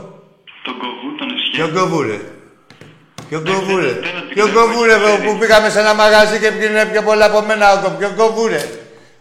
τον 0.66 0.74
Γκογκού, 0.80 1.10
τον 1.20 1.28
Ποιο 1.56 1.66
Εσχέ. 1.66 1.78
κοβούρε; 1.80 2.18
Ποιο 3.30 3.40
κοβούρε; 3.50 3.92
δεν- 3.92 4.02
δεν- 4.02 4.28
Ποιο 4.34 4.46
δεν- 4.46 4.54
κοβούρε 4.58 4.96
δεν- 5.06 5.22
που 5.26 5.32
πήγαμε 5.40 5.70
σε 5.70 5.80
ένα 5.84 5.94
μαγαζί 6.02 6.38
και 6.44 6.52
πήγαινε 6.52 6.86
πιο 6.92 7.02
πολλά 7.08 7.26
από 7.32 7.40
μένα. 7.50 7.66
ο 7.74 7.78
κο- 7.84 7.96
Ποιο 8.00 8.10
κοβούρε; 8.22 8.62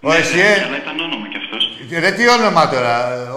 Ο 0.07 0.09
Ναι, 0.09 0.14
ναι, 0.14 0.20
Εσιέ. 0.20 0.50
αλλά 0.66 0.76
ήταν 0.84 0.96
όνομα 1.07 1.26
κι 1.32 1.38
αυτός. 1.42 1.62
Ρε 2.05 2.11
τι 2.16 2.24
όνομα 2.36 2.62
τώρα; 2.74 2.94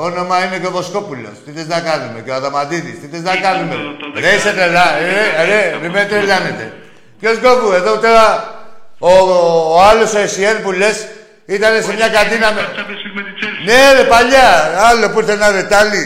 Όνομα 0.07 0.36
είναι 0.45 0.57
και 0.61 0.70
ο 0.72 0.72
Βοσκόπουλος. 0.78 1.36
Τι 1.45 1.51
θες 1.55 1.68
να 1.76 1.80
κάνουμε. 1.89 2.18
Και 2.26 2.32
ο 2.32 2.34
Αδαμαντίδης. 2.39 2.95
Τι 3.01 3.07
θες 3.11 3.22
να 3.28 3.34
Ήταν 3.34 3.43
κάνουμε; 3.45 3.74
το- 3.74 4.09
το 4.13 4.20
Ρε 4.24 4.32
είσαι 4.36 4.51
δεκάρι. 4.51 4.57
τρελά. 4.57 4.86
Ρε, 4.99 5.45
ρε, 5.49 5.59
μην 5.82 5.91
με 5.91 6.01
τρελάνετε. 6.11 6.65
Ποιος 7.20 7.38
κόβου. 7.45 7.72
Εδώ 7.80 7.93
τώρα 8.05 8.26
ο, 8.99 9.11
ο 9.76 9.82
άλλος 9.89 10.13
ο 10.13 10.20
Εσιέν 10.20 10.61
που 10.63 10.72
λες 10.72 10.97
ήταν 11.45 11.72
σε 11.84 11.93
μια 11.93 12.09
καντίνα 12.18 12.47
με... 12.55 12.61
Champions 12.61 13.01
League 13.03 13.15
με 13.18 13.22
τη 13.28 13.32
Chelsea. 13.39 13.65
Ναι, 13.68 13.82
ρε 13.97 14.03
παλιά. 14.13 14.47
Άλλο 14.89 15.05
που 15.11 15.20
ήρθε 15.20 15.32
ένα 15.39 15.51
ρετάλι. 15.51 16.03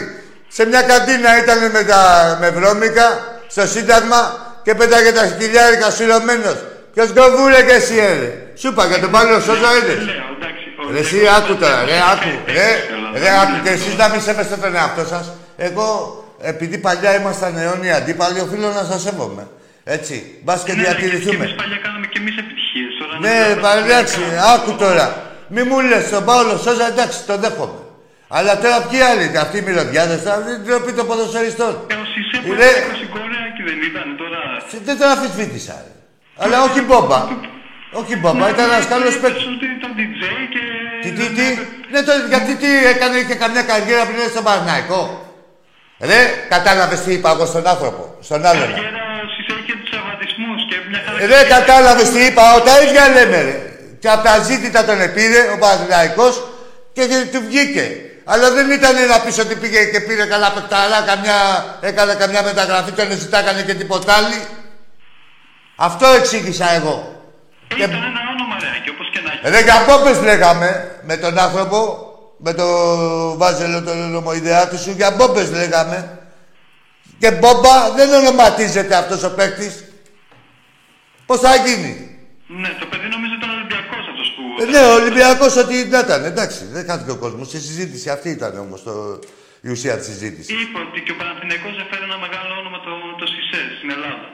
Σε 0.52 0.66
μια 0.66 0.82
καντίνα 0.82 1.30
ήταν 1.42 1.70
με, 1.70 1.82
τα, 1.84 2.02
με 2.40 2.50
βρώμικα 2.50 3.06
στο 3.46 3.66
Σύνταγμα 3.66 4.20
και 4.64 4.74
πέταγε 4.74 5.12
τα 5.12 5.24
χιλιάρικα 5.40 5.90
σειρωμένος. 5.90 6.56
Ποιος 6.94 7.08
κοβούρε 7.16 7.62
και 7.62 7.72
εσύ, 7.72 7.96
ε, 7.98 8.12
ρε. 8.20 8.30
Σου 8.60 8.68
είπα 8.68 8.86
για 8.86 8.98
τον 9.00 9.10
Παύλο 9.10 9.40
Σόζα 9.40 9.68
Δεν 9.72 9.76
είδες. 9.82 10.04
λέω, 10.10 10.28
εντάξει. 10.38 10.64
ο 10.88 10.92
Ρε 10.92 10.98
εσύ 10.98 11.14
Ολυμπιακός 11.14 11.38
άκου 11.44 11.54
τώρα, 11.62 11.78
ρε 11.84 11.96
ήταν- 11.96 12.10
άκου. 12.12 12.28
ε, 12.46 12.52
Ρε, 12.52 12.66
ε, 12.70 12.74
Ελλάδα. 12.94 13.18
ρε 13.22 13.30
άκου 13.42 13.56
και 13.64 13.70
εσείς 13.76 13.94
να 14.02 14.06
μην 14.12 14.20
σέβεστε 14.26 14.56
τον 14.64 14.74
εαυτό 14.80 15.04
σας. 15.12 15.24
Εγώ, 15.56 15.88
επειδή 16.50 16.76
παλιά 16.86 17.10
ήμασταν 17.20 17.52
αιώνιοι 17.58 17.92
αντίπαλοι, 18.00 18.38
οφείλω 18.46 18.68
να 18.78 18.84
σας 18.90 19.00
σέβομαι. 19.06 19.44
Έτσι, 19.96 20.14
μπας 20.44 20.60
και 20.66 20.72
Ναι, 20.72 20.78
αλλά 20.80 20.88
Και 20.88 20.94
διατηρηθούμε. 20.94 21.44
εμείς 21.44 21.54
παλιά 21.60 21.78
κάναμε 21.84 22.06
και 22.12 22.18
εμείς 22.22 22.34
επιτυχίες. 22.42 22.90
Τώρα 23.00 23.14
Ναι, 23.24 23.34
να- 23.40 23.46
ρε, 23.48 23.54
πα- 23.64 23.78
εντάξει, 23.84 24.20
άκου 24.54 24.72
τώρα. 24.84 25.06
Μη 25.54 25.62
μου 25.68 25.80
λες 25.90 26.04
τον 26.14 26.24
Παύλο 26.28 26.54
Σόζα, 26.64 26.86
εντάξει, 26.92 27.18
τον 27.28 27.38
δέχομαι. 27.44 27.80
Αλλά 28.36 28.52
τώρα 28.62 28.78
ποιοι 28.86 29.00
άλλοι, 29.10 29.26
αυτοί 29.44 29.56
οι 29.58 29.64
μυρωδιάδες, 29.66 30.20
θα 30.26 30.32
δεν 30.46 30.56
τροπή 30.66 30.92
των 30.98 31.06
ποδοσφαιριστών. 31.08 31.72
Ε, 31.92 31.94
ο 32.02 32.04
Σισε 32.12 32.36
που 32.44 32.52
Ρε. 32.60 32.70
ήταν 32.70 32.94
20 33.02 33.14
Κορέα 33.14 33.46
και 33.56 33.62
δεν 33.68 33.78
ήταν 33.90 34.06
τώρα. 34.20 34.40
Δεν 34.88 34.96
τον 35.00 35.08
αφισβήτησα, 35.14 35.74
ρε. 35.84 35.92
Αλλά 36.42 36.56
όχι 36.66 36.80
μπόμπα. 36.86 37.20
Όχι 38.00 38.14
μπόμπα, 38.20 38.44
ήταν 38.54 38.64
ένας 38.70 38.86
καλός 38.92 39.14
παίκτης. 39.22 39.46
Ότι 39.54 39.66
ήταν 39.78 39.90
DJ 39.98 40.22
και... 40.54 40.62
Τι, 41.02 41.08
τι, 41.18 41.24
τι; 41.36 41.46
Ναι, 41.92 42.00
το, 42.08 42.12
γιατί 42.32 42.52
τι 42.62 42.70
έκανε 42.92 43.16
και 43.28 43.36
καμιά 43.42 43.62
καριέρα 43.70 44.02
πριν 44.08 44.18
στον 44.34 44.44
Παναθηναϊκό; 44.46 45.00
Ρε, 46.10 46.20
κατάλαβες 46.54 47.00
τι 47.04 47.10
είπα 47.16 47.30
εγώ 47.34 47.44
στον 47.52 47.64
άνθρωπο, 47.72 48.02
στον 48.28 48.40
άλλον. 48.48 48.68
Καριέρα 48.68 49.02
ο 49.24 49.26
Σισε 49.32 49.52
είχε 49.60 49.74
τους 49.80 49.90
σαββατισμούς 49.94 50.60
και 50.68 50.76
μια 50.90 51.00
χαρά... 51.04 51.16
Ρε, 51.32 51.40
κατάλαβες 51.56 52.08
τι 52.14 52.20
είπα, 52.28 52.42
ο, 52.56 52.58
τα 52.68 52.74
ίδια 52.84 53.04
λέμε, 53.16 53.38
ρε. 53.48 53.56
Και 54.02 54.08
από 54.14 54.22
τα 54.28 54.34
ζήτητα 54.48 54.80
τον 54.88 54.98
επήρε 55.08 55.40
ο 55.54 55.56
Παναθηναϊκός 55.62 56.34
και, 56.94 57.02
και 57.10 57.18
του 57.32 57.42
βγήκε. 57.48 57.86
Αλλά 58.24 58.50
δεν 58.50 58.70
ήταν 58.70 59.06
να 59.08 59.20
πεις 59.20 59.38
ότι 59.38 59.54
πήγε 59.54 59.84
και 59.84 60.00
πήρε 60.00 60.26
καλά 60.26 60.52
παικταρά, 60.52 61.02
καμιά, 61.06 61.38
έκανε 61.80 62.14
καμιά 62.14 62.42
μεταγραφή, 62.42 62.92
τον 62.92 63.10
ζητάκανε 63.10 63.62
και 63.62 63.74
τίποτα 63.74 64.12
άλλη. 64.14 64.40
Αυτό 65.76 66.06
εξήγησα 66.06 66.70
εγώ. 66.70 67.22
Ε, 67.68 67.74
Ήταν 67.74 67.90
ένα 67.90 68.20
όνομα 68.34 68.56
ρε, 68.60 68.80
και 68.84 68.90
όπως 68.90 69.10
και 69.12 69.20
να 69.20 69.32
έχει. 69.32 69.56
Ρε 69.56 69.62
για 69.62 69.84
πόπες 69.86 70.20
λέγαμε 70.20 71.00
με 71.02 71.16
τον 71.16 71.38
άνθρωπο, 71.38 71.78
με 72.38 72.52
το 72.54 72.66
βάζελο 73.36 73.82
τον 73.82 74.14
ομοειδεάτη 74.14 74.76
σου, 74.78 74.90
για 74.90 75.10
μπόμπες 75.10 75.50
λέγαμε. 75.50 76.18
Και 77.18 77.30
μπόμπα 77.30 77.90
δεν 77.96 78.12
ονοματίζεται 78.12 78.94
αυτός 78.94 79.22
ο 79.22 79.30
παίκτης. 79.34 79.84
Πώς 81.26 81.40
θα 81.40 81.56
γίνει; 81.56 81.92
Ναι, 82.46 82.68
το 82.80 82.86
παιδί 82.90 83.08
νομίζω 83.14 83.32
ήταν 83.38 83.50
Ολυμπιακός 83.50 84.04
αυτός 84.12 84.28
που... 84.36 84.42
Ε, 84.51 84.51
ναι, 84.70 84.78
ο 84.90 84.94
Ολυμπιακός 84.94 85.56
ότι 85.56 85.74
ήταν, 85.74 86.24
εντάξει, 86.24 86.64
δεν 86.72 86.84
χάθηκε 86.88 87.10
ο 87.10 87.16
κόσμος. 87.16 87.52
Η 87.52 87.60
συζήτηση 87.60 88.10
αυτή 88.10 88.28
ήταν 88.28 88.58
όμως 88.58 88.82
το, 88.82 89.18
η 89.60 89.68
ουσία 89.70 89.96
της 89.96 90.06
συζήτησης. 90.06 90.60
Είπε 90.62 90.78
ότι 90.78 91.00
και 91.00 91.12
ο 91.12 91.14
Παναθηναϊκός 91.20 91.74
έφερε 91.84 92.04
ένα 92.04 92.18
μεγάλο 92.18 92.52
όνομα 92.60 92.78
το, 92.86 92.90
το 93.18 93.26
Σισε 93.26 93.60
στην 93.78 93.90
Ελλάδα. 93.90 94.26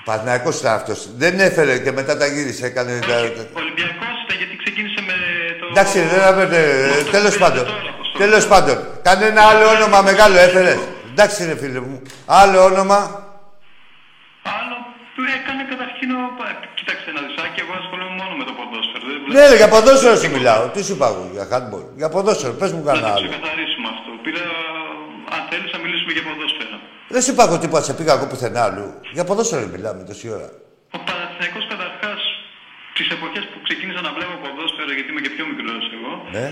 Ο 0.00 0.02
Παναθηναϊκός 0.04 0.58
ήταν 0.60 0.74
αυτός. 0.74 0.98
Δεν 1.16 1.40
έφερε 1.40 1.78
και 1.78 1.92
μετά 1.92 2.16
τα 2.16 2.26
γύρισε, 2.26 2.66
έκανε... 2.66 2.98
τα- 2.98 3.06
τα- 3.36 3.46
Ο 3.56 3.60
Ολυμπιακός 3.64 4.14
ήταν 4.24 4.36
γιατί 4.40 4.56
ξεκίνησε 4.62 5.00
με 5.08 5.14
το... 5.60 5.66
Εντάξει, 5.70 5.98
δεν 6.00 6.22
άπαιρνε. 6.30 6.60
Αυτό 6.90 7.04
που 7.04 7.10
Τέλος 7.10 7.22
παίζει 7.22 7.38
πάντων. 7.44 7.64
τώρα, 7.64 7.88
Αποστόλη. 7.94 8.18
Τέλος 8.24 8.46
πάντων. 8.52 8.76
Κανένα 9.08 9.40
άλλο 9.50 9.66
όνομα 9.76 9.98
μεγάλο 10.10 10.36
έφερε. 10.46 10.74
Εντάξει, 11.12 11.38
ρε 11.44 11.56
φίλε 11.56 11.80
μου. 11.80 12.02
Άλλο 12.40 12.58
όνομα. 12.70 12.98
Άλλο 14.58 14.76
που 15.14 15.22
έκανε 15.38 15.62
καταρχήν 15.72 16.08
ο... 16.18 16.20
Κοίταξε 16.78 17.06
ένα 17.12 17.20
δισάκι, 17.26 17.58
εγώ 17.64 17.72
ασχολούμαι 17.82 17.99
Ναι, 19.36 19.42
ρε, 19.50 19.56
για 19.60 19.68
ποδόσφαιρο 19.74 20.16
σου 20.22 20.30
μιλάω. 20.36 20.62
Τι 20.74 20.80
σου 20.86 20.92
είπα 20.96 21.06
εγώ, 21.12 21.22
για 21.36 21.44
handball. 21.52 21.86
Για 22.00 22.08
ποδόσφαιρο, 22.14 22.52
πες 22.60 22.70
μου 22.74 22.82
να 22.84 22.86
κανένα 22.88 23.06
το 23.08 23.12
άλλο. 23.16 23.28
ξεκαθαρίσουμε 23.28 23.88
αυτό. 23.94 24.10
Πήρα... 24.24 24.44
Αν 25.36 25.42
θέλεις 25.50 25.70
να 25.74 25.78
μιλήσουμε 25.84 26.12
για 26.16 26.24
ποδόσφαιρο. 26.28 26.76
Δεν 27.14 27.20
σου 27.24 27.30
είπα 27.32 27.42
εγώ 27.48 27.56
τίποτα, 27.62 27.82
σε 27.88 27.92
πήγα 27.98 28.12
εγώ 28.16 28.26
πουθενά 28.30 28.60
αλλού. 28.68 28.88
Για 29.16 29.24
ποδόσφαιρο 29.28 29.66
μιλάμε 29.74 30.00
τόση 30.10 30.26
ώρα. 30.36 30.48
Ο 30.96 30.98
Παναθηναϊκός 31.08 31.64
καταρχάς 31.72 32.20
τις 32.96 33.06
εποχές 33.16 33.44
που 33.50 33.58
ξεκίνησα 33.66 34.00
να 34.06 34.10
βλέπω 34.16 34.34
ποδόσφαιρο, 34.44 34.90
γιατί 34.96 35.08
είμαι 35.12 35.22
και 35.26 35.32
πιο 35.36 35.44
μικρός 35.50 35.84
εγώ, 35.96 36.12
Ναι. 36.36 36.48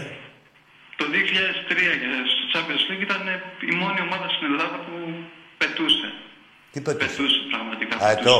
το 1.01 1.05
2003 1.14 1.93
και 2.03 2.09
στο 2.35 2.45
Champions 2.53 2.83
League 2.89 3.03
ήταν 3.09 3.22
η 3.70 3.72
μόνη 3.83 3.99
ομάδα 4.07 4.26
στην 4.35 4.45
Ελλάδα 4.51 4.76
που 4.85 4.93
πετούσε. 5.61 6.09
Τι 6.72 6.79
πετούσε; 6.87 7.07
Πετούσε 7.11 7.39
πραγματικά. 7.55 7.95
Α, 7.97 7.99
πετούσε. 8.01 8.20
εδώ. 8.22 8.39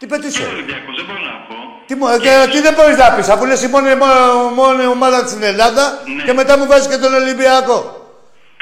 Τι 0.00 0.06
Και 0.06 0.12
πετούσε. 0.12 0.42
ο 0.42 0.50
Ολυμπιακός, 0.54 0.94
δεν 0.98 1.04
μπορώ 1.08 1.20
να 1.30 1.34
πω. 1.48 1.54
Τι, 1.86 1.94
μου, 1.98 2.06
και, 2.24 2.32
τι 2.52 2.58
δεν 2.66 2.74
μπορείς 2.76 2.96
να 3.02 3.08
πεις, 3.14 3.28
αφού 3.34 3.44
λες 3.50 3.62
η 3.62 3.68
μόνη, 3.74 3.88
μόνη, 4.02 4.14
μόνη 4.60 4.84
ομάδα 4.96 5.18
στην 5.32 5.42
Ελλάδα 5.42 5.84
Ναι. 6.16 6.22
και 6.26 6.32
μετά 6.40 6.52
μου 6.58 6.66
βάζεις 6.70 6.88
και 6.92 6.96
τον 7.04 7.12
Ολυμπιακό. 7.20 7.78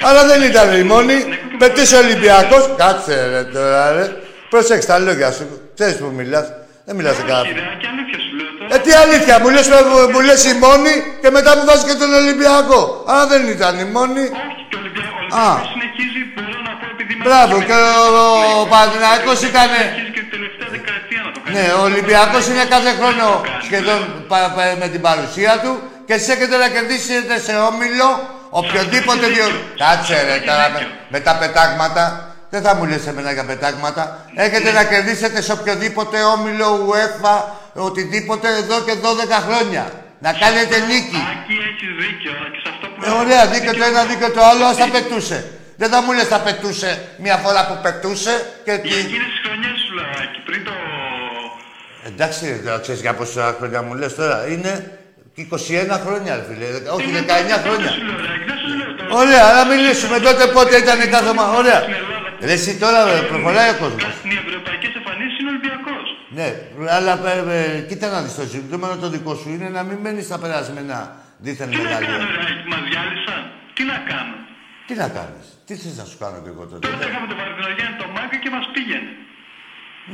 Αλλά 0.09 0.23
δεν 0.31 0.41
ήταν 0.51 0.67
η 0.83 0.83
μόνη. 0.93 1.17
Πετύσε 1.63 1.95
ο 1.97 1.99
Ολυμπιακός. 2.05 2.63
Κάτσε 2.83 3.17
ρε 3.33 3.43
τώρα 3.55 3.93
ρε. 3.97 4.07
Προσέξτε 4.53 4.93
τα 4.93 4.99
λόγια 4.99 5.31
σου. 5.37 5.45
Ξέρεις 5.77 5.97
που 6.03 6.11
μιλάς. 6.19 6.47
Δεν 6.87 6.95
μιλάς 6.99 7.15
σε 7.17 7.23
Όχι, 7.23 7.31
καλά. 7.31 7.43
ρε, 7.43 7.49
και 7.81 7.89
αλήθεια 7.93 8.19
σου 8.25 8.33
λέω 8.39 8.51
τώρα. 8.59 8.75
Ε, 8.75 8.79
τι 8.85 8.91
αλήθεια, 9.03 9.35
μου 9.43 9.49
λες, 9.55 9.67
μου 10.13 10.21
λες 10.29 10.43
η 10.53 10.55
μόνη 10.65 10.93
και 11.23 11.31
μετά 11.37 11.51
μου 11.57 11.65
βάζεις 11.69 11.85
και 11.91 11.97
τον 12.03 12.11
Ολυμπιακό. 12.21 12.81
Αλλά 13.11 13.25
δεν 13.33 13.43
ήταν 13.57 13.73
η 13.85 13.87
μόνη. 13.97 14.25
Όχι, 14.43 14.63
και 14.71 14.77
ο 14.79 14.81
Ολυμπιακός, 14.83 15.25
ο 15.33 15.37
Α. 15.43 15.47
Ολυμπιακός 15.47 15.69
συνεχίζει, 15.75 16.21
μπορώ 16.35 16.59
να 16.69 16.73
πω, 16.81 16.85
επειδή... 16.95 17.13
είμαι 17.15 17.25
Μπράβο, 17.27 17.55
με- 17.59 17.65
και 17.69 17.77
ο- 18.19 18.61
ο 18.63 18.67
Παναθηναϊκός 18.73 19.39
ήτανε- 19.51 19.91
Ναι, 21.53 21.65
ο 21.79 21.83
Ολυμπιακός 21.83 22.47
είναι 22.47 22.65
κάθε 22.75 22.91
χρόνο 22.99 23.25
Το 23.35 23.41
κάνει. 23.49 23.65
σχεδόν 23.69 24.01
πα- 24.29 24.53
πα- 24.57 24.77
με 24.83 24.89
την 24.89 25.01
παρουσία 25.01 25.59
του 25.63 25.73
και 26.07 26.13
εσείς 26.15 26.29
έχετε 26.35 26.57
να 26.57 26.69
κερδίσετε 26.69 27.35
σε 27.47 27.55
όμιλο 27.71 28.09
οποιοδήποτε 28.61 29.25
Έχεις 29.27 29.35
δύο... 29.37 29.47
δίκιο. 29.47 29.87
Κάτσε 29.87 30.17
ρε 30.27 30.33
Έχεις 30.35 30.47
τώρα 30.49 30.67
με, 30.73 30.79
δίκιο. 30.79 30.93
με 31.09 31.21
τα 31.21 31.33
πετάγματα. 31.41 32.05
Δεν 32.51 32.63
θα 32.63 32.75
μου 32.75 32.85
λες 32.91 33.07
εμένα 33.07 33.33
για 33.33 33.45
πετάγματα. 33.45 34.03
Έχετε 34.35 34.73
να 34.73 34.85
κερδίσετε 34.85 35.41
σε 35.43 35.53
οποιοδήποτε 35.53 36.17
όμιλο 36.35 36.69
UEFA, 36.91 37.35
οτιδήποτε 37.89 38.49
εδώ 38.63 38.77
και 38.87 38.95
12 39.03 39.39
χρόνια. 39.47 39.85
Να 40.27 40.33
κάνετε 40.43 40.77
νίκη. 40.91 41.21
Άκη, 41.33 41.55
έχεις 41.69 41.91
δίκιο, 42.03 42.31
αλλά 42.39 42.49
και 42.55 42.61
σε 42.65 42.69
αυτό 42.75 42.87
που... 42.93 42.99
Ε, 43.07 43.11
ωραία, 43.23 43.43
δίκιο 43.55 43.73
το 43.79 43.85
ένα, 43.91 44.03
δίκιο 44.11 44.31
το 44.37 44.43
άλλο, 44.51 44.65
ας 44.73 44.77
τα 44.83 44.89
πετούσε. 44.97 45.39
Δεν 45.81 45.89
θα 45.93 45.99
μου 46.03 46.13
λες 46.17 46.29
τα 46.35 46.39
πετούσε 46.47 46.91
μια 47.25 47.37
φορά 47.45 47.61
που 47.69 47.77
πετούσε 47.83 48.35
και 48.65 48.73
τι... 48.83 48.89
Για 48.89 48.99
εκείνες 49.05 49.29
τις 49.33 49.41
χρονιές 49.45 49.77
σου 49.85 49.91
λέω, 49.99 50.11
Άκη, 50.23 50.39
πριν 50.49 50.61
το... 50.69 50.73
Εντάξει, 52.07 52.47
ρε, 52.49 52.57
τώρα 52.65 52.79
ξέρεις 52.79 53.01
για 53.01 53.15
πόσα 53.15 53.55
χρόνια 53.59 53.83
μου 53.83 53.95
λες 53.95 54.15
τώρα. 54.15 54.47
Είναι 54.49 54.99
21 55.37 55.45
χρόνια, 56.05 56.37
ρε 56.37 56.45
φίλε. 56.49 56.67
Όχι, 56.97 57.07
19 57.07 57.13
Είναι 57.13 57.23
τότε 57.23 57.61
χρόνια. 57.65 57.91
σου 57.97 58.03
λέω, 58.09 58.17
ρε, 58.25 58.31
Άκη, 58.35 58.45
δεν 58.51 58.59
σου 58.63 58.69
λέω 58.79 58.91
τώρα. 58.99 59.11
Ωραία, 59.21 59.43
αλλά 59.49 59.63
μιλήσουμε 59.73 60.17
τότε 60.27 60.45
πότε 60.57 60.75
ήταν 60.85 60.99
κάθε 61.15 61.33
μα. 61.39 61.45
Ωραία. 61.61 61.81
Στην 61.81 61.93
Ελλάδα 62.01 62.29
που- 62.39 62.47
Ρε, 62.49 62.53
εσύ 62.59 62.73
τώρα 62.83 62.99
ρε, 63.13 63.21
προχωράει 63.33 63.71
ο 63.75 63.77
κόσμος. 63.83 64.03
Στην 64.21 64.31
ευρωπαϊκές 64.43 64.93
εμφανίσεις 65.01 65.35
είναι 65.41 65.51
Ολυμπιακός. 65.55 66.07
Ναι, 66.39 66.49
αλλά 66.97 67.13
ε, 67.33 67.77
ε, 67.77 67.81
κοίτα 67.89 68.07
να 68.15 68.19
δεις 68.25 68.35
το 68.41 68.45
ζητούμενο 68.55 68.95
το 69.03 69.09
δικό 69.15 69.33
σου 69.41 69.49
είναι 69.55 69.69
να 69.77 69.83
μην 69.89 69.99
μένεις 70.05 70.25
στα 70.31 70.39
περασμένα 70.43 70.97
δίθεν 71.45 71.69
Τι 71.71 71.77
να 71.77 71.83
κάνω, 71.83 71.89
μεγαλεία. 71.89 72.17
ρε, 72.37 72.43
Άκη, 72.53 72.65
μας 72.73 72.83
διάλυσαν. 72.89 73.41
Τι 73.77 73.83
να 73.93 73.99
κάνω. 74.11 74.35
Τι 74.87 74.95
να 75.03 75.09
κάνεις, 75.19 75.47
τι 75.67 75.73
θες 75.81 75.95
να 76.01 76.05
σου 76.11 76.17
κάνω 76.23 76.39
και 76.45 76.51
εγώ 76.55 76.63
τότε; 76.71 76.83
Τότε 76.89 77.03
είχαμε 77.09 77.27
τον 77.31 77.37
Βαρδινογέννη 77.41 77.95
το 78.03 78.07
Μάγκα 78.15 78.37
και 78.45 78.51
μας 78.57 78.65
πήγαινε. 78.75 79.11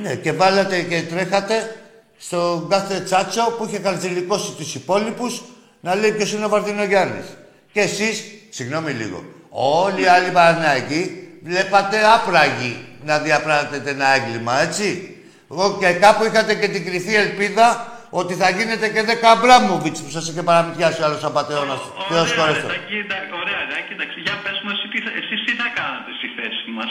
Ναι, 0.03 0.15
και 0.15 0.33
βάλατε 0.33 0.83
και 0.83 1.03
τρέχατε 1.03 1.77
στον 2.19 2.69
κάθε 2.69 3.01
τσάτσο 3.01 3.43
που 3.59 3.65
είχε 3.67 3.79
καλτζηλικώσει 3.79 4.53
τους 4.53 4.75
υπόλοιπους 4.75 5.43
να 5.81 5.95
λέει 5.95 6.13
ποιος 6.13 6.33
είναι 6.33 6.45
ο 6.45 6.49
Βαρδινογιάννης. 6.49 7.27
Και 7.73 7.81
εσείς, 7.81 8.25
συγγνώμη 8.51 8.93
λίγο, 8.93 9.25
όλοι 9.51 10.03
οι 10.03 10.07
άλλοι 10.07 10.31
Παναθηναϊκοί 10.31 11.29
βλέπατε 11.43 11.97
άπραγοι 12.15 12.85
να 13.05 13.19
διαπράτετε 13.19 13.91
ένα 13.91 14.09
έγκλημα, 14.15 14.61
έτσι. 14.61 15.17
Εγώ 15.51 15.77
και 15.81 15.93
κάπου 15.93 16.25
είχατε 16.25 16.55
και 16.55 16.69
την 16.69 16.85
κρυφή 16.85 17.15
ελπίδα 17.15 17.67
ότι 18.11 18.35
θα 18.35 18.49
γίνετε 18.51 18.89
και 18.89 19.03
10 19.03 19.27
Αμπράμοβιτς 19.37 20.01
που 20.03 20.11
σας 20.11 20.29
είχε 20.29 20.43
παραμυθιάσει 20.43 21.03
ο 21.03 21.05
άλλος 21.05 21.25
απατεώνας. 21.25 21.81
Θεός 22.09 22.31
Ωραία, 22.31 22.41
χωρέστο. 22.45 22.67
Τάκη, 22.67 22.97
εντά- 23.05 23.29
ωραία, 23.43 23.61
εντάξει, 23.67 23.91
εντάξει. 23.97 24.17
Για 24.27 24.35
πες 24.45 24.57
μου 24.65 24.71
εσύ 24.75 24.87
τι 24.93 24.99
θα, 25.05 25.11
εσείς 25.21 25.41
τι 25.47 25.53
θα 25.61 25.69
κάνατε 25.79 26.11
στη 26.19 26.29
θέση 26.37 26.71
μας; 26.77 26.91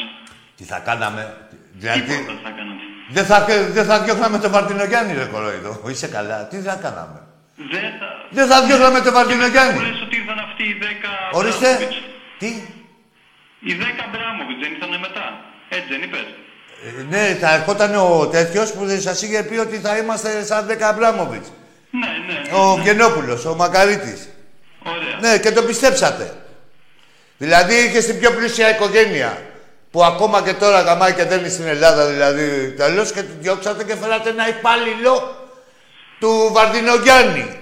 Τι 0.58 0.64
θα 0.72 0.80
κάναμε. 0.88 1.24
Δηλαδή, 1.82 2.02
Τίποτα 2.02 2.40
θα 2.48 2.52
κάνατε. 2.58 2.84
Δεν 3.14 3.26
θα, 3.26 3.46
δεν 3.78 3.86
θα 3.86 4.00
διώχναμε 4.00 4.38
τον 4.40 4.52
Βαρτινογιάννη, 4.52 5.14
ρε 5.14 5.26
κορόιδο. 5.26 5.82
Είσαι 5.88 6.08
καλά. 6.08 6.48
Τι 6.50 6.58
θα 6.58 6.76
κάναμε; 6.84 7.20
Δεν 7.56 7.82
θα... 8.00 8.08
Δεν 8.30 8.48
θα 8.48 8.66
διώχναμε 8.66 9.00
τον 9.02 9.14
Βαρτινογιάννη. 9.14 9.80
Μου 9.80 9.86
λες 9.86 10.02
ότι 10.02 10.16
ήρθαν 10.16 10.40
αυτοί 10.40 10.64
οι 10.64 10.78
10 10.82 10.84
Ορίστε. 11.32 11.68
Αμπράμοβιτς. 11.68 12.02
Τι; 12.40 12.52
Οι 13.60 13.74
10 13.80 13.84
Αμπράμοβιτς 14.06 14.60
δεν 14.62 14.72
ήρθαν 14.74 15.00
μετά. 15.00 15.26
Έτσι 15.70 15.88
δεν 15.90 16.02
είπες. 16.02 16.26
Ε, 16.86 17.04
ναι, 17.10 17.38
θα 17.42 17.54
ερχόταν 17.54 17.96
ο 17.96 18.28
τέτοιος 18.28 18.74
που 18.74 18.82
σας 19.00 19.22
είχε 19.22 19.44
πει 19.44 19.58
ότι 19.58 19.78
θα 19.78 19.98
είμαστε 19.98 20.46
σαν 20.46 20.68
10 20.70 20.82
Αμπράμοβιτ. 20.82 21.46
Ναι, 21.90 22.12
ναι. 22.28 22.58
Ο 22.58 22.76
Βγενόπουλο, 22.76 23.44
ο 23.52 23.56
Μακαρίτη. 23.56 24.16
Ωραία. 24.84 25.18
Ναι, 25.22 25.40
και 25.40 25.52
το 25.52 25.64
πιστέψατε. 25.64 26.34
Δηλαδή 27.38 27.74
είχε 27.74 28.02
την 28.02 28.20
πιο 28.20 28.32
πλούσια 28.32 28.70
οικογένεια. 28.70 29.38
Που 29.94 30.04
ακόμα 30.04 30.42
και 30.42 30.54
τώρα 30.54 30.82
γαμάει 30.82 31.14
και 31.14 31.24
δένει 31.24 31.50
στην 31.50 31.68
Ελλάδα, 31.68 32.06
δηλαδή 32.08 32.74
τέλος 32.78 33.12
και 33.12 33.22
του 33.22 33.36
διώξατε 33.40 33.84
και 33.84 33.96
φέρατε 33.96 34.30
ένα 34.30 34.48
υπάλληλο 34.50 35.36
του 36.20 36.50
Βαρδινογιάννη. 36.54 37.58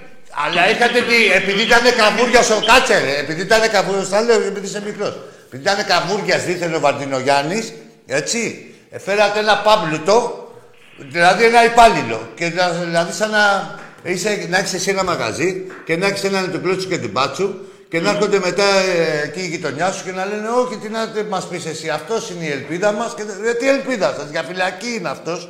Αλλά 0.46 0.70
είχατε 0.70 1.00
τι, 1.00 1.32
επειδή 1.32 1.62
ήταν 1.62 1.80
καβούρια 1.96 2.40
ο 2.40 2.64
κάτσε, 2.66 2.98
ρε, 3.04 3.18
επειδή 3.18 3.40
ήταν 3.40 3.70
καβούρια, 3.70 4.02
θα 4.02 4.20
λέω 4.22 4.40
επειδή 4.40 4.66
είσαι 4.66 4.82
μικρός. 4.84 5.18
Επειδή 5.46 5.62
ήταν 5.62 5.84
καβούρια 5.86 6.38
δίθεν 6.38 6.74
ο 6.74 6.80
Βαρδινογιάννης, 6.80 7.72
έτσι, 8.06 8.74
ε, 8.90 8.98
φέρατε 8.98 9.38
ένα 9.38 9.56
πάμπλουτο, 9.58 10.48
δηλαδή 10.96 11.44
ένα 11.44 11.64
υπάλληλο. 11.64 12.28
Και 12.34 12.48
να- 12.48 12.70
δηλαδή 12.70 13.12
σαν 13.12 13.30
να, 13.30 13.74
είσαι, 14.02 14.46
να 14.50 14.58
έχεις 14.58 14.72
εσύ 14.74 14.90
ένα 14.90 15.04
μαγαζί 15.04 15.66
και 15.84 15.96
να 15.96 16.06
έχεις 16.06 16.24
έναν 16.24 16.52
του 16.52 16.60
κλώτσου 16.60 16.88
και 16.88 16.98
την 16.98 17.12
πάτσου 17.12 17.54
και 17.92 18.00
να 18.00 18.10
έρχονται 18.10 18.38
μετά 18.38 18.64
ε, 18.78 19.22
εκεί 19.24 19.40
η 19.40 19.46
γειτονιά 19.46 19.92
σου 19.92 20.04
και 20.04 20.12
να 20.12 20.24
λένε 20.26 20.48
Όχι, 20.48 20.76
τι 20.76 20.88
να 20.88 21.12
μας 21.28 21.48
πεις 21.48 21.64
εσύ, 21.66 21.88
αυτός 21.88 22.30
είναι 22.30 22.44
η 22.44 22.50
ελπίδα 22.50 22.92
μας. 22.92 23.14
Και 23.14 23.22
ρε, 23.42 23.54
τι 23.54 23.68
ελπίδα 23.68 24.14
σας, 24.18 24.30
για 24.30 24.42
φυλακή 24.42 24.94
είναι 24.94 25.08
αυτός. 25.08 25.48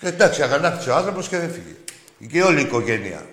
Εντάξει, 0.00 0.42
αγανάκτησε 0.42 0.90
ο 0.90 0.94
άνθρωπος 0.94 1.28
και 1.28 1.38
δεν 1.38 1.50
φύγε. 1.50 1.74
Και 2.32 2.42
όλη 2.42 2.58
η 2.58 2.62
οικογένεια. 2.62 3.26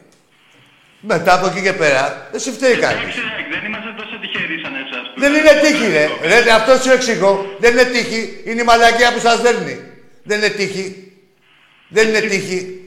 Μετά 0.99 1.33
από 1.33 1.45
εκεί 1.47 1.61
και 1.61 1.73
πέρα, 1.73 2.29
εσύ 2.33 2.51
φταίει 2.51 2.75
κανείς. 2.75 2.99
Εντάξει, 3.01 3.19
εντάξει, 3.19 3.45
δεν 3.51 3.65
είμαστε 3.65 3.89
τόσο 3.97 4.15
τυχεροί 4.21 4.59
σαν 4.63 4.73
εσάς. 4.75 5.05
που- 5.13 5.19
Δεν 5.21 5.33
είναι 5.33 5.51
τύχη, 5.63 5.87
ρε. 5.91 6.39
ρε 6.43 6.51
αυτό 6.51 6.77
σου 6.83 6.91
εξηγώ. 6.91 7.55
Δεν 7.59 7.71
είναι 7.71 7.83
τύχη. 7.83 8.41
Είναι 8.45 8.61
η 8.61 8.65
μαλακία 8.65 9.13
που 9.13 9.19
σας 9.19 9.41
δέρνει. 9.41 9.79
Δεν 10.23 10.37
είναι 10.37 10.49
τύχη. 10.49 11.11
Δεν 11.87 12.07
είναι 12.07 12.19
τύχη. 12.19 12.82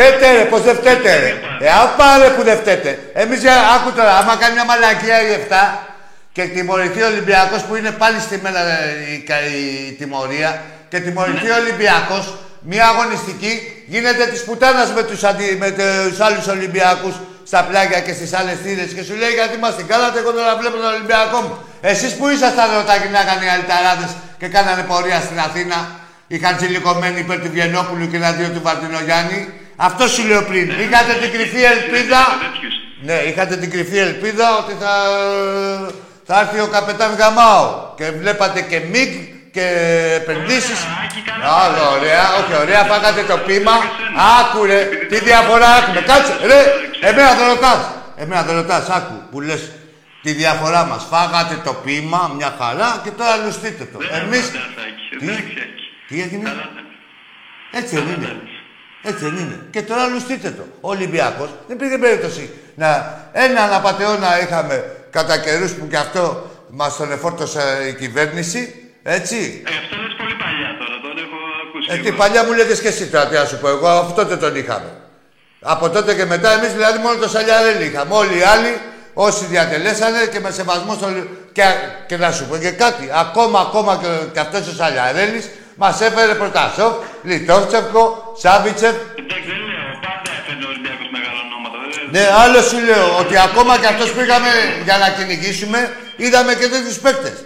Φταίτε 0.00 0.32
ρε, 0.36 0.44
πως 0.44 0.62
δεν 0.62 0.74
φταίτε 0.74 1.12
ρε. 1.18 1.32
Ε, 1.66 1.70
άπα 1.82 2.18
ρε 2.22 2.28
που 2.28 2.42
δεν 2.42 2.56
φταίτε. 2.58 2.98
Εμείς, 3.14 3.44
ε, 3.44 3.48
άκου 3.76 3.92
τώρα, 3.92 4.16
άμα 4.16 4.36
κάνει 4.36 4.54
μια 4.54 4.64
μαλακία 4.64 5.16
η 5.22 5.30
7 5.48 5.78
και 6.32 6.42
τιμωρηθεί 6.44 7.02
ο 7.02 7.06
Ολυμπιακός 7.06 7.62
που 7.62 7.74
είναι 7.76 7.90
πάλι 7.90 8.20
στη 8.20 8.38
μένα 8.42 8.58
ε, 8.58 9.12
η, 9.14 9.18
κα- 9.28 9.46
η 9.88 9.92
τιμωρία 9.98 10.62
και 10.90 11.00
τιμωρηθεί 11.00 11.48
ο 11.50 11.56
Ολυμπιακός, 11.62 12.34
μια 12.60 12.86
αγωνιστική, 12.92 13.84
γίνεται 13.86 14.24
της 14.26 14.42
πουτάνας 14.44 14.90
με 14.96 15.02
τους, 15.02 15.24
αντι, 15.24 15.56
με 15.62 15.70
τους 15.78 16.20
άλλους 16.20 16.46
Ολυμπιακούς 16.46 17.14
στα 17.46 17.60
πλάγια 17.68 18.00
και 18.00 18.12
στις 18.12 18.32
άλλες 18.38 18.56
θύρες 18.64 18.90
και 18.96 19.02
σου 19.02 19.14
λέει 19.20 19.30
γιατί 19.38 19.56
μας 19.58 19.76
την 19.76 19.86
κάνατε, 19.86 20.18
εγώ 20.18 20.30
τώρα 20.32 20.56
βλέπω 20.60 20.76
τον 20.76 20.86
Ολυμπιακό 20.94 21.38
μου. 21.40 21.54
Εσείς 21.80 22.12
που 22.16 22.28
ήσασταν 22.28 22.66
ρωτάκι 22.76 23.08
να 23.14 23.20
έκανε 23.24 23.44
οι 23.44 23.48
αλυταράδες 23.54 24.10
και 24.40 24.46
κάνανε 24.48 24.82
πορεία 24.82 25.20
στην 25.26 25.38
Αθήνα, 25.46 25.78
είχαν 26.34 26.56
τσιλικωμένοι 26.56 27.18
υπέρ 27.20 27.38
του 27.40 27.50
Βιενόπουλου 27.54 28.10
και 28.10 28.16
εναντίον 28.16 28.52
του 28.54 28.62
Βαρτινογιάννη. 28.62 29.40
Αυτό 29.82 30.08
σου 30.08 30.26
λέω 30.26 30.42
πριν. 30.42 30.70
Είχατε 30.70 31.12
την 31.20 31.30
κρυφή 31.32 31.62
ελπίδα; 31.62 32.20
Τέτοιους. 32.40 32.74
Ναι, 33.02 33.12
είχατε 33.12 33.56
την 33.56 33.70
κρυφή 33.70 33.98
ελπίδα 33.98 34.56
ότι 34.58 34.72
θα, 34.80 34.92
θα 36.26 36.40
έρθει 36.40 36.60
ο 36.60 36.66
καπετάν 36.66 37.14
Γαμάο. 37.14 37.92
Και 37.96 38.10
βλέπατε 38.10 38.60
και 38.62 38.78
μίγκ 38.92 39.10
και 39.52 39.66
επενδύσεις. 40.20 40.78
Άκη, 41.04 41.20
κάνα 41.26 41.44
Άλλο, 41.62 41.82
ωραία, 41.96 42.24
όχι, 42.38 42.54
ωραία, 42.62 42.82
φάγατε 42.84 43.22
το 43.22 43.36
πείμα. 43.36 43.72
Άκουρε, 44.40 44.88
τι 45.08 45.18
διαφορά 45.18 45.76
έχουμε. 45.78 46.00
Κάτσε, 46.00 46.32
ρε, 46.46 46.60
εμένα 47.08 47.34
δεν 47.34 47.46
ρωτάς. 47.48 47.80
Εμένα 48.16 48.42
δεν 48.42 48.54
ρωτάς, 48.56 48.88
άκου, 48.88 49.14
που 49.30 49.40
λες 49.40 49.70
τη 50.22 50.32
διαφορά 50.32 50.84
μας. 50.84 51.06
Φάγατε 51.10 51.60
το 51.64 51.72
πείμα, 51.84 52.32
μια 52.36 52.54
χαρά 52.60 53.00
και 53.04 53.10
τώρα 53.10 53.36
λουστείτε 53.44 53.84
το. 53.92 53.98
Δεν 53.98 54.20
Εμείς... 54.20 54.38
έχουμε 54.38 54.60
τάσάκι. 54.76 55.16
Τι; 55.18 55.24
Εντάξει, 55.24 55.42
Άκη. 55.64 55.84
Τι 56.08 56.22
έγινε; 56.22 56.48
Καλά 56.48 56.60
τα- 56.74 57.78
Έτσι 57.78 57.94
δεν 57.96 58.14
είναι. 58.22 58.40
Έτσι 59.02 59.24
δεν 59.24 59.36
είναι. 59.36 59.60
Και 59.70 59.82
τώρα 59.82 60.06
λουστείτε 60.06 60.50
το. 60.50 60.62
Ο 60.80 60.88
Ολυμπιακός 60.88 61.48
δεν 61.68 61.76
πήγε 61.76 61.98
περίπτωση 61.98 62.50
να. 62.74 63.18
Έναν 63.32 63.72
απαταιώνα 63.72 64.42
είχαμε 64.42 64.84
κατά 65.10 65.38
καιρούς 65.38 65.72
που 65.72 65.88
και 65.88 65.96
αυτό 65.96 66.50
μας 66.70 66.96
τον 66.96 67.12
εφόρτωσε 67.12 67.60
η 67.88 67.94
κυβέρνηση. 67.94 68.90
Έτσι; 69.02 69.62
Ε, 69.66 69.70
αυτό 69.82 69.96
λες 70.02 70.14
πολύ 70.18 70.34
παλιά 70.42 70.70
τώρα, 70.80 70.96
τον 71.04 71.14
έχω 71.24 71.38
ακούσει. 71.68 71.88
Ε, 71.92 71.96
τι 71.96 72.08
εγώ. 72.08 72.16
παλιά 72.16 72.44
μου 72.44 72.52
λέτε 72.52 72.74
και 72.76 72.88
εσύ 72.88 73.06
τώρα, 73.06 73.26
τι 73.26 73.34
να 73.34 73.44
σου 73.44 73.58
πω. 73.58 73.68
Εγώ 73.68 73.98
από 73.98 74.12
τότε 74.12 74.36
τον 74.36 74.56
είχαμε. 74.56 74.90
Από 75.60 75.90
τότε 75.90 76.14
και 76.14 76.24
μετά 76.24 76.52
εμείς 76.52 76.72
δηλαδή 76.72 76.98
μόνο 76.98 77.16
το 77.16 77.28
Σαλιαρέλη 77.28 77.84
είχαμε. 77.84 78.14
Όλοι 78.14 78.38
οι 78.38 78.42
άλλοι 78.42 78.80
όσοι 79.14 79.44
διατελέσανε 79.44 80.26
και 80.32 80.40
με 80.40 80.50
σεβασμό 80.50 80.94
στο. 80.94 81.08
Και, 81.52 81.62
και 82.06 82.16
να 82.16 82.32
σου 82.32 82.46
πω 82.46 82.56
και 82.56 82.70
κάτι. 82.70 83.10
Ακόμα, 83.12 83.60
ακόμα 83.60 83.98
και, 84.02 84.08
και 84.32 84.40
αυτός 84.40 84.66
ο 84.68 84.72
Σαλιαρέλης 84.72 85.50
μας 85.82 86.00
έφερε 86.00 86.34
πρωτασόφ, 86.34 86.94
Λιτόφτσεφκο, 87.22 88.34
Σάβιτσεφ. 88.42 88.94
Εντάξει, 89.20 89.46
δεν 89.52 89.60
λέω. 89.68 89.88
Πάντα 90.06 90.30
έφερε 90.38 90.64
ο 90.66 90.68
Ολυμπιακός 90.72 91.08
μεγάλα 91.16 91.38
ονόματα. 91.46 91.76
δεν- 91.92 92.08
Ναι, 92.14 92.24
άλλο 92.42 92.60
σου 92.68 92.78
λέω 92.88 93.18
ότι 93.22 93.34
ακόμα 93.38 93.78
και 93.78 93.86
αυτός 93.86 94.12
πήγαμε 94.12 94.50
για 94.86 94.96
να 94.98 95.08
κυνηγήσουμε, 95.16 95.96
είδαμε 96.16 96.52
και 96.54 96.68
τέτοιους 96.68 96.98
παίκτες. 97.04 97.44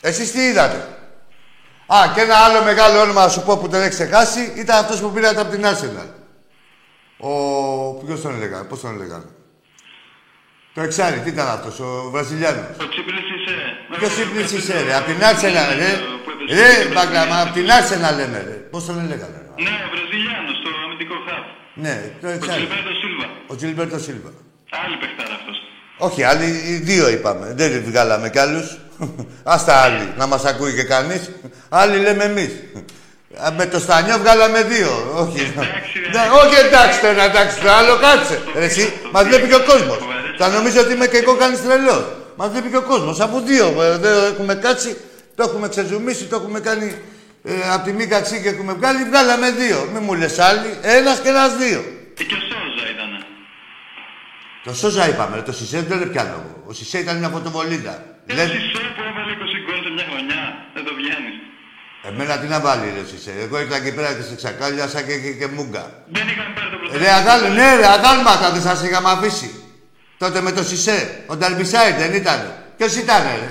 Εσείς 0.00 0.32
τι 0.32 0.40
είδατε; 0.50 0.88
Α, 1.86 1.98
και 2.14 2.20
ένα 2.20 2.36
άλλο 2.36 2.62
μεγάλο 2.62 3.00
όνομα 3.00 3.22
να 3.22 3.28
σου 3.28 3.42
πω 3.42 3.56
που 3.58 3.68
τον 3.68 3.80
έχεις 3.80 3.94
ξεχάσει 3.94 4.52
ήταν 4.56 4.76
αυτός 4.78 5.00
που 5.00 5.10
πήρατε 5.12 5.40
από 5.40 5.50
την 5.50 5.64
Arsenal. 5.66 6.08
Ο. 7.18 7.30
Ποιος 8.04 8.20
τον 8.20 8.34
έλεγαν, 8.34 8.66
πώς 8.68 8.80
τον 8.80 8.94
έλεγαν. 8.94 9.24
Το 10.74 10.80
εξάρι, 10.82 11.18
τι 11.18 11.28
ήταν 11.28 11.48
αυτός, 11.48 11.80
ο 11.80 12.08
Βραζιλιάνος; 12.12 12.64
Ο 12.82 12.88
Τσίπρης 12.88 13.18
είσαι. 13.36 13.56
Ποιος 13.98 14.18
ύπνης 14.18 14.52
είσαι, 14.52 14.82
ρε, 14.86 14.94
από 14.94 15.06
την 15.06 15.18
Arsenal, 15.20 15.70
ρε; 15.78 15.90
Που 16.46 16.52
έπαιζε 16.52 16.66
Ρε, 16.66 16.82
στο 16.82 16.92
μπαγκλαμά, 16.94 17.36
Βραζιλιάνο. 17.36 17.42
από 17.44 17.52
την 17.56 17.66
Arsenal 17.76 18.12
λέμε, 18.18 18.38
ρε. 18.48 18.56
Πώς 18.72 18.82
τον 18.88 18.96
έλεγαν, 19.04 19.30
ρε. 19.36 19.42
Ναι, 19.66 19.74
ο 19.86 19.88
Βραζιλιάνος, 19.94 20.56
το 20.64 20.68
αμυντικό 20.84 21.16
χαφ. 21.26 21.44
Ναι, 21.84 21.94
το 22.20 22.26
Ο 22.28 22.30
εξάρι. 22.36 22.58
Τζιλμπέρτο 22.60 22.92
Σίλβα. 23.02 23.26
Ο 23.52 23.54
Τζιλμπέρτο 23.58 23.98
Σίλβα. 24.06 24.30
Άλλη 24.82 24.96
παιχτάρα 25.02 25.34
αυτός. 25.40 25.56
Όχι, 26.06 26.20
άλλοι 26.30 26.48
οι 26.68 26.74
δύο 26.90 27.06
είπαμε. 27.16 27.46
Δεν 27.60 27.70
βγάλαμε 27.88 28.26
κι 28.34 28.38
άλλους. 28.46 28.66
Άστα 29.54 29.74
άλλοι, 29.84 30.06
να 30.20 30.26
μας 30.26 30.44
ακούει 30.50 30.72
και 30.78 30.82
κανείς. 30.94 31.22
Άλλοι 31.68 31.96
λέμε 32.06 32.24
εμείς. 32.24 32.52
Με 33.56 33.66
το 33.66 33.78
στανιό 33.78 34.16
βγάλαμε 34.18 34.62
δύο. 34.62 34.92
Όχι, 35.22 35.40
Εντάξει, 35.40 35.94
ρε. 36.04 36.08
Ναι, 36.18 36.24
όχι 36.42 36.56
εντάξει 36.66 37.00
το 37.00 37.06
ένα, 37.06 37.22
εντάξει 37.24 37.60
το 37.60 37.70
άλλο, 37.78 37.94
κάτσε. 38.06 38.36
Ρε, 38.54 38.64
εσύ, 38.64 38.92
μας 39.12 39.24
βλέπει 39.24 39.46
και 39.48 39.54
ο 39.54 39.64
κόσμος. 39.70 39.98
Θα 40.38 40.48
νομίζω 40.48 40.80
ότι 40.80 40.92
είμαι 40.92 41.06
και 41.06 41.16
εγώ 41.16 41.34
κανεί 41.34 41.56
τρελός. 41.56 42.04
Μας 42.36 42.48
βλέπει 42.50 42.68
και 42.68 42.76
ο 42.76 42.82
κόσμος. 42.82 43.20
Από 43.20 43.40
δύο 43.40 43.82
ε, 43.82 43.96
δεν 43.98 44.12
έχουμε 44.32 44.54
κάτσει, 44.54 44.96
το 45.36 45.42
έχουμε 45.42 45.68
ξεζουμίσει, 45.68 46.24
το 46.24 46.36
έχουμε 46.36 46.60
κάνει 46.60 46.86
ε, 47.44 47.52
από 47.74 47.84
τη 47.84 47.92
μη 47.92 48.06
κατσί 48.06 48.40
και 48.42 48.48
έχουμε 48.48 48.72
βγάλει. 48.72 49.04
Βγάλαμε 49.04 49.50
δύο. 49.50 49.88
Μη 49.92 49.98
μου 49.98 50.14
λες 50.14 50.38
άλλοι, 50.38 50.78
ένας 50.82 51.20
και 51.20 51.28
ένας 51.28 51.56
δύο. 51.56 51.80
Ε, 52.18 52.22
Και 52.24 52.34
ο 52.34 52.40
Σόζα 52.50 52.84
ήτανε. 52.94 53.18
Το 54.64 54.74
Σόζα 54.74 55.08
είπαμε, 55.08 55.36
ρε, 55.36 55.42
το 55.42 55.52
Σισε 55.52 55.80
δεν 55.88 55.96
είναι 56.00 56.06
πιάνω. 56.06 56.44
Ο 56.66 56.72
Σισε 56.72 56.98
ήταν 56.98 57.16
μια 57.18 57.28
φωτοβολίδα. 57.28 57.94
Ε, 58.26 58.34
Λες- 58.34 58.48
ο 58.48 58.52
Σισε 58.52 58.82
που 58.96 59.02
έβαλε 59.10 59.32
20 59.32 59.58
γκολ 59.64 59.78
σε 59.84 59.90
μια 59.96 60.04
χρονιά. 60.10 60.40
Δεν 60.74 60.84
το 60.84 60.92
βγαίνεις. 60.98 61.36
Εμένα 62.08 62.38
τι 62.38 62.46
να 62.46 62.60
βάλει 62.60 62.92
ρε 62.96 63.04
Σισε. 63.10 63.32
Εγώ 63.44 63.60
ήρθα 63.60 63.76
εκεί 63.76 63.92
πέρα 63.94 64.12
και 64.14 64.22
σε 64.22 64.34
ξακάλιασα 64.34 65.02
και, 65.02 65.14
και, 65.18 65.30
και 65.38 65.46
μούγκα. 65.46 65.84
Δεν 66.16 66.28
είχαν 66.28 66.48
πάρει 66.54 66.68
το 66.70 66.76
Ρε 66.76 66.88
πρωτάθλημα. 66.88 67.14
αγάλ, 67.16 67.40
ναι 67.58 67.68
ρε 67.80 67.86
αγάλματα 67.96 68.50
δεν 68.50 68.62
σας 68.62 68.82
είχαμε 68.86 69.10
αφήσει. 69.10 69.50
Τότε 70.18 70.40
με 70.40 70.52
το 70.52 70.62
Σισε. 70.62 71.24
Ο 71.26 71.36
Νταρμπισάι 71.36 71.92
δεν 71.92 72.12
ήταν. 72.14 72.40
Ποιος 72.76 72.94
ήταν 72.96 73.22
ρε; 73.22 73.48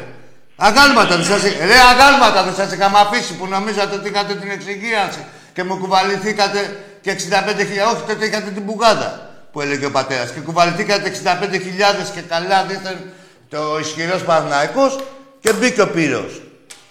Αγάλματα 0.56 1.16
δεν 1.16 1.26
σας, 1.26 1.44
είχα- 1.44 1.66
ρε, 1.66 1.74
αγάλματα 1.92 2.44
δεν 2.44 2.54
σας 2.56 2.72
είχαμε 2.74 2.98
αφήσει 3.00 3.34
που 3.34 3.48
νομίζατε 3.48 3.96
ότι 3.96 4.10
είχατε 4.10 4.34
την 4.36 4.50
εξυγίαση 4.52 5.26
και 5.54 5.64
μου 5.64 5.78
κουβαληθήκατε 5.78 6.84
και 7.02 7.12
65.000. 7.12 7.86
Όχι, 7.94 8.02
τότε 8.08 8.26
είχατε 8.26 8.50
την 8.52 8.66
πουγάδα 8.66 9.30
που 9.52 9.62
έλεγε 9.62 9.86
ο 9.86 9.92
πατέρας. 9.92 10.32
Και 10.32 10.40
κουβαληθήκατε 10.40 11.08
65.000 11.10 12.12
και 12.14 12.22
καλά 12.22 12.64
δίθεν 12.64 12.98
το 13.50 13.78
ισχυρός 13.80 14.24
Παναθηναϊκός 14.24 15.00
και 15.40 15.54
μπήκε 15.54 15.82
ο 15.82 15.88
Πύρος. 15.90 16.42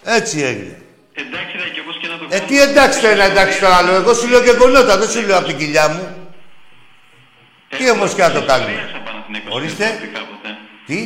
Έτσι 0.03 0.41
έγινε. 0.41 0.77
Εντάξει, 1.13 1.53
ρε, 1.63 1.69
και 1.73 1.79
όπως 1.83 1.97
και 2.01 2.07
να 2.07 2.17
το 2.17 2.25
Ε, 2.29 2.39
κάνουμε. 2.39 2.47
τι 2.47 2.61
εντάξει 2.61 2.99
το 3.01 3.07
ένα, 3.07 3.23
εντάξει 3.23 3.59
το 3.59 3.67
άλλο. 3.67 3.91
Εγώ 3.93 4.13
σου 4.13 4.27
λέω 4.27 4.41
και 4.41 4.51
γονότα, 4.51 4.97
δεν 4.97 5.09
σου 5.09 5.21
λέω 5.21 5.37
από 5.37 5.47
την 5.47 5.57
κοιλιά 5.57 5.89
μου. 5.89 6.15
τι 7.77 7.85
Έχω 7.87 7.95
όμως 7.95 8.13
και 8.13 8.21
να 8.21 8.31
το 8.31 8.39
ιστορία 8.39 8.65
κάνουμε. 8.65 8.89
σαν 8.91 9.03
Παναθηναϊκός 9.03 9.53
Ορίστε. 9.55 9.85
στην 9.85 9.95
Ευρώπη 9.95 10.07
κάποτε. 10.17 10.49
Τι, 10.85 10.99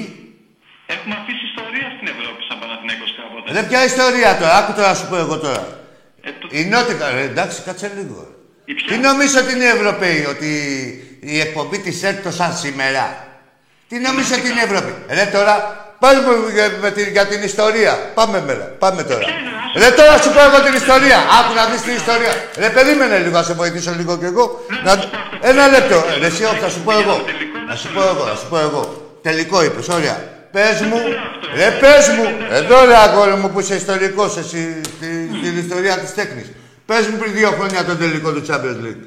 Έχουμε 0.95 1.15
αφήσει 1.21 1.43
ιστορία 1.51 1.87
στην 1.95 2.07
Ευρώπη 2.13 2.39
σαν 2.47 2.57
Παναθηναϊκός 2.61 3.11
κάποτε. 3.19 3.47
Ρε, 3.55 3.61
ποια 3.69 3.81
ιστορία 3.91 4.29
τώρα, 4.41 4.53
άκου 4.59 4.71
τώρα 4.77 4.87
να 4.93 4.97
σου 4.99 5.07
πω 5.11 5.15
εγώ 5.25 5.35
τώρα. 5.45 5.61
Ε, 6.27 6.29
το- 6.39 6.47
Η 6.59 6.61
Νότικα, 6.71 7.05
ρε, 7.15 7.23
εντάξει, 7.31 7.57
κάτσε 7.67 7.87
λίγο. 7.97 8.19
Η 8.69 8.73
ποια- 8.77 8.87
Τι 8.89 8.95
νομίζω 9.09 9.35
ότι 9.43 9.51
είναι 9.55 9.67
οι 9.69 9.73
Ευρωπαίοι, 9.79 10.21
ότι 10.33 10.49
η 11.33 11.35
εκπομπή 11.45 11.77
της 11.85 12.03
ΕΡΤ 12.07 12.19
το 12.25 12.31
σαν 12.39 12.51
σήμερα; 12.63 13.05
Τι 13.89 13.95
νομίζω 14.07 14.31
ότι 14.39 14.47
είναι 14.49 14.61
η 14.63 14.67
Ευρώπη. 14.69 14.91
Ρε 15.17 15.25
τώρα, 15.35 15.53
πάλι 16.03 16.19
μου 16.25 16.31
για, 16.55 16.65
με 16.83 16.89
την- 16.91 17.09
για 17.15 17.25
την 17.31 17.41
ιστορία. 17.43 17.93
Πάμε 18.13 18.37
μέρα, 18.47 18.65
πάμε 18.83 19.01
τώρα. 19.03 19.25
Ρε 19.81 19.89
τώρα 19.91 20.17
σου 20.23 20.31
πω 20.35 20.41
εγώ 20.49 20.57
την 20.67 20.73
ιστορία. 20.73 21.17
Άκου 21.39 21.53
να 21.59 21.65
δεις 21.65 21.81
την 21.81 21.95
ιστορία. 22.01 22.33
Ρε 22.57 22.69
περίμενε 22.69 23.17
λίγο, 23.17 23.37
να 23.37 23.43
σε 23.43 23.53
βοηθήσω 23.53 23.91
λίγο 23.99 24.17
κι 24.17 24.25
εγώ. 24.25 24.65
Να... 24.85 24.91
Ένα 25.49 25.67
λεπτό. 25.67 26.03
Ρε 26.19 26.25
εσύ, 26.25 26.43
όχι, 26.43 26.59
θα 26.59 26.69
σου 26.69 26.79
πω 26.85 26.91
εγώ. 26.91 27.15
Θα 27.69 27.75
σου 27.75 27.89
πω 27.93 28.01
εγώ, 28.01 28.23
θα 28.31 28.35
σου 28.35 28.47
πω 28.49 28.57
εγώ. 28.59 28.81
Τελικό 29.21 29.63
είπες, 29.63 29.87
ωραία. 29.87 30.17
Πες 30.51 30.81
μου, 30.81 30.97
ρε 31.55 31.77
πες 31.79 32.07
μου, 32.17 32.37
εδώ 32.49 32.85
ρε 32.85 32.95
αγόρι 32.95 33.33
μου 33.35 33.49
που 33.51 33.59
είσαι 33.59 33.75
ιστορικός 33.75 34.37
εσύ 34.37 34.81
στη- 34.83 35.29
στην 35.41 35.57
ιστορία 35.57 35.97
της 35.99 36.13
τέχνης. 36.13 36.51
Πες 36.85 37.07
μου 37.07 37.17
πριν 37.17 37.33
δύο 37.33 37.49
χρόνια 37.51 37.85
τον 37.85 37.97
τελικό 37.97 38.31
του 38.33 38.43
Champions 38.47 38.79
League. 38.85 39.03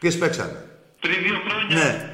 Ποιες 0.00 0.18
παίξανε. 0.18 0.56
Πριν 1.00 1.14
δύο 1.22 1.36
χρόνια. 1.48 1.76
Ναι. 1.84 2.10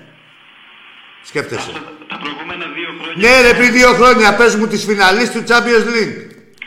Σκέφτεσαι. 1.23 1.71
Τα, 1.73 1.81
τα 2.09 2.19
προηγούμενα 2.23 2.65
δύο 2.77 2.91
χρόνια. 3.01 3.29
Ναι 3.29 3.49
ρε 3.49 3.55
πριν 3.59 3.73
δύο 3.73 3.89
χρόνια 3.89 4.35
πες 4.35 4.55
μου 4.57 4.67
τις 4.67 4.85
φιναλίστ 4.85 5.33
του 5.33 5.45
Champions 5.49 5.87
League. 5.97 6.17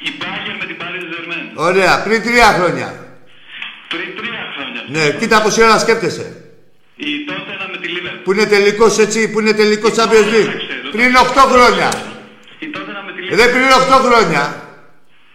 Η 0.07 0.09
Bayern 0.21 0.55
με 0.59 0.65
την 0.65 0.77
Paris 0.81 1.03
Germain. 1.11 1.45
Ωραία, 1.53 2.03
πριν 2.03 2.21
τρία 2.21 2.45
χρόνια. 2.45 2.87
Πριν 3.89 4.07
τρία 4.17 4.41
χρόνια. 4.55 4.81
Ναι, 4.87 5.11
κοίτα 5.19 5.41
πόση 5.41 5.63
ώρα 5.63 5.79
σκέφτεσαι. 5.79 6.35
Η 6.95 7.25
τότε 7.25 7.51
με 7.71 7.77
τη 7.77 7.87
Liverpool. 7.95 8.23
Που 8.23 8.31
είναι 8.31 8.45
τελικός 8.45 8.97
έτσι, 8.99 9.29
που 9.31 9.39
είναι 9.39 9.53
τελικός 9.53 9.91
Champions 9.97 10.29
League. 10.33 10.53
Πριν 10.91 11.15
8 11.15 11.19
χρόνια. 11.53 11.89
Η 12.59 12.67
τότε 12.75 12.91
με 13.05 13.11
τη 13.15 13.21
Ρε 13.35 13.45
Liverpool. 13.45 13.51
πριν 13.53 13.67
8 13.81 13.83
χρόνια. 14.05 14.43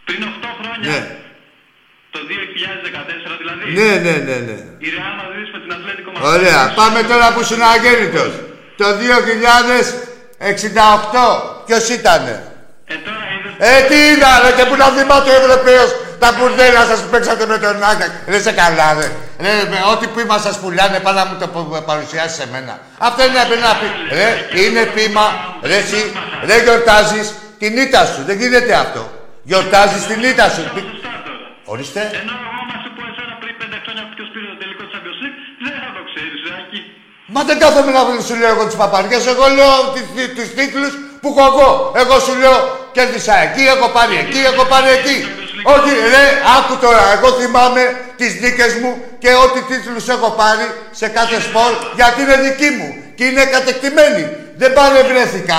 Πριν 0.05 0.21
8 0.23 0.25
χρόνια. 0.61 0.91
Ναι. 0.91 1.01
Το 2.15 2.19
2014 2.31 2.33
δηλαδή. 3.41 3.63
Ναι, 3.79 3.91
ναι, 4.05 4.15
ναι, 4.29 4.37
ναι. 4.49 4.57
Η 4.87 4.89
Real 4.95 5.15
Madrid 5.21 5.49
με 5.55 5.59
την 5.63 5.71
Ατλέτικο 5.77 6.11
Madrid. 6.15 6.33
Ωραία, 6.35 6.63
πάμε 6.81 7.01
τώρα 7.11 7.27
που 7.33 7.41
ήσουν 7.41 7.63
αγέννητος. 7.75 8.33
Το 8.81 8.87
2068, 9.01 9.03
ποιος 11.67 11.85
ήτανε; 11.99 12.35
Ε, 12.93 12.95
τώρα 13.07 13.23
είδες 13.35 13.53
Ε, 13.71 13.73
τι 13.89 13.97
είδανε 14.11 14.51
και 14.57 14.65
που 14.69 14.77
να 14.83 14.87
θυμάται 14.97 15.31
ο 15.31 15.35
Ευρωπαίος; 15.43 15.91
Τα 16.23 16.29
μπουρδέλα 16.35 16.83
σας 16.91 16.99
που 17.03 17.09
παίξατε 17.15 17.45
με 17.53 17.59
τον 17.65 17.77
Άγκα. 17.91 18.07
Δεν 18.33 18.41
σε 18.47 18.53
καλά, 18.61 18.89
ρε. 18.99 19.09
Ρε, 19.45 19.55
με 19.73 19.79
ό,τι 19.93 20.07
πείμα 20.15 20.39
σας 20.47 20.57
πουλάνε, 20.61 20.99
πάντα 21.07 21.23
μου 21.27 21.37
το 21.43 21.47
πα- 21.55 21.83
παρουσιάσεις 21.91 22.37
σε 22.41 22.47
μένα. 22.53 22.75
Αυτό 23.09 23.21
είναι 23.27 23.39
ένα 23.61 23.73
πει. 23.81 23.89
Ρε, 24.19 24.29
είναι 24.63 24.83
πείμα. 24.97 25.27
Ρε, 25.71 25.77
εσύ, 25.83 26.01
δεν 26.49 26.59
γιορτάζεις 26.65 27.27
την 27.59 27.73
ήττα 27.85 28.03
σου. 28.13 28.21
Δεν 28.29 28.37
γίνεται 28.41 28.75
αυτό. 28.85 29.03
Γιορτάζεις 29.51 30.03
την 30.11 30.21
ήττα 30.31 30.47
σου. 30.55 30.63
Πι- 30.75 30.89
σωστά 30.93 31.13
τώρα. 31.27 31.47
Ορίστε. 31.73 32.01
Ενώ 32.21 32.35
εγώ 32.47 32.63
μα 32.71 32.77
σου 32.83 32.91
πω 32.97 33.03
εσένα 33.11 33.35
πριν 33.43 33.55
5 33.61 33.77
χρόνια 33.85 34.03
ποιος 34.15 34.29
πήρε 34.33 34.47
το 34.53 34.57
τελικό 34.63 34.83
της 34.87 34.93
Champions 34.95 35.19
League, 35.25 35.39
δεν 35.65 35.73
θα 35.85 35.91
το 35.97 36.03
ξέρεις, 36.11 36.39
Ράκη. 36.53 36.81
Μα 37.35 37.41
δεν 37.49 37.57
κάθομαι 37.63 37.91
να 37.99 38.03
σου 38.29 38.35
λέω 38.41 38.51
εγώ 38.55 38.65
τις 38.71 38.79
παπαριές, 38.83 39.23
εγώ 39.33 39.47
λέω 39.59 39.73
τις, 39.95 40.05
τις, 40.17 40.27
τους 40.37 40.49
τίτλους 40.59 40.93
που 41.23 41.29
έχω 41.33 41.43
εγώ. 41.53 41.69
Εγώ 42.03 42.15
σου 42.27 42.35
λέω 42.43 42.57
κέρδισα 42.97 43.35
εκεί, 43.47 43.65
έχω 43.75 43.87
πάρει 43.97 44.15
εκεί, 44.25 44.41
έχω 44.53 44.63
πάρει 44.73 44.89
εκεί. 44.99 45.17
Όχι, 45.75 45.91
ρε, 46.15 46.25
άκου 46.57 46.75
τώρα, 46.85 47.03
εγώ 47.17 47.29
θυμάμαι 47.41 47.83
τις 48.17 48.33
νίκες 48.41 48.73
μου 48.81 48.91
και 49.23 49.31
ό,τι 49.45 49.61
τίτλους 49.69 50.09
έχω 50.09 50.29
πάρει 50.41 50.67
σε 51.01 51.07
κάθε 51.09 51.41
σπορ 51.41 51.71
γιατί 51.99 52.19
είναι 52.23 52.37
δική 52.47 52.71
μου 52.79 52.89
και 53.17 53.25
είναι 53.25 53.45
κατεκτημένη. 53.45 54.23
Δεν 54.61 54.73
παρευρέθηκα. 54.73 55.59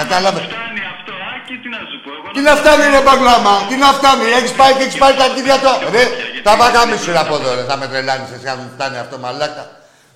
Κατάλαβες; 0.00 0.42
Φτάνει 0.50 0.82
αυτό, 0.94 1.12
Άκη, 1.34 1.54
τι 1.62 1.68
να 1.74 1.80
σου 1.90 1.96
πω. 2.04 2.10
Εγώ 2.16 2.28
Τι 2.34 2.40
να 2.48 2.54
φτάνει 2.60 2.84
ρε 2.94 3.02
μπαγλάμα, 3.06 3.54
τι 3.68 3.76
να 3.84 3.90
φτάνει, 3.98 4.24
έχεις 4.38 4.52
πάει 4.60 4.72
και 4.76 4.82
έχεις 4.86 4.98
πάρει 5.02 5.14
τα 5.20 5.24
αρχίδια 5.24 5.56
του. 5.62 5.70
Ρε, 5.94 6.04
τα 6.46 6.52
βαγάμι 6.60 6.96
σου 7.02 7.12
από 7.24 7.34
εδώ 7.38 7.50
ρε, 7.58 7.64
θα 7.70 7.76
με 7.80 7.86
τρελάνεις 7.90 8.30
εσύ 8.36 8.48
αν 8.52 8.58
μου 8.62 8.70
φτάνει 8.74 8.98
αυτό 9.04 9.18
μαλάκα. 9.18 9.64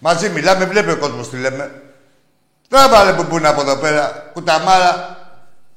Μαζί 0.07 0.27
μιλάμε, 0.37 0.65
βλέπει 0.65 0.91
ο 0.91 0.99
κόσμος 1.05 1.31
τι 1.31 1.37
λέμε. 1.45 1.65
Τώρα 2.69 2.89
βάλε 2.89 3.13
που 3.13 3.25
πούνε 3.25 3.49
από 3.49 3.61
εδώ 3.61 3.77
πέρα, 3.77 4.31
κουταμάρα. 4.33 4.93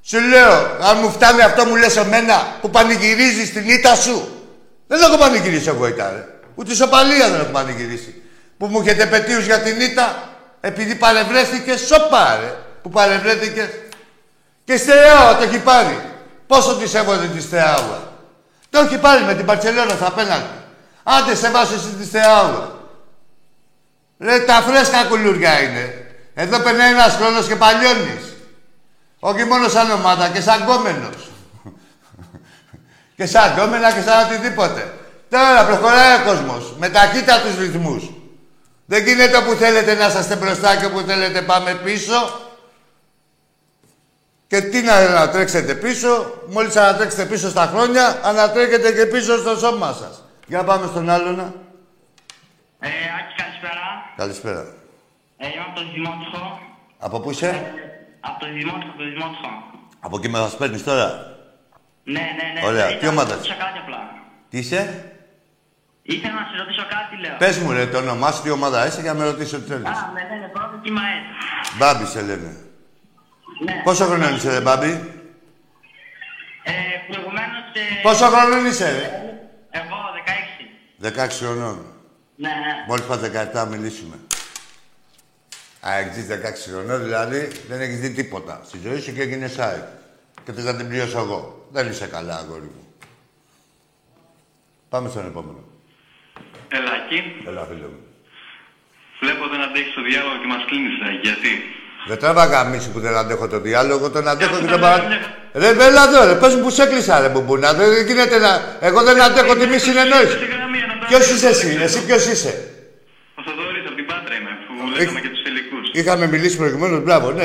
Σου 0.09 0.19
λέω, 0.19 0.51
αν 0.81 0.97
μου 1.01 1.11
φτάνει 1.11 1.41
αυτό 1.41 1.65
μου 1.65 1.75
λες 1.75 1.95
εμένα 1.95 2.47
που 2.61 2.69
πανηγυρίζεις 2.69 3.53
την 3.53 3.69
ήττα 3.69 3.95
σου. 3.95 4.45
Δεν 4.87 5.01
έχω 5.01 5.17
πανηγυρίσει 5.17 5.67
εγώ 5.67 5.87
ήττα 5.87 6.09
ρε. 6.09 6.25
Ούτε 6.55 6.75
σοπαλία 6.75 7.29
δεν 7.29 7.39
έχω 7.39 7.51
πανηγυρίσει. 7.51 8.21
Που 8.57 8.65
μου 8.65 8.79
έχετε 8.79 9.05
πετύχει 9.05 9.41
για 9.41 9.59
την 9.59 9.81
ήττα, 9.81 10.29
επειδή 10.61 10.95
παρευρέθηκες, 10.95 11.79
σοπά 11.79 12.37
ρε. 12.41 12.55
Που 12.81 12.89
παρευρέθηκες. 12.89 13.69
Και 14.63 14.77
Στεάουα 14.77 15.37
το 15.37 15.43
έχει 15.43 15.59
πάρει. 15.59 16.01
Πόσο 16.47 16.75
της 16.75 16.89
σέβονται 16.89 17.27
τη 17.27 17.41
Στεάουα. 17.41 18.13
Το 18.69 18.79
έχει 18.79 18.97
πάρει 18.97 19.23
με 19.23 19.33
την 19.33 19.45
Παρσελόνα 19.45 19.95
στα 19.95 20.11
πέναλτι. 20.11 20.57
Άντε 21.03 21.35
σε 21.35 21.49
βάζω 21.49 21.73
εσύ 21.73 21.95
τη 21.99 22.05
Στεάουα. 22.05 22.75
Ρε 24.19 24.39
τα 24.39 24.53
φρέσκα 24.53 25.03
κουλούρια 25.03 25.61
είναι. 25.61 26.05
Εδώ 26.33 26.59
περνάει 26.59 26.91
ένας 26.91 27.15
χρόνος 27.15 27.47
και 27.47 27.55
παλιώνεις. 27.55 28.36
Όχι 29.29 29.43
μόνο 29.43 29.67
σαν 29.67 29.91
ομάδα 29.91 30.29
και 30.29 30.41
σαν 30.41 30.65
κόμενος. 30.65 31.29
και 33.15 33.25
σαν 33.25 33.55
κόμενα 33.55 33.91
και 33.93 34.01
σαν 34.01 34.25
οτιδήποτε. 34.25 34.93
Τώρα 35.29 35.65
προχωράει 35.65 36.21
ο 36.21 36.23
κόσμος 36.25 36.73
με 36.77 36.89
ταχύτατους 36.89 37.57
ρυθμούς. 37.57 38.09
Δεν 38.85 39.03
γίνεται 39.03 39.37
όπου 39.37 39.53
θέλετε 39.53 39.93
να 39.93 40.07
είσαστε 40.07 40.35
μπροστά 40.35 40.75
και 40.75 40.85
όπου 40.85 40.99
θέλετε 40.99 41.41
πάμε 41.41 41.73
πίσω. 41.73 42.39
Και 44.47 44.61
τι 44.61 44.81
να 44.81 44.93
ανατρέξετε 44.93 45.75
πίσω, 45.75 46.41
μόλις 46.49 46.75
ανατρέξετε 46.75 47.25
πίσω 47.25 47.49
στα 47.49 47.65
χρόνια, 47.65 48.19
ανατρέκετε 48.23 48.91
και 48.91 49.05
πίσω 49.05 49.37
στο 49.37 49.57
σώμα 49.57 49.93
σας. 49.93 50.23
Για 50.47 50.63
πάμε 50.63 50.87
στον 50.87 51.09
άλλον. 51.09 51.39
Ε, 52.79 52.87
Άκη, 52.89 53.33
καλησπέρα. 53.41 54.13
Καλησπέρα. 54.17 54.73
Ε, 55.37 55.47
είμαι 55.47 55.63
από 55.67 55.79
το 55.79 55.85
Δημότυχο. 55.93 56.59
Από 56.99 57.19
πού 57.19 57.31
είσαι; 57.31 57.73
Από 58.19 58.39
το 58.39 58.45
Δημότυχο, 58.53 58.93
το 58.97 59.03
Δημότυχο. 59.03 59.49
Από 59.99 60.17
εκεί 60.17 60.29
με 60.29 60.39
μας 60.39 60.55
παίρνεις 60.57 60.83
τώρα; 60.83 61.07
Ναι, 62.03 62.19
ναι, 62.19 62.59
ναι. 62.61 62.67
Ωραία. 62.67 62.85
Ε, 62.85 62.89
Τι 62.89 62.95
ήθελα 62.95 63.11
ομάδα 63.11 63.35
να 63.35 63.41
σε 63.41 63.47
ρωτήσω 63.49 63.55
κάτι 63.65 63.77
απλά. 63.83 63.99
Τι 64.49 64.57
είσαι; 64.57 65.11
Ήθελα 66.01 66.33
να 66.33 66.45
σε 66.51 66.57
ρωτήσω 66.63 66.85
κάτι, 66.89 67.21
λέω. 67.21 67.37
Πες 67.37 67.57
μου 67.57 67.71
ρε 67.71 67.85
το 67.87 67.97
όνομά 67.97 68.31
σου, 68.31 68.41
τι 68.41 68.49
ομάδα 68.49 68.87
είσαι 68.87 69.01
για 69.01 69.13
να 69.13 69.19
με 69.19 69.25
ρωτήσω 69.25 69.59
τι 69.59 69.67
θέλεις. 69.67 69.87
Α, 69.87 70.11
με 70.13 70.21
λένε 70.29 70.47
πρώτο 70.53 70.77
κύμα 70.83 71.01
S. 71.01 71.77
Μπάμπη 71.77 72.05
σε 72.05 72.21
λένε. 72.21 72.55
Ναι. 73.65 73.81
Πόσο 73.83 74.05
χρόνο 74.05 74.29
είσαι 74.29 74.49
ρε 74.51 74.61
Μπάμπη; 74.61 74.91
Ε, 76.63 76.71
προηγουμένως... 77.07 77.63
Ε, 77.73 78.01
Πόσο 78.01 78.25
χρόνο 78.25 78.67
είσαι 78.67 78.91
ρε; 78.91 79.05
Εγώ, 79.69 79.97
16. 81.01 81.25
16 81.25 81.29
χρονών. 81.29 81.85
Ναι, 82.35 82.49
ναι. 82.49 82.85
Μόλις 82.87 83.05
πας 83.05 83.19
17 83.19 83.49
θα 83.53 83.65
μιλήσουμε. 83.65 84.15
Α, 85.89 85.97
έχεις 85.97 86.25
16 86.27 86.71
χρονών, 86.73 87.03
δηλαδή 87.03 87.47
δεν 87.69 87.81
έχεις 87.81 87.99
δει 87.99 88.09
τίποτα. 88.09 88.61
Στη 88.67 88.77
ζωή 88.85 88.99
σου 88.99 89.13
και 89.13 89.21
έγινες 89.21 89.59
ΑΕΚ. 89.59 89.83
Και 90.45 90.51
θες 90.51 90.63
να 90.63 90.75
την 90.75 90.87
πληρώσω 90.87 91.19
εγώ. 91.19 91.67
Δεν 91.71 91.87
είσαι 91.89 92.05
καλά, 92.05 92.35
αγόρι 92.37 92.61
μου. 92.75 92.83
Πάμε 94.89 95.09
στον 95.09 95.25
επόμενο. 95.25 95.63
Ελάκη, 96.77 97.19
Έλα, 97.47 97.63
φίλε 97.69 97.87
μου. 97.93 98.01
βλέπω 99.21 99.47
δεν 99.51 99.61
αντέχεις 99.61 99.93
το 99.93 100.01
διάλογο 100.09 100.35
και 100.41 100.47
μας 100.53 100.63
κλείνεις, 100.67 100.93
Ράκη. 101.03 101.19
Γιατί; 101.27 101.51
Δεν 102.07 102.17
τραβάγα 102.19 102.63
μίση 102.63 102.89
που 102.91 102.99
δεν 102.99 103.15
αντέχω 103.21 103.47
το 103.47 103.59
διάλογο, 103.59 104.09
τον 104.09 104.27
αντέχω 104.27 104.55
και 104.59 104.65
τον 104.75 104.79
Μια- 104.79 104.89
παρα... 104.89 105.07
Ρε, 105.53 105.73
βέλα 105.73 106.03
εδώ, 106.07 106.25
ρε, 106.25 106.35
πες 106.41 106.55
μου 106.55 106.61
που 106.63 106.69
σε 106.69 106.83
έκλεισα, 106.83 107.19
ρε, 107.19 107.29
μπουμπούνα. 107.29 107.73
Δεν 107.73 108.05
γίνεται 108.07 108.37
να... 108.45 108.77
Εγώ 108.87 109.03
δεν 109.03 109.21
αντέχω 109.21 109.55
τη 109.55 109.65
μη 109.71 109.77
συνεννόηση. 109.77 110.31
Στη 110.41 110.45
γραμμή, 110.45 110.79
να 110.89 110.95
τα 110.99 111.05
Ποιος 111.09 111.23
πούμε. 111.25 111.35
είσαι 111.37 111.47
εσύ, 111.55 111.69
εσύ 111.87 112.05
ποιος 112.05 112.23
είσαι; 112.31 112.51
Ο 113.39 113.41
Θοδωρής 113.45 113.85
από 113.89 113.95
την 113.95 114.05
Πάτρα 114.11 114.33
είμαι, 114.39 114.51
που 114.67 114.73
λέγαμε 114.97 115.19
και 115.23 115.29
τους 115.33 115.41
τελικούς. 115.43 115.66
Είχαμε 115.99 116.27
μιλήσει 116.27 116.57
προηγουμένως, 116.57 117.03
μπράβο, 117.03 117.31
ναι. 117.31 117.43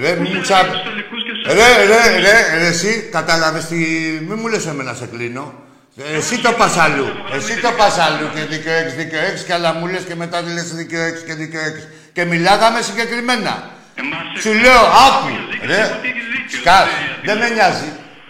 Ρε, 0.00 0.14
μη 0.14 0.28
μου 0.28 0.34
Τους 0.34 0.42
ξα... 0.42 0.56
τελικούς 0.88 1.22
και 1.26 1.32
στους 1.34 1.54
Ρε, 1.54 1.70
ρε, 1.90 2.02
ρε, 2.26 2.58
ρε, 2.58 2.66
εσύ 2.66 3.08
κατάλαβες 3.12 3.64
τι... 3.64 3.76
Μη 4.28 4.34
μου 4.34 4.48
λες 4.48 4.66
εμένα 4.66 4.94
σε 4.94 5.06
κλείνω. 5.12 5.54
Ε, 5.96 6.16
Εσύ 6.16 6.38
το 6.38 6.52
πας 6.52 6.76
αλλού. 6.76 7.06
Εσύ 7.36 7.60
το 7.60 7.70
πας 7.78 7.98
αλλού 7.98 8.26
και 8.34 8.40
δίκαιο 8.54 8.72
έξι, 8.72 8.94
δίκαιο 8.96 9.20
έξι 9.30 9.44
και 9.44 9.52
άλλα 9.52 9.74
μου 9.74 9.86
λες 9.86 10.02
και 10.08 10.14
μετά 10.14 10.42
λες 10.42 10.74
δίκαιο 10.74 11.02
έξι 11.02 11.22
και 11.24 11.34
δίκαιο 11.34 11.60
έξι. 11.60 11.88
Και 12.12 12.24
μιλάγαμε 12.24 12.80
συγκεκριμένα. 12.80 13.52
Εμάς 14.00 14.24
Σου 14.42 14.52
λέω, 14.64 14.82
άκου, 15.06 15.28
έχεις 15.52 15.68
ρε, 15.70 15.82
δίκιο, 15.82 16.10
έχεις 16.10 16.26
δίκιο. 16.34 16.58
σκάς, 16.60 16.86
Ε, 16.86 17.26
δεν 17.26 17.36
με 17.38 17.48
νοιάζει. 17.48 17.88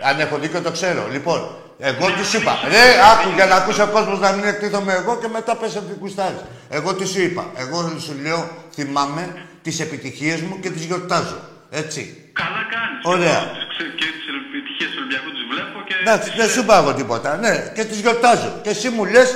Αν 0.09 0.21
έχω 0.21 0.37
δίκιο 0.39 0.61
το 0.61 0.71
ξέρω. 0.71 1.03
Λοιπόν, 1.13 1.41
εγώ 1.79 2.07
τι 2.17 2.23
σου 2.31 2.37
είπα. 2.37 2.55
Ρε, 2.75 2.85
άκου 3.13 3.29
για 3.35 3.47
να 3.47 3.55
ακούσει 3.61 3.81
ο 3.81 3.89
κόσμος 3.97 4.19
να 4.21 4.33
μην 4.33 4.45
εκτίθομαι 4.45 4.93
εγώ 4.93 5.13
και 5.23 5.29
μετά 5.37 5.53
πες 5.57 5.77
ότι 5.77 5.93
κουστάρεις. 6.01 6.43
Εγώ 6.71 6.95
τι 6.95 7.07
σου 7.07 7.21
είπα. 7.21 7.45
Εγώ 7.63 7.79
σου 8.05 8.15
λέω, 8.23 8.41
θυμάμαι 8.75 9.25
τις 9.65 9.77
επιτυχίες 9.87 10.41
μου 10.41 10.55
και 10.63 10.71
τις 10.71 10.85
γιορτάζω. 10.85 11.39
Έτσι. 11.71 12.01
Καλά 12.43 12.63
κάνεις. 12.75 13.01
Ωραία. 13.15 13.39
Εγώ 13.43 13.53
τις 13.57 13.67
ξε- 13.73 13.95
Και 14.01 14.07
τις 14.17 14.27
επιτυχίες 14.47 14.91
του 14.91 14.99
Ολυμπιακού 15.03 15.29
τις 15.37 15.45
βλέπω 15.53 15.77
και... 15.89 15.95
Εντάξει, 16.05 16.29
τις- 16.31 16.39
δεν 16.41 16.49
σου 16.53 16.61
είπα 16.63 16.75
εγώ 16.83 16.93
τίποτα. 17.01 17.31
Ναι, 17.45 17.53
και 17.77 17.85
τις 17.91 17.99
γιορτάζω. 18.05 18.51
Και 18.65 18.71
εσύ 18.75 18.89
μου 18.95 19.05
λες 19.15 19.31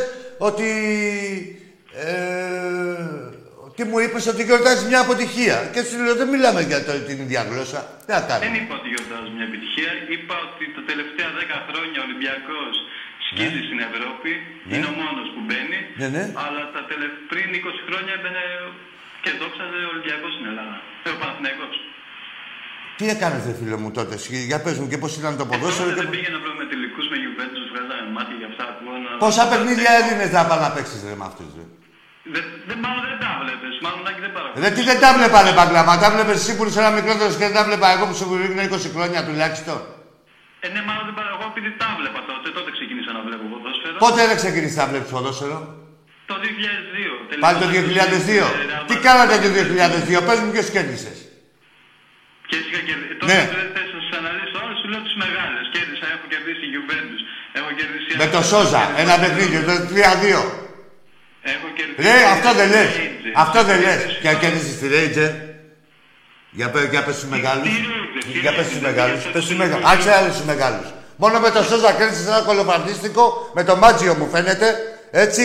ότι... 0.49 0.69
Ε, 2.05 2.13
Τι 3.77 3.83
μου 3.91 3.99
είπες 4.05 4.25
ότι 4.33 4.43
γιορτάζεις 4.49 4.85
μια 4.91 5.01
αποτυχία. 5.07 5.57
Και 5.73 5.81
σου 5.89 5.97
λέω 6.05 6.15
δεν 6.23 6.29
μιλάμε 6.35 6.61
για 6.71 6.79
το, 6.87 6.93
την 7.09 7.17
ίδια 7.25 7.43
γλώσσα. 7.51 7.81
Τι 8.07 8.11
να 8.13 8.19
Δεν 8.21 8.29
κάνουμε. 8.31 8.57
είπα 8.61 8.73
ότι 8.81 8.89
γιορτάζω 8.95 9.29
μια 9.37 9.47
επιτυχία. 9.51 9.91
Είπα 10.15 10.35
ότι 10.47 10.65
τα 10.77 10.83
τελευταία 10.91 11.29
10 11.41 11.59
χρόνια 11.69 11.99
ο 12.03 12.05
Ολυμπιακός 12.09 12.73
σκίζει 13.29 13.61
στην 13.69 13.79
Ευρώπη. 13.89 14.31
Είναι 14.73 14.89
ο 14.93 14.95
μόνος 15.03 15.27
που 15.35 15.41
μπαίνει. 15.47 15.79
Ναι, 16.01 16.09
ναι. 16.17 16.25
Αλλά 16.45 16.63
τα 16.75 16.81
τελε... 16.89 17.07
πριν 17.31 17.47
20 17.55 17.79
χρόνια 17.89 18.13
έμπαινε 18.19 18.43
και 19.23 19.31
δόξαζε 19.41 19.79
ο 19.87 19.89
Ολυμπιακός 19.93 20.31
στην 20.37 20.47
Ελλάδα. 20.51 20.77
Ε, 21.07 21.09
ο 21.15 21.17
Παναθηναϊκός. 21.23 21.75
Τι 22.99 23.05
έκανες, 23.15 23.43
ρε 23.49 23.55
φίλε 23.59 23.77
μου 23.83 23.91
τότε. 23.99 24.15
Σχ- 24.25 24.47
Για 24.51 24.59
πες 24.65 24.77
μου 24.81 24.87
και 24.93 24.99
πώς 25.03 25.13
ήταν 25.21 25.33
το 25.41 25.45
ποδόσφαιρο. 25.51 25.89
Τότε 25.89 25.95
Και... 25.97 26.01
δεν 26.03 26.11
πήγαινα 26.15 26.39
να 26.47 26.51
με 26.61 26.65
τελικούς 26.73 27.07
με 27.13 27.17
Juventus, 27.25 27.65
βγάζαμε 27.73 28.11
μάτια 28.17 28.37
για 28.41 28.49
αυτά 28.53 28.65
που 28.77 28.85
να... 29.05 29.11
Πόσα 29.25 29.45
παιχνίδια 29.51 29.91
έδινες 30.01 30.31
να 30.37 30.43
πάνε 30.49 30.63
να 30.67 30.71
παίξεις 30.75 30.99
ρε 31.09 31.15
με 31.21 31.27
αυτού. 31.31 31.45
Δεν, 32.35 32.45
δεν, 32.69 32.79
μάλλον 32.85 33.03
δεν 33.11 33.19
τα 33.25 33.31
βλέπεις. 33.43 33.75
Μάλλον 33.85 34.03
Άκη, 34.11 34.21
δεν 34.27 34.33
παρακολουθείς. 34.37 34.63
Ρε 34.65 34.71
τι 34.77 34.83
δεν 34.91 34.99
τα 35.05 35.11
βλέπα, 35.19 35.39
ρε 35.47 35.53
Μπαγκλάμα. 35.57 35.93
Τα 36.05 36.09
βλέπες 36.15 36.37
εσύ 36.43 36.53
που 36.57 36.63
είσαι 36.67 36.81
ένα 36.85 36.93
μικρότερο 36.99 37.29
και 37.39 37.45
δεν 37.49 37.55
τα 37.59 37.63
βλέπα 37.69 37.87
εγώ 37.95 38.05
που 38.09 38.15
σου 38.19 38.25
ρίχνω 38.43 38.61
20 38.77 38.87
χρόνια 38.97 39.21
τουλάχιστον; 39.29 39.79
Ε, 40.65 40.67
ναι, 40.75 40.81
μάλλον 40.89 41.05
δεν 41.09 41.15
παρακολουθώ 41.19 41.49
επειδή 41.55 41.71
τα 41.83 41.89
βλέπα 42.01 42.21
τότε. 42.31 42.47
Τότε 42.59 42.71
ξεκίνησα 42.77 43.11
να 43.19 43.23
βλέπω 43.27 43.45
ποδόσφαιρο. 43.53 43.97
Πότε 44.05 44.21
δεν 44.31 44.37
ξεκίνησες 44.43 44.79
να 44.83 44.87
βλέπεις 44.91 45.11
ποδόσφαιρο; 45.17 45.59
Το 46.31 46.35
2002. 46.45 47.41
Πάλι 47.45 47.57
το 47.63 47.67
Τελικά, 47.73 48.05
2002. 48.05 48.47
ε, 48.47 48.65
Real 48.71 48.85
Τι 48.89 48.95
Madrid. 48.97 49.03
κάνατε 49.07 49.35
το 49.45 49.49
2002, 49.59 50.19
πες 50.29 50.39
μου 50.43 50.51
ποιος 50.55 50.69
κέρδισες. 50.75 51.19
Και 52.49 52.57
είχα 52.63 52.81
κερδίσει. 52.89 53.15
Ναι. 53.31 53.39
Τότε 53.45 53.57
δεν 53.63 53.69
θες 53.75 53.89
να 53.97 54.01
σας 54.05 54.13
αναλύσω 54.21 54.57
όλες, 54.65 54.77
σου 54.81 54.89
λέω 54.93 55.03
τις 55.07 55.17
μεγάλες. 55.25 55.65
Κέρδισα, 55.75 56.07
έχω 56.15 56.27
κερδίσει 56.33 56.65
η 56.69 56.71
Juventus. 56.77 57.21
Έχω 57.59 57.71
κερδίσει... 57.79 58.09
Με 58.23 58.27
το 58.35 58.41
Σόζα, 58.51 58.83
ένα 59.03 59.15
παιχνίδι, 59.23 59.57
το 59.69 59.75
3-2. 59.91 60.43
Έχω 61.55 61.67
κερδίσει... 61.79 62.01
Ρε, 62.07 62.17
αυτό 62.37 62.51
δεν 62.59 62.69
λες. 62.75 62.91
Rangers. 62.99 63.35
Αυτό 63.45 63.59
δεν 63.69 63.79
λες. 63.87 64.01
Κέρδισα 64.01 64.21
Και 64.25 64.31
στο- 64.31 64.41
κέρδισες 64.43 64.75
τη 64.81 64.87
Ρέιτζερ. 64.95 65.33
Για, 66.59 66.69
πε- 66.73 66.91
για 66.95 67.03
πες 67.07 67.15
στους 67.19 67.29
μεγάλους. 67.35 67.67
Rangers, 67.79 68.23
τι 68.33 68.39
Για 68.45 68.53
πες 68.57 68.65
Rangers, 68.65 68.69
στους 68.71 68.81
δεν 68.83 68.89
μεγάλους. 68.91 69.21
κέρδισα 69.23 69.35
Πες 69.35 69.43
στους 69.45 69.57
το 69.57 69.63
μεγάλους. 69.63 69.85
Rangers. 69.85 69.93
Άξε 69.93 70.11
άλλους 70.19 70.35
στους 70.37 70.47
μεγάλους. 70.53 70.87
Μόνο 71.23 71.37
με 71.45 71.51
το 71.57 71.61
Σόζα 71.71 71.91
κέρδισες 71.99 72.27
ένα 72.33 72.41
κολοφαρτίστικο 72.49 73.25
με 73.57 73.63
το 73.69 73.75
Μάτζιο 73.83 74.15
μου 74.19 74.29
φαίνεται. 74.35 74.69
Έτσι. 75.27 75.45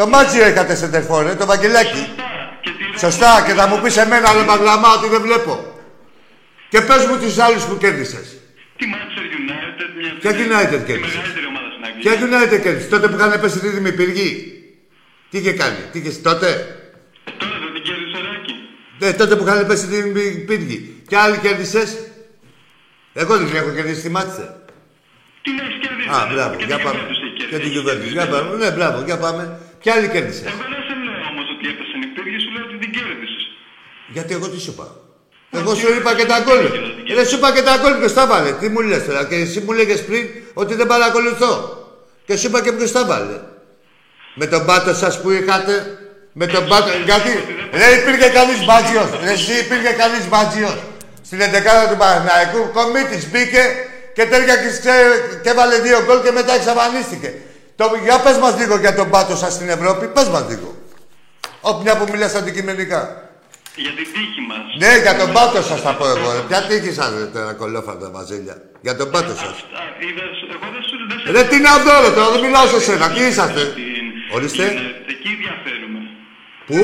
Το 0.00 0.06
Μάτζιο 0.06 0.48
είχατε 0.48 0.74
σε 0.74 0.88
τερφόρ, 0.88 1.36
το 1.36 1.46
Βαγγελάκι. 1.46 1.96
Σωστά. 1.96 2.58
Και 2.60 2.70
τη 2.70 2.98
Σωστά 2.98 3.44
και 3.46 3.52
θα 3.52 3.66
μου 3.68 3.80
πεις 3.82 3.96
εμένα 3.96 4.32
ρε 4.32 4.42
Μαγλαμά 4.42 4.88
ότι 4.98 5.08
δεν 5.08 5.20
βλέπω. 5.20 5.54
Και 6.68 6.80
πες 6.80 7.06
μου 7.06 7.18
τους 7.18 7.38
άλλους 7.38 7.64
που 7.64 7.76
κέρδισες. 7.78 8.26
Τη 8.76 8.84
Manchester 8.92 9.24
United, 9.40 9.88
μια 9.98 10.12
Ποια 10.20 10.30
United 10.30 10.78
τη 10.78 10.84
κέρδισες; 10.88 11.16
μεγαλύτερη 11.16 11.46
ομάδα 11.52 11.68
στην 11.72 11.84
Αγγλία. 11.86 12.02
Ποια 12.02 12.12
United 12.26 12.60
κέρδισες, 12.62 12.88
τότε 12.88 13.08
που 13.08 13.16
είχαν 13.16 13.40
πέσει 13.40 13.58
δίδυμοι 13.58 13.92
πυργοί. 13.92 14.30
Τι 15.30 15.38
είχε 15.38 15.52
κάνει, 15.52 15.78
τι 15.92 15.98
είχε 15.98 16.10
τότε; 16.28 16.48
Ε, 16.48 17.30
Τώρα 17.38 17.56
δεν 17.62 17.72
την 17.74 17.82
κέρδισε 17.82 18.16
ο 18.20 18.22
Ράκη. 18.28 18.54
Ναι, 18.98 19.12
τότε 19.12 19.36
που 19.36 19.44
είχαν 19.46 19.66
πέσει 19.66 19.86
δίδυμοι 19.86 20.22
πύργοι. 20.48 21.02
Και 21.08 21.16
άλλοι 21.16 21.38
κέρδισες; 21.38 21.90
Εγώ 23.12 23.36
δεν 23.36 23.46
την 23.46 23.56
έχω 23.56 23.70
κερδίσει 23.70 24.00
τη 24.02 24.10
Μάτσερ. 24.16 24.48
Την 25.44 25.54
έχεις 25.64 25.78
κερδίσει. 25.84 26.08
Α, 26.14 26.26
ρε. 26.28 26.34
μπράβο, 26.34 26.54
Και 26.60 26.64
για 26.64 26.76
την 26.76 26.84
πάμε. 26.84 26.98
Juventus 26.98 27.22
έχει 27.24 27.32
Και 27.38 27.44
κερδίσει. 27.44 27.70
την 27.70 27.78
κυβέρνηση. 27.78 28.12
Για 28.12 28.26
πάμε. 28.28 28.56
Ναι, 28.62 28.70
μπράβο, 28.70 29.02
για 29.10 29.18
πάμε. 29.18 29.44
Ποια 29.80 29.92
άλλη 29.94 30.08
κέρδισε. 30.14 30.44
Εγώ 30.52 30.64
δεν 30.72 30.82
σε 30.88 30.94
λέω 31.04 31.20
όμως 31.32 31.46
ότι 31.54 31.64
έπεσαν 31.72 31.98
οι 32.04 32.08
πύργοι, 32.14 32.38
σου 32.44 32.50
λέω 32.54 32.64
ότι 32.68 32.76
την 32.84 32.90
κέρδισες. 32.96 33.42
Γιατί 34.14 34.30
εγώ 34.36 34.46
τι 34.52 34.58
σου 34.64 34.70
είπα. 34.74 34.86
Εγώ 35.58 35.74
σου 35.80 35.88
είπα 35.96 36.10
και 36.18 36.26
τα 36.32 36.38
γκολ. 36.44 36.62
Δεν 37.16 37.26
σου 37.28 37.36
είπα 37.36 37.48
και 37.54 37.62
τα 37.68 37.74
γκολ 37.80 37.92
ποιος 38.00 38.12
τα 38.18 38.24
βάλε. 38.26 38.50
Τι 38.60 38.66
μου 38.68 38.80
λες 38.80 39.04
τώρα. 39.06 39.22
Και 39.30 39.34
εσύ 39.44 39.58
μου 39.60 39.72
λέγες 39.72 40.04
πριν 40.04 40.22
ότι 40.54 40.74
δεν 40.74 40.86
παρακολουθώ. 40.86 41.52
Και 42.26 42.36
σου 42.36 42.46
είπα 42.46 42.62
και 42.64 42.72
ποιος 42.72 42.92
τα 42.92 43.04
βάλε. 43.10 43.36
Με 44.34 44.46
τον 44.46 44.64
πάτο 44.66 44.94
σας 44.94 45.20
που 45.20 45.30
είχατε. 45.30 45.74
Με 46.32 46.46
τον 46.46 46.68
πάτο. 46.68 46.88
Γιατί. 47.04 47.30
Δεν 47.80 47.90
υπήρχε 47.98 48.28
κανείς 48.38 48.64
μπάτζιος. 48.66 49.08
Ρε, 49.24 49.30
Εσύ 49.30 49.52
υπήρχε 49.64 49.92
κανείς 50.02 50.28
μπάτζιος. 50.28 50.76
Στην 51.28 51.38
11η 51.40 51.86
του 51.90 51.96
Παναθηναϊκού. 52.02 52.60
Κομίτης 52.76 53.30
μπήκε 53.30 53.62
και 54.16 54.24
τέλεια 54.32 54.56
και, 54.62 54.68
ξέ- 54.80 55.40
και 55.42 55.48
έβαλε 55.54 55.76
δύο 55.86 55.98
γκολ 56.04 56.22
και 56.22 56.30
μετά 56.30 56.52
εξαφανίστηκε. 56.54 57.30
Το, 57.80 57.86
για 58.04 58.18
πες 58.24 58.36
μας 58.38 58.54
λίγο 58.60 58.76
για 58.84 58.94
τον 58.94 59.10
πάτο 59.10 59.36
σας 59.36 59.52
στην 59.52 59.68
Ευρώπη. 59.68 60.06
Πες 60.16 60.28
μας 60.28 60.44
λίγο. 60.48 60.70
Όποια 61.60 61.96
που 61.96 62.04
μιλάς 62.12 62.34
αντικειμενικά. 62.34 63.00
Για 63.84 63.92
την 63.98 64.06
τύχη 64.14 64.40
μας. 64.50 64.64
Ναι, 64.82 64.92
για 65.04 65.14
τον 65.20 65.32
πάτο 65.36 65.62
σας 65.62 65.80
θα 65.80 65.92
πω 65.98 66.06
εγώ. 66.14 66.28
ρε. 66.36 66.40
Ποια 66.48 66.60
τύχη 66.68 66.92
σας, 66.98 67.10
ρε, 67.18 67.24
τώρα 67.34 67.52
κολόφαρτα 67.52 68.10
μαζέλια. 68.10 68.56
Για 68.80 68.96
τον 68.96 69.10
πάτο 69.10 69.34
σας. 69.42 69.56
Α, 69.80 69.82
είδες, 70.06 70.36
εγώ 70.54 70.66
δεν 70.74 70.82
σου 70.88 70.96
δεν 71.08 71.18
σε 71.24 71.30
Ρε, 71.34 71.42
τι 71.50 71.58
να 71.66 71.72
δω, 71.84 71.94
ρε, 72.04 72.10
τώρα 72.16 72.30
δεν 72.34 72.40
μιλάω 72.40 72.66
σε 72.66 72.80
σένα. 72.86 73.06
Τι 73.14 73.22
είσαστε; 73.30 73.62
Την- 73.64 74.34
Ορίστε. 74.36 74.64
την- 74.68 74.78
Εκεί 75.14 75.30
διαφέρουμε. 75.42 76.00
Πού; 76.68 76.78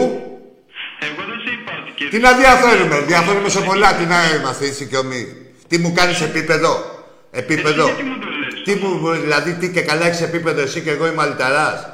Εγώ 1.06 1.20
δεν 1.30 1.38
σε 1.44 1.50
είπα 1.54 1.72
ότι 1.80 2.08
Τι 2.12 2.18
να 2.26 2.32
διαφέρουμε; 2.40 2.96
Διαφέρουμε 3.10 3.48
σε 3.56 3.60
πολλά. 3.68 3.88
Τι 3.98 4.04
να 4.12 4.18
είμαστε, 4.34 4.64
είσαι 4.70 4.84
και 4.90 4.96
ομοί. 5.04 5.22
Τι 5.68 5.78
μου 5.82 5.90
κάνεις 5.98 6.20
επίπεδο; 6.28 6.72
Επίπεδο. 7.42 7.84
Γιατί 7.84 8.02
μου 8.10 8.16
το 8.24 8.28
λες; 8.40 8.45
Τι 8.66 8.74
μου, 8.74 9.10
δηλαδή, 9.10 9.52
τι 9.54 9.70
και 9.70 9.82
καλά 9.82 10.06
έχεις 10.06 10.20
επίπεδο 10.20 10.60
εσύ 10.60 10.80
και 10.80 10.90
εγώ 10.90 11.06
είμαι 11.06 11.22
αλυταράς. 11.22 11.88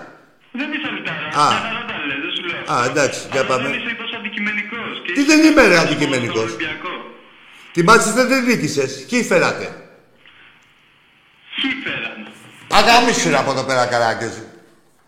Δεν 0.52 0.72
είσαι 0.72 0.88
αλυταράς. 0.90 1.34
Α. 1.34 1.48
Για 1.50 1.60
καλά 1.68 1.84
τα 1.90 1.96
λες, 2.06 2.18
δεν 2.24 2.32
σου 2.36 2.42
λέω. 2.50 2.76
Α, 2.78 2.84
εντάξει, 2.90 3.20
για 3.32 3.40
Αλλά 3.40 3.48
πάμε. 3.48 3.68
Δεν 3.68 3.78
είσαι 3.78 3.94
τόσο 4.02 4.16
αντικειμενικός. 4.20 4.92
Και 5.04 5.12
Τι 5.12 5.20
είσαι 5.20 5.36
δεν 5.36 5.44
είμαι, 5.46 5.62
ρε, 5.66 5.74
στον 5.74 5.86
αντικειμενικός. 5.86 6.50
Ολυμπιακός. 6.50 7.00
Την 7.72 7.84
Μάτσεστερ 7.84 8.26
δεν 8.26 8.44
νίκησες. 8.44 9.04
Ποιοι 9.08 9.22
φέρατε. 9.22 9.66
Ποιοι 11.56 11.70
φέραν. 11.84 12.20
Αγαμίσου 12.78 13.28
ρε 13.28 13.38
από 13.38 13.50
εδώ 13.50 13.62
πέρα, 13.62 13.86
καράγκεζι. 13.86 14.44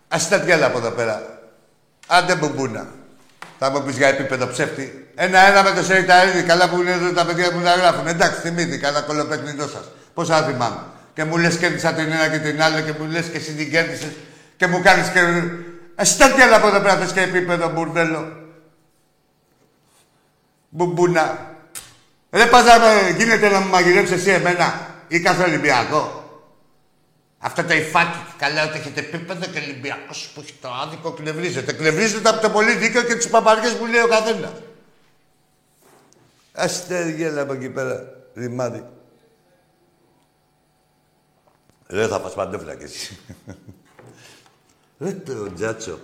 Ας 0.07 0.29
τα 0.29 0.39
διάλα 0.39 0.65
από 0.65 0.77
εδώ 0.77 0.91
πέρα. 0.91 1.15
Άντε 2.07 2.35
μπουμπούνα. 2.35 2.85
Θα 3.59 3.69
μου 3.69 3.83
πεις 3.83 3.97
για 3.97 4.07
επίπεδο 4.07 4.47
ψεύτη. 4.47 5.07
Ένα-ένα 5.15 5.63
με 5.63 5.71
το 5.71 5.83
Σεριταρίδη. 5.83 6.43
Καλά 6.43 6.69
που 6.69 6.81
είναι 6.81 6.91
εδώ 6.91 7.11
τα 7.13 7.25
παιδιά 7.25 7.51
που 7.51 7.61
τα 7.63 7.75
γράφουν. 7.75 8.07
Εντάξει, 8.07 8.39
θυμήθηκα 8.39 8.87
ένα 8.87 9.01
κολοπέκνητό 9.01 9.67
σας. 9.67 9.85
Πώς 10.13 10.27
θα 10.27 10.43
θυμάμαι. 10.43 10.83
Και 11.15 11.23
μου 11.23 11.37
λες 11.37 11.57
κέρδισα 11.57 11.93
την 11.93 12.11
ένα 12.11 12.27
και 12.29 12.39
την 12.39 12.61
άλλη 12.61 12.81
και 12.83 12.93
μου 12.99 13.05
λες 13.11 13.25
και 13.25 13.37
εσύ 13.37 13.53
την 13.53 13.69
κέρδισες 13.71 14.11
και 14.57 14.67
μου 14.67 14.81
κάνεις 14.81 15.09
και... 15.09 15.19
Εσύ 15.95 16.17
τα 16.17 16.29
διάλα 16.31 16.55
από 16.55 16.67
εδώ 16.67 16.79
πέρα 16.79 16.97
θες 16.97 17.11
και 17.11 17.21
επίπεδο 17.21 17.69
μπουρδέλο. 17.69 18.31
Μπουμπούνα. 20.69 21.55
Ρε 22.31 22.45
πας 22.45 22.65
να 22.65 22.79
με- 22.79 23.09
γίνεται 23.17 23.49
να 23.49 23.59
μου 23.59 23.69
μαγειρέψεις 23.69 24.15
εσύ 24.15 24.29
εμένα 24.29 24.87
ή 25.07 25.19
κάθε 25.19 25.43
Ολυμπιακό; 25.43 26.23
Αυτό 27.39 27.63
το 27.63 27.73
υφάκι 27.73 28.17
καλά 28.37 28.63
ότι 28.63 28.77
έχετε 28.77 28.99
επίπεδο 28.99 29.45
και 29.45 29.59
Ολυμπιακός 29.59 30.31
που 30.33 30.39
έχει 30.39 30.53
το 30.61 30.69
άδικο 30.83 31.11
κνευρίζεται. 31.11 31.73
Κνευρίζεται 31.73 32.29
από 32.29 32.41
το 32.41 32.49
πολύ 32.49 32.75
δίκαιο 32.75 33.03
και 33.03 33.15
τις 33.15 33.27
παπαριές 33.27 33.73
που 33.73 33.85
λέει 33.85 34.01
ο 34.01 34.07
καθένας. 34.07 34.51
Άστε 36.53 37.09
γέλα 37.09 37.41
από 37.41 37.53
εκεί 37.53 37.69
πέρα, 37.69 38.03
ρημάδι. 38.33 38.83
Ρε 41.87 42.07
θα 42.07 42.21
πας 42.21 42.33
παντόφλα 42.33 42.75
κι 42.75 42.83
εσύ. 42.83 43.17
Ρε 44.99 45.11
το 45.11 45.53
τζάτσο. 45.53 45.99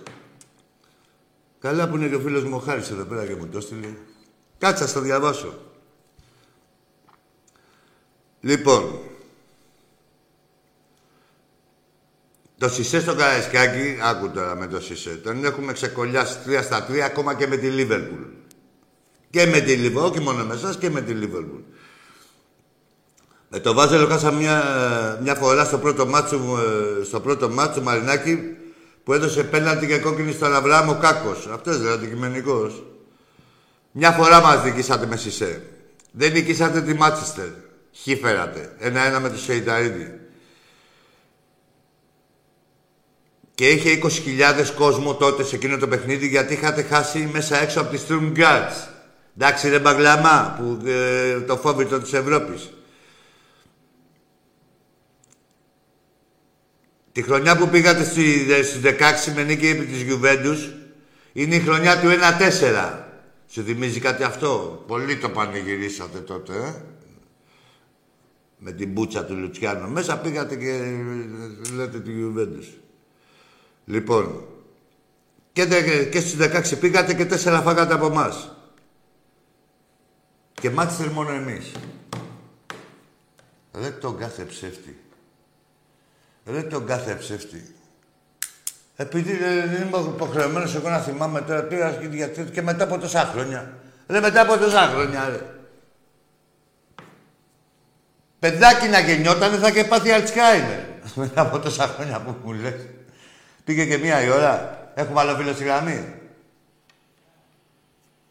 Καλά 1.58 1.88
που 1.88 1.96
είναι 1.96 2.08
και 2.08 2.14
ο 2.14 2.20
φίλος 2.20 2.44
μου 2.44 2.56
ο 2.56 2.58
Χάρης 2.58 2.90
εδώ 2.90 3.04
πέρα 3.04 3.26
και 3.26 3.34
μου 3.34 3.46
το 3.46 3.58
έστειλε. 3.58 3.94
Κάτσα, 4.58 4.86
στο 4.86 5.00
διαβάσω. 5.00 5.58
Λοιπόν, 8.40 9.00
Το 12.62 12.68
Σισε 12.68 13.00
στο 13.00 13.14
Καραϊσκάκι, 13.14 13.98
άκου 14.02 14.30
τώρα 14.30 14.56
με 14.56 14.66
το 14.66 14.80
Σισε, 14.80 15.10
τον 15.10 15.44
έχουμε 15.44 15.72
ξεκολλιάσει 15.72 16.38
3 16.46 16.60
στα 16.62 16.86
3 16.90 16.98
ακόμα 16.98 17.34
και 17.34 17.46
με 17.46 17.56
τη 17.56 17.70
Λίβερπουλ. 17.70 18.22
Και 19.30 19.46
με 19.46 19.60
τη 19.60 19.74
Λίβερπουλ, 19.74 20.10
όχι 20.10 20.20
μόνο 20.20 20.44
με 20.44 20.54
εσάς 20.54 20.78
και 20.78 20.90
με 20.90 21.02
τη 21.02 21.12
Λίβερπουλ. 21.12 21.60
Με 23.54 23.60
το 23.60 23.74
Βάζελο 23.74 24.06
χάσα 24.06 24.30
μια, 24.30 24.62
μια 25.22 25.34
φορά 25.34 25.64
στο 25.64 25.78
πρώτο 25.78 26.06
μάτσο, 26.06 26.38
μου, 26.38 26.56
ε, 26.56 27.04
στο 27.04 27.20
πρώτο 27.20 27.48
μάτσο 27.48 27.82
Μαρινάκη 27.82 28.56
που 29.04 29.12
έδωσε 29.12 29.44
πέναλτι 29.44 29.86
και 29.86 29.98
κόκκινη 29.98 30.32
στον 30.32 30.54
Αβραάμ 30.54 30.88
ο 30.88 30.94
Κάκος. 30.94 31.48
Αυτός 31.52 31.76
δεν 31.76 31.84
είναι 31.84 31.94
αντικειμενικός. 31.94 32.82
Μια 33.90 34.10
φορά 34.10 34.40
μας 34.40 34.64
νικήσατε 34.64 35.06
με 35.06 35.16
Σισε. 35.16 35.62
Δεν 36.10 36.32
νικήσατε 36.32 36.82
τη 36.82 36.94
Μάτσεστερ. 36.94 37.48
Χι 37.92 38.16
φέρατε. 38.16 38.74
Ένα-ένα 38.78 39.20
με 39.20 39.30
το 39.30 39.38
Σεϊταρίδη. 39.38 40.20
Και 43.54 43.68
είχε 43.68 43.90
20.000 43.90 44.72
κόσμο 44.76 45.14
τότε 45.14 45.44
σε 45.44 45.56
εκείνο 45.56 45.76
το 45.78 45.88
παιχνίδι 45.88 46.26
γιατί 46.26 46.52
είχατε 46.52 46.82
χάσει 46.82 47.28
μέσα 47.32 47.62
έξω 47.62 47.80
από 47.80 47.96
τη 47.96 48.02
Sturm 48.08 48.38
Guards. 48.38 48.88
Εντάξει 49.36 49.68
ρε 49.68 49.78
Μπαγκλαμά, 49.78 50.56
που, 50.58 50.86
ε, 50.86 51.40
το 51.40 51.56
φόβητο 51.56 52.00
της 52.00 52.12
Ευρώπης. 52.12 52.70
Τη 57.12 57.22
χρονιά 57.22 57.56
που 57.56 57.68
πήγατε 57.68 58.04
στη, 58.04 58.46
ε, 58.52 58.62
στις 58.62 58.80
16 58.80 59.32
με 59.34 59.42
νίκη 59.42 59.66
επί 59.66 59.84
της 59.84 60.02
Γιουβέντους 60.02 60.72
είναι 61.32 61.54
η 61.54 61.60
χρονιά 61.60 62.00
του 62.00 62.08
1-4. 62.08 63.06
Σου 63.48 63.62
θυμίζει 63.62 64.00
κάτι 64.00 64.22
αυτό; 64.22 64.84
Πολύ 64.86 65.16
το 65.16 65.28
πανηγυρίσατε 65.28 66.18
τότε, 66.18 66.52
ε; 66.54 66.74
Με 68.58 68.72
την 68.72 68.92
μπούτσα 68.92 69.24
του 69.24 69.34
Λουτσιάνου. 69.36 69.90
Μέσα 69.90 70.18
πήγατε 70.18 70.56
και 70.56 70.68
ε, 70.70 71.74
λέτε 71.74 72.00
τη 72.00 72.12
Γιουβέντους. 72.12 72.66
Λοιπόν, 73.84 74.44
Και, 75.52 75.64
δε- 75.64 76.04
και 76.04 76.20
στους 76.20 76.36
16 76.36 76.76
πήγατε 76.80 77.14
και 77.14 77.24
τέσσερα 77.24 77.60
φάγατε 77.60 77.94
από 77.94 78.06
εμάς. 78.06 78.56
Και 80.52 80.70
μάτιστε 80.70 81.06
μόνο 81.06 81.30
εμείς. 81.30 81.72
Ρε 83.72 83.88
τον 83.90 84.18
κάθε 84.18 84.44
ψεύτη. 84.44 84.96
Ρε 86.46 86.62
τον 86.62 86.86
κάθε 86.86 87.14
ψεύτη. 87.14 87.74
Επειδή 88.96 89.32
ε, 89.32 89.66
δεν 89.66 89.82
είμαι 89.82 89.98
υποχρεωμένος 89.98 90.74
εγώ 90.74 90.88
να 90.88 90.98
θυμάμαι 90.98 91.40
τώρα 91.40 91.62
πήγα 91.62 91.90
γιατί 91.90 92.44
και 92.44 92.62
μετά 92.62 92.84
από 92.84 92.98
τόσα 92.98 93.24
χρόνια. 93.24 93.74
Ρε 94.08 94.20
μετά 94.20 94.40
από 94.40 94.58
τόσα 94.58 94.80
χρόνια, 94.80 95.28
ρε. 95.28 95.40
Παιδάκι 98.38 98.88
να 98.88 98.98
γεννιότανε 98.98 99.56
θα 99.56 99.70
και 99.70 99.84
πάθει 99.84 100.10
Αλτσχάιμερ. 100.10 100.78
μετά 101.14 101.40
από 101.40 101.58
τόσα 101.58 101.86
χρόνια 101.86 102.20
που 102.20 102.36
μου 102.44 102.52
λες. 102.52 102.86
Πήγε 103.64 103.86
και 103.86 103.98
μία 103.98 104.22
η 104.22 104.28
ώρα. 104.30 104.82
Έχουμε 104.94 105.20
άλλο 105.20 105.36
φίλο 105.36 105.52
στη 105.52 105.64
γραμμή. 105.64 106.14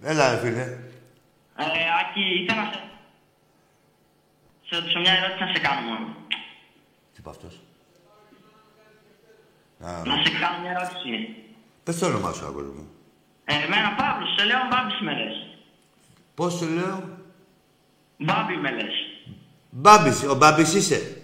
Έλα, 0.03 0.31
ρε 0.31 0.37
φίλε. 0.37 0.61
Ε, 0.61 1.63
Άκη, 2.01 2.21
ήθελα 2.43 2.63
να 2.63 2.71
σε... 2.71 2.79
Σε 4.61 4.75
ρωτήσω 4.75 4.99
μια 4.99 5.13
ερώτηση 5.13 5.43
να 5.43 5.47
σε 5.53 5.59
κάνω 5.59 5.81
μόνο. 5.81 6.15
Τι 7.13 7.19
είπε 7.19 7.29
αυτός; 7.29 7.59
Να 9.81 10.15
σε 10.23 10.31
κάνω 10.41 10.61
μια 10.61 10.71
ερώτηση. 10.71 11.35
Πες 11.83 11.97
το 11.97 12.05
όνομά 12.05 12.31
σου, 12.33 12.45
αγόρι 12.45 12.65
μου. 12.65 12.87
Ε, 13.45 13.53
εμένα 13.53 13.95
Παύλος, 13.97 14.29
σε 14.37 14.45
λέω 14.45 14.59
Μπάμπης 14.71 14.99
με 15.01 15.13
λες. 15.13 15.35
Πώς 16.35 16.53
σου 16.53 16.67
λέω; 16.67 17.03
Μπάμπη 18.17 18.55
με 18.55 18.71
λες. 18.71 18.95
Μπάμπης, 19.69 20.23
ο 20.23 20.35
Μπάμπης 20.35 20.73
είσαι; 20.73 21.17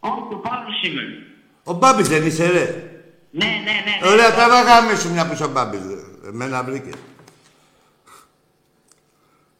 Όχι, 0.00 0.34
ο 0.34 0.36
Παύλος 0.36 0.82
είμαι. 0.82 1.02
Ο 1.64 1.72
Μπάμπης 1.72 2.08
δεν 2.08 2.26
είσαι, 2.26 2.50
ρε. 2.50 2.64
Ναι, 3.30 3.46
ναι, 3.46 3.52
ναι. 3.54 4.06
ναι. 4.06 4.12
Ωραία, 4.12 4.34
τραβά 4.34 4.62
γάμι 4.62 4.96
σου 4.96 5.12
μια 5.12 5.26
που 5.26 5.32
είσαι 5.32 5.44
ο 5.44 5.48
Μπάμπης. 5.48 5.80
ρε. 5.86 6.28
Εμένα 6.28 6.62
βρήκε. 6.64 6.90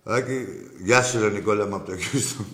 Άκη, 0.05 0.46
γεια 0.78 1.03
σου 1.03 1.20
ρε 1.20 1.28
Νικόλα 1.28 1.66
μου 1.66 1.74
από 1.74 1.86
το 1.90 1.96
Χιούστον. 1.96 2.46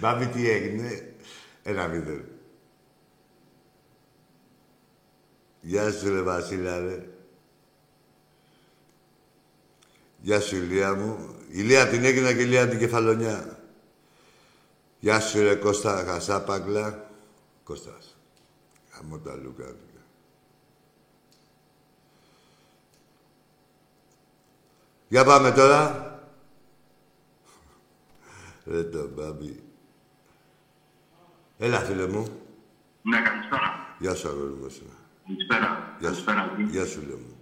Μπάμπη, 0.00 0.26
τι 0.26 0.50
έγινε; 0.50 1.14
Ένα 1.62 1.88
βίντεο. 1.88 2.20
Γεια 5.60 5.92
σου 5.92 6.14
ρε 6.14 6.22
Βασίλα 6.22 6.78
ρε. 6.78 7.08
Γεια 10.20 10.40
σου 10.40 10.56
Ηλία 10.56 10.94
μου. 10.94 11.34
Ηλία 11.48 11.88
την 11.88 12.04
έγινα 12.04 12.32
και 12.32 12.42
Ηλία 12.42 12.68
την 12.68 12.78
κεφαλονιά. 12.78 13.62
Γεια 15.00 15.20
σου 15.20 15.42
ρε 15.42 15.54
Κώστα 15.54 16.04
Χασάπαγκλα. 16.06 17.10
Κώστας. 17.64 18.16
Γαμώ 18.94 19.18
τα 19.18 19.34
Λούκα. 19.34 19.64
παιδιά. 19.64 20.04
Για 25.08 25.24
πάμε 25.24 25.50
τώρα. 25.50 26.12
Ρε 28.64 28.82
το 28.82 29.08
μπάμπι. 29.08 29.62
Έλα 31.58 31.80
φίλε 31.80 32.06
μου. 32.06 32.40
Ναι, 33.02 33.20
καλησπέρα. 33.22 33.96
Γεια 33.98 34.14
σου 34.14 34.28
αγόρι 34.28 34.52
μου. 34.52 34.66
Εσύ. 35.30 35.46
Καλησπέρα. 35.46 35.68
Γεια 36.02 36.12
σου. 36.16 36.24
Καλησπέρα. 36.24 36.42
Γεια 36.74 36.84
σου 36.92 37.00
λέω 37.08 37.18
μου. 37.24 37.32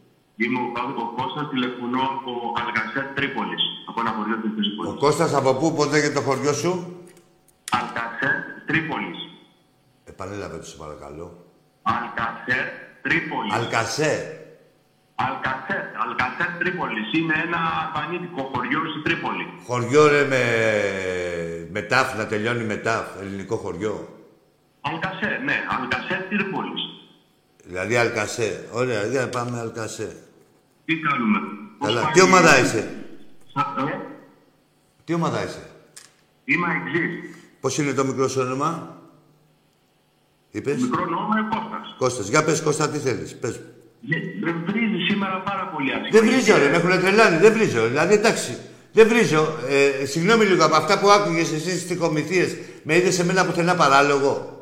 Είμαι 0.42 0.58
ο, 0.64 0.66
Πα- 0.74 0.94
ο 1.04 1.06
Κώστας, 1.18 1.46
τηλεφωνώ 1.52 2.02
από 2.14 2.30
Αλκασέρ 2.60 3.06
Τρίπολης. 3.16 3.62
Από 3.88 3.98
ένα 4.02 4.10
χωριό 4.16 4.36
της 4.42 4.50
Ο 4.50 4.54
Τρίπολης. 4.58 5.00
Κώστας 5.04 5.32
από 5.40 5.50
πού, 5.58 5.66
πώς 5.76 5.86
λέγεται 5.92 6.14
το 6.18 6.24
χωριό 6.28 6.52
σου; 6.62 6.72
Αλκασέρ 7.78 8.34
Τρίπολης. 8.68 9.18
Επανέλαβε 10.04 10.56
το 10.62 10.66
σε 10.70 10.76
παρακαλώ. 10.82 11.26
Αλκασέρ 11.82 12.64
Τρίπολης. 13.04 13.52
Αλκασέ. 13.58 14.12
Αλκασέρ. 15.14 15.82
Αλκασέρ 16.04 16.50
Τρίπολης. 16.60 17.06
Είναι 17.18 17.34
ένα 17.46 17.60
αλβανίτικο 17.82 18.42
χωριό 18.54 18.80
στη 18.90 19.00
Τρίπολη. 19.06 19.46
Χωριό 19.66 20.02
ρε 20.08 20.24
με... 20.32 20.42
με 21.74 21.80
τάφ, 21.82 22.16
να 22.18 22.26
τελειώνει 22.26 22.64
με 22.64 22.76
τάφ. 22.76 23.06
Ελληνικό 23.20 23.56
χωριό. 23.56 23.94
Αλκασέρ, 24.80 25.40
ναι. 25.42 25.56
Αλκασέρ 25.78 26.20
Τρίπολης. 26.28 26.82
Δηλαδή 27.66 27.96
Αλκασέ. 27.96 28.64
Ωραία, 28.72 29.04
για 29.06 29.28
πάμε 29.28 29.58
Αλκασέ. 29.60 30.16
Τι 30.84 30.94
κάνουμε; 30.96 31.38
Πώς 31.78 31.88
Καλά. 31.88 32.02
πάει 32.02 32.12
Τι 32.12 32.18
η- 32.18 32.22
ομάδα 32.22 32.58
είσαι; 32.60 32.94
Σα- 33.54 33.82
ε, 33.82 34.00
Τι 35.04 35.14
ομάδα 35.14 35.44
είσαι; 35.44 35.70
Είμαι 36.44 36.66
εξής. 36.86 37.34
Πώς 37.60 37.78
είναι 37.78 37.92
το 37.92 38.04
μικρό 38.04 38.28
σου 38.28 38.40
όνομα; 38.40 38.96
Είπες; 40.50 40.80
Μικρό 40.82 41.02
όνομα 41.02 41.38
είναι 41.38 41.48
Κώστας. 41.50 41.94
Κώστας. 41.98 42.28
Για 42.28 42.44
πες 42.44 42.62
Κώστα 42.62 42.88
τι 42.88 42.98
θέλεις. 42.98 43.34
Πες. 43.36 43.60
Ναι, 44.08 44.16
Δεν 44.44 44.62
βρίζει 44.66 45.04
σήμερα 45.10 45.40
πάρα 45.40 45.66
πολύ 45.74 45.92
άσχημα. 45.92 46.08
Δεν 46.20 46.26
βρίζω, 46.30 46.56
ρε, 46.58 46.68
με 46.70 46.76
έχουν 46.76 47.00
τρελάνει, 47.00 47.36
δεν 47.38 47.52
βρίζω. 47.52 47.86
Δηλαδή, 47.86 48.14
εντάξει, 48.14 48.56
δεν 48.92 49.08
βρίζω. 49.08 49.56
Ε, 49.68 50.04
συγγνώμη 50.06 50.44
λίγο, 50.44 50.64
από 50.64 50.74
αυτά 50.76 50.98
που 50.98 51.10
άκουγες 51.10 51.52
εσύ 51.52 51.78
στις 51.78 51.98
κομιτείε, 51.98 52.46
με 52.82 52.96
είδες 52.96 53.14
σε 53.14 53.24
μένα 53.24 53.44
πουθενά 53.46 53.74
παράλογο. 53.74 54.55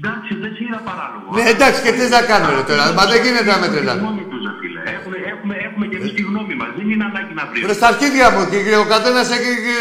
Εντάξει, 0.00 0.30
δεν 0.42 0.50
σε 0.56 0.62
είδα 0.66 0.80
παράλογο. 0.88 1.28
Ναι, 1.36 1.44
εντάξει, 1.54 1.78
και 1.84 1.92
τι 1.98 2.04
να 2.16 2.20
κάνω, 2.30 2.46
ρε, 2.56 2.62
τώρα. 2.70 2.84
Μα 2.98 3.04
δεν 3.10 3.18
γίνεται 3.24 3.50
να 3.54 3.58
με 3.62 3.66
Έχουμε 3.66 3.68
τη 3.68 3.74
τρελάνει. 3.76 4.00
γνώμη 4.04 4.22
τους, 4.30 4.40
ρε 4.48 4.52
φίλε. 4.60 4.80
Έχουμε, 4.96 5.16
έχουμε, 5.32 5.54
έχουμε 5.68 5.84
και 5.90 5.96
εμείς 6.00 6.10
τη 6.16 6.22
γνώμη 6.30 6.54
μας. 6.60 6.70
Δεν 6.78 6.86
είναι 6.92 7.04
ανάγκη 7.10 7.32
να 7.40 7.44
βρεις. 7.48 7.60
Ρε 7.70 7.74
στα 7.80 7.86
αρχίδια 7.92 8.26
μου 8.34 8.42
και 8.50 8.76
ο 8.84 8.86
καθένας 8.94 9.26
έχει 9.36 9.52
και, 9.66 9.76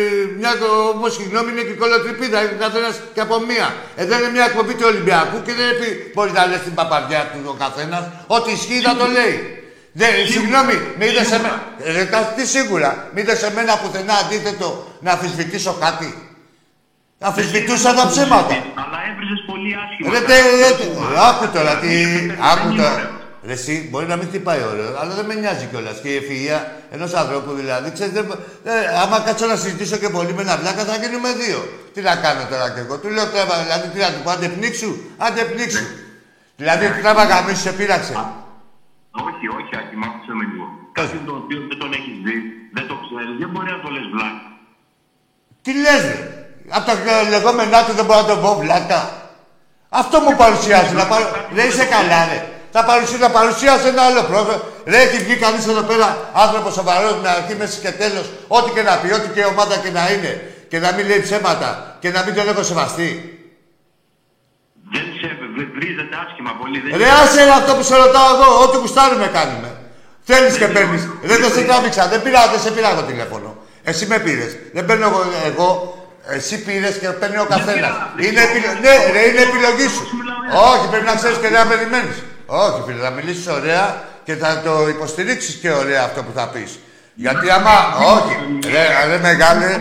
ε, 0.00 0.04
μια 0.40 0.52
όπω 0.94 1.06
η 1.22 1.24
γνώμη 1.30 1.48
είναι 1.52 1.64
και 1.68 1.74
κολοτριπίδα. 1.82 2.36
Έχει 2.44 2.54
ο 2.58 2.62
καθένας 2.66 2.94
και 3.14 3.22
από 3.26 3.34
μία. 3.50 3.66
Ε, 4.00 4.02
δεν 4.10 4.16
είναι 4.20 4.32
μια 4.36 4.44
εκπομπή 4.50 4.74
του 4.78 4.86
Ολυμπιακού 4.92 5.36
και 5.46 5.52
δεν 5.58 5.66
επί... 5.74 5.88
μπορείς 6.14 6.32
να 6.38 6.42
λες 6.50 6.60
την 6.66 6.74
παπαρδιά 6.80 7.20
του 7.30 7.38
ο 7.54 7.56
καθένας. 7.64 8.02
Ό,τι 8.36 8.48
ισχύει 8.58 8.80
θα 8.88 8.92
το 9.00 9.06
λέει. 9.18 9.34
Δεν, 10.00 10.12
συγγνώμη, 10.34 10.76
με 10.98 11.04
είδε 11.08 11.24
σε 11.32 11.36
μένα. 11.42 11.58
Ρε, 11.96 12.04
κα- 12.12 12.32
τι 12.36 12.44
σίγουρα, 12.54 12.90
με 13.14 13.18
είδε 13.20 13.34
σε 13.42 13.48
μένα 13.56 13.72
πουθενά 13.80 14.14
αντίθετο 14.24 14.68
να 15.04 15.10
αμφισβητήσω 15.14 15.72
κάτι. 15.84 16.08
Αμφισβητούσα 17.18 17.94
τα 17.94 18.06
ψέματα. 18.06 18.54
Αλλά 18.82 18.98
έβριζες 19.10 19.44
πολύ 19.46 19.76
άσχημα. 19.82 20.10
Ρε, 20.10 20.20
τε, 20.20 20.36
ρε, 20.60 20.70
τε, 20.78 20.84
άκου 21.28 21.46
τώρα 21.56 21.76
τι. 21.76 21.90
Άκου 22.52 22.74
τώρα. 22.76 23.22
Ρε, 23.46 23.52
εσύ 23.52 23.88
μπορεί 23.90 24.06
να 24.06 24.16
μην 24.16 24.26
χτυπάει 24.28 24.62
ωραίο, 24.72 24.98
αλλά 25.00 25.14
δεν 25.14 25.24
με 25.26 25.34
νοιάζει 25.34 25.66
κιόλας. 25.66 26.00
Και 26.00 26.08
η 26.08 26.16
ευφυα 26.16 26.72
ενός 26.90 27.12
ανθρώπου 27.14 27.52
δηλαδή. 27.52 27.90
Ξέρεις, 27.90 28.12
δεν, 28.12 28.24
ε, 28.64 28.72
άμα 29.02 29.20
κάτσω 29.20 29.46
να 29.46 29.56
συζητήσω 29.56 29.96
και 29.96 30.08
πολύ 30.08 30.32
με 30.34 30.42
ένα 30.42 30.56
βλάκα 30.56 30.84
θα 30.84 30.96
γίνουμε 30.96 31.28
δύο. 31.32 31.60
Τι 31.94 32.00
να 32.00 32.16
κάνω 32.16 32.42
τώρα 32.50 32.70
κι 32.74 32.78
εγώ. 32.84 32.98
Του 32.98 33.08
λέω 33.08 33.26
τράβα, 33.32 33.54
δηλαδή 33.62 33.88
τι 33.88 33.98
να 33.98 34.10
του 34.14 34.20
πω, 34.24 34.30
άντε 34.30 34.48
πνίξου, 34.48 34.90
άντε 35.16 35.42
πνίξου. 35.44 35.84
Δηλαδή 36.56 36.84
τράβα 37.02 37.24
γαμίσου 37.24 37.60
σε 37.60 37.72
πείραξε. 37.72 38.12
Όχι, 39.26 39.46
όχι, 39.58 39.72
Άκη, 39.80 39.96
μ' 40.00 40.04
άκουσε 40.08 40.32
με 40.38 40.44
λίγο. 40.50 40.66
Κάτι 40.98 41.16
το 41.26 41.32
οποίο 41.40 41.58
δεν 41.68 41.78
τον 41.82 41.92
έχεις 41.98 42.16
δει, 42.24 42.36
δεν 42.76 42.84
το 42.90 42.94
ξέρεις, 43.04 43.34
δεν 43.40 43.48
μπορεί 43.52 43.70
να 43.76 43.80
το 43.84 43.88
λες 43.94 44.06
βλάκα. 44.12 44.42
Τι 45.64 45.72
λες 45.84 46.02
ρε. 46.10 46.18
Από 46.76 46.84
τα 46.86 46.94
λεγόμενά 47.28 47.84
του 47.84 47.92
δεν 47.98 48.04
μπορώ 48.04 48.20
να 48.20 48.26
τον 48.26 48.40
πω 48.42 48.50
βλάκα. 48.60 49.00
Αυτό 49.88 50.20
μου 50.20 50.36
παρουσιάζει. 50.36 50.94
Να 50.94 51.06
παρου... 51.06 51.24
Ρε 51.54 51.62
είσαι 51.62 51.84
καλά 51.84 52.20
ρε. 52.30 52.38
Θα 52.76 52.84
παρουσιάσει, 52.84 53.22
να 53.22 53.30
παρουσιάσει 53.30 53.86
ένα 53.86 54.02
άλλο 54.02 54.22
πρόγραμμα. 54.30 54.62
Ρε 54.84 54.98
έχει 55.06 55.18
βγει 55.24 55.36
κανείς 55.36 55.66
εδώ 55.72 55.82
πέρα 55.90 56.08
άνθρωπος 56.44 56.72
σοβαρός 56.74 57.16
με 57.22 57.28
αρχή, 57.28 57.54
μέση 57.58 57.80
και 57.80 57.90
τέλος. 58.02 58.26
Ό,τι 58.48 58.70
και 58.70 58.82
να 58.82 58.94
πει, 59.00 59.12
ό,τι 59.12 59.28
και 59.34 59.44
ομάδα 59.44 59.76
και 59.82 59.90
να 59.98 60.04
είναι. 60.12 60.32
Και 60.70 60.78
να 60.78 60.92
μην 60.92 61.06
λέει 61.06 61.20
ψέματα. 61.26 61.96
Και 62.00 62.10
να 62.10 62.20
μην 62.24 62.34
τον 62.34 62.48
έχω 62.48 62.62
σεβαστεί. 62.62 63.08
Δεν 64.92 65.04
σε 65.20 65.28
βρ- 65.56 65.72
βρίζεται 65.76 66.16
άσχημα 66.26 66.52
πολύ. 66.60 66.78
Δεν 66.80 66.98
Ρε 67.00 67.08
άσε 67.22 67.44
ρε 67.44 67.50
αυτό 67.60 67.74
που 67.76 67.82
σε 67.82 67.96
ρωτάω 67.96 68.28
εγώ. 68.34 68.46
Ό,τι 68.64 68.76
κουστάρουμε 68.82 69.26
κάνουμε. 69.38 69.68
Θέλεις 70.30 70.54
και 70.60 70.66
παίρνεις. 70.74 71.02
Ρε 71.28 71.36
δεν 71.36 71.50
σε 71.52 71.62
τράβηξα. 71.68 72.02
Δεν 72.12 72.22
πήρα, 72.22 72.40
δεν 72.52 72.60
σε 72.60 72.70
πήρα 72.70 72.88
εγώ 72.90 73.02
τηλέφωνο. 73.02 73.56
Εσύ 73.82 74.06
με 74.06 74.18
πήρες. 74.18 74.56
Δεν 74.72 74.84
παίρνω 74.86 75.06
εγώ, 75.06 75.20
εγώ 75.50 75.68
εσύ 76.28 76.64
πήρες 76.64 76.98
και 76.98 77.08
παίρνει 77.08 77.38
ο 77.38 77.46
καθένας. 77.48 77.74
πήρα. 77.74 78.12
Είναι, 78.28 78.40
επιλο- 78.48 78.78
ναι, 78.84 78.94
ρε, 79.14 79.22
είναι 79.28 79.40
επιλογή 79.48 79.88
σου. 79.94 80.04
Όχι, 80.72 80.88
πρέπει 80.90 81.04
να 81.04 81.14
ξέρεις 81.14 81.36
και 81.42 81.48
να 81.48 81.66
περιμένεις. 81.66 82.16
Όχι, 82.46 82.78
φίλε, 82.86 83.00
θα 83.02 83.10
μιλήσεις 83.10 83.46
ωραία 83.46 84.02
και 84.24 84.34
θα 84.34 84.60
το 84.64 84.88
υποστηρίξεις 84.88 85.54
και 85.54 85.70
ωραία 85.70 86.02
αυτό 86.04 86.22
που 86.22 86.32
θα 86.34 86.44
πεις. 86.52 86.78
Γιατί 87.14 87.50
άμα. 87.50 87.74
Όχι, 88.14 88.32
ρε, 88.74 88.84
ρε 89.10 89.18
μεγάλε, 89.28 89.80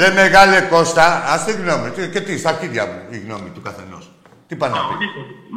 ρε 0.00 0.10
μεγάλε 0.20 0.60
Κώστα, 0.60 1.22
ας 1.26 1.44
τη 1.44 1.52
γνώμη. 1.52 1.90
Τι- 1.90 2.08
Και 2.08 2.20
τι, 2.20 2.38
στα 2.38 2.48
αρχίδια 2.48 2.84
μου 2.86 2.98
η 3.10 3.18
γνώμη 3.26 3.48
του 3.54 3.62
καθενός. 3.62 4.04
Τι 4.48 4.54
πάει 4.56 4.70
να 4.70 4.76
πει; 4.76 5.04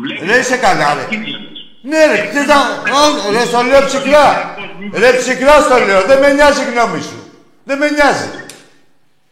Βλέπεις 0.04 0.28
Ρε, 0.30 0.40
είσαι 0.42 0.58
καλά, 0.68 0.88
ρε. 0.94 1.02
αρχίδια 1.02 1.38
τους. 1.46 1.60
Ναι, 1.90 2.02
ρε, 2.12 2.18
τι 2.34 2.40
θα. 2.50 2.58
Ω, 3.00 3.32
Ρε, 3.36 3.44
στο 3.46 3.62
λέω 3.70 3.82
ψυχρά. 3.90 4.56
Ρε, 5.02 5.10
ψυχρά 5.20 5.56
στο 5.68 5.78
λέω. 5.88 6.02
Δεν 6.10 6.18
με 6.20 6.30
νοιάζει 6.38 6.62
η 6.62 6.68
γνώμη 6.74 7.02
σου. 7.10 7.20
Δεν 7.64 7.78
με 7.78 7.88
νοιάζει. 7.90 8.28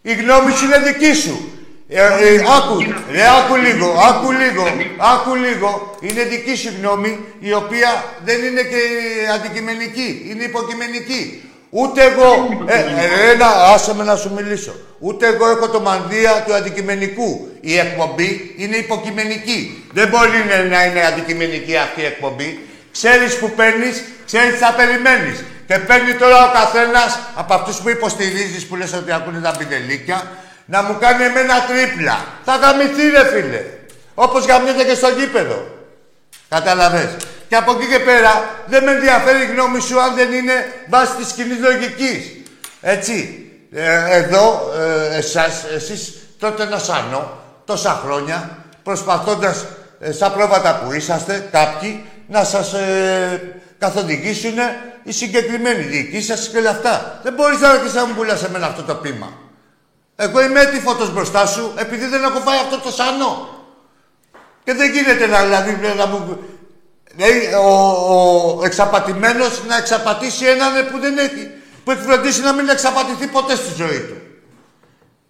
Η 0.05 0.13
γνώμη 0.13 0.51
σου 0.51 0.65
είναι 0.65 0.77
δική 0.77 1.13
σου. 1.13 1.47
Ε, 1.89 2.01
ε, 2.01 2.43
άκου, 2.57 2.77
ρε, 3.11 3.21
άκου 3.39 3.55
λίγο, 3.55 3.87
άκου 4.09 4.31
λίγο, 4.31 4.63
άκου 4.97 5.35
λίγο. 5.35 5.97
Είναι 6.01 6.23
δική 6.23 6.55
σου 6.55 6.71
γνώμη, 6.79 7.19
η 7.39 7.53
οποία 7.53 8.03
δεν 8.25 8.43
είναι 8.43 8.61
και 8.61 8.81
αντικειμενική, 9.35 10.25
είναι 10.29 10.43
υποκειμενική. 10.43 11.41
Ούτε 11.69 12.03
εγώ, 12.03 12.57
ε, 12.65 12.73
ε, 12.79 13.31
ένα, 13.31 13.47
άσε 13.73 13.95
με 13.95 14.03
να 14.03 14.15
σου 14.15 14.33
μιλήσω. 14.33 14.75
Ούτε 14.99 15.27
εγώ 15.27 15.49
έχω 15.49 15.69
το 15.69 15.79
μανδύα 15.81 16.43
του 16.47 16.53
αντικειμενικού. 16.53 17.47
Η 17.61 17.77
εκπομπή 17.77 18.55
είναι 18.57 18.75
υποκειμενική. 18.75 19.83
Δεν 19.93 20.07
μπορεί 20.07 20.29
να- 20.49 20.63
να 20.77 20.85
είναι 20.85 21.05
αντικειμενική 21.05 21.75
αυτή 21.77 22.01
η 22.01 22.05
εκπομπή. 22.05 22.59
Ξέρεις 22.91 23.37
που 23.37 23.49
παίρνεις, 23.55 24.03
ξέρεις 24.25 24.51
τι 24.51 24.57
θα 24.57 24.73
περιμένεις. 24.73 25.43
Και 25.67 25.77
παίρνει 25.77 26.13
τώρα 26.13 26.49
ο 26.49 26.51
καθένας 26.53 27.19
από 27.35 27.53
αυτούς 27.53 27.77
που 27.81 27.89
υποστηρίζεις, 27.89 28.65
που 28.65 28.75
λες 28.75 28.93
ότι 28.93 29.11
ακούνε 29.11 29.39
τα 29.39 29.55
πινελίκια, 29.57 30.23
να 30.65 30.83
μου 30.83 30.97
κάνει 30.99 31.23
εμένα 31.23 31.53
τρίπλα. 31.65 32.25
Θα 32.45 32.55
γαμηθεί 32.55 33.09
ρε 33.09 33.25
φίλε. 33.25 33.63
Όπως 34.13 34.45
γαμιέται 34.45 34.83
και 34.83 34.93
στο 34.93 35.07
γήπεδο. 35.07 35.67
Καταλαβες. 36.49 37.15
Και 37.47 37.55
από 37.55 37.71
εκεί 37.71 37.85
και 37.87 37.99
πέρα 37.99 38.49
δεν 38.65 38.83
με 38.83 38.91
ενδιαφέρει 38.91 39.41
η 39.41 39.45
γνώμη 39.45 39.79
σου 39.79 40.01
αν 40.01 40.15
δεν 40.15 40.33
είναι 40.33 40.73
βάσει 40.89 41.15
της 41.15 41.31
κοινής 41.31 41.59
λογικής. 41.59 42.31
Έτσι. 42.81 43.47
Ε, 43.75 44.17
εδώ, 44.17 44.71
ε, 44.79 45.17
εσάς, 45.17 45.63
εσείς 45.75 46.13
τότε 46.39 46.65
να 46.65 46.77
σανώ 46.77 47.31
τόσα 47.65 48.01
χρόνια 48.05 48.57
προσπαθώντας 48.83 49.65
ε, 49.99 50.11
στα 50.11 50.31
πρόβατα 50.31 50.75
που 50.75 50.93
είσαστε 50.93 51.47
κάποιοι 51.51 52.05
να 52.27 52.43
σας 52.43 52.73
ε, 52.73 53.61
καθοδηγήσουν 53.83 54.57
οι 55.03 55.11
συγκεκριμένοι 55.11 55.83
διοικοί 55.83 56.21
σας 56.21 56.49
και 56.49 56.57
όλα 56.57 56.69
αυτά. 56.69 57.19
Δεν 57.23 57.33
μπορείς 57.33 57.59
να 57.59 57.71
ρωτήσεις 57.71 57.93
να 57.93 58.05
μου 58.05 58.13
πουλάς 58.13 58.43
εμένα 58.43 58.65
αυτό 58.67 58.83
το 58.83 58.95
πείμα. 58.95 59.29
Εγώ 60.15 60.41
είμαι 60.43 60.59
έτοιμος 60.61 61.13
μπροστά 61.13 61.45
σου 61.45 61.73
επειδή 61.75 62.05
δεν 62.05 62.23
έχω 62.23 62.39
φάει 62.39 62.57
αυτό 62.57 62.77
το 62.77 62.91
σανό. 62.91 63.31
Και 64.63 64.73
δεν 64.73 64.91
γίνεται 64.91 65.27
να, 65.27 65.43
δηλαδή, 65.43 65.71
να 65.97 66.05
μου... 66.05 66.19
Δηλαδή, 67.15 67.53
ο, 67.53 67.69
ο 68.59 68.65
εξαπατημένος 68.65 69.63
να 69.67 69.77
εξαπατήσει 69.77 70.45
έναν 70.45 70.71
που 70.91 70.99
δεν 70.99 71.17
έχει... 71.17 71.51
που 71.83 71.91
έχει 71.91 72.01
φροντίσει 72.01 72.41
να 72.41 72.53
μην 72.53 72.69
εξαπατηθεί 72.69 73.27
ποτέ 73.27 73.55
στη 73.55 73.73
ζωή 73.73 73.99
του. 73.99 74.17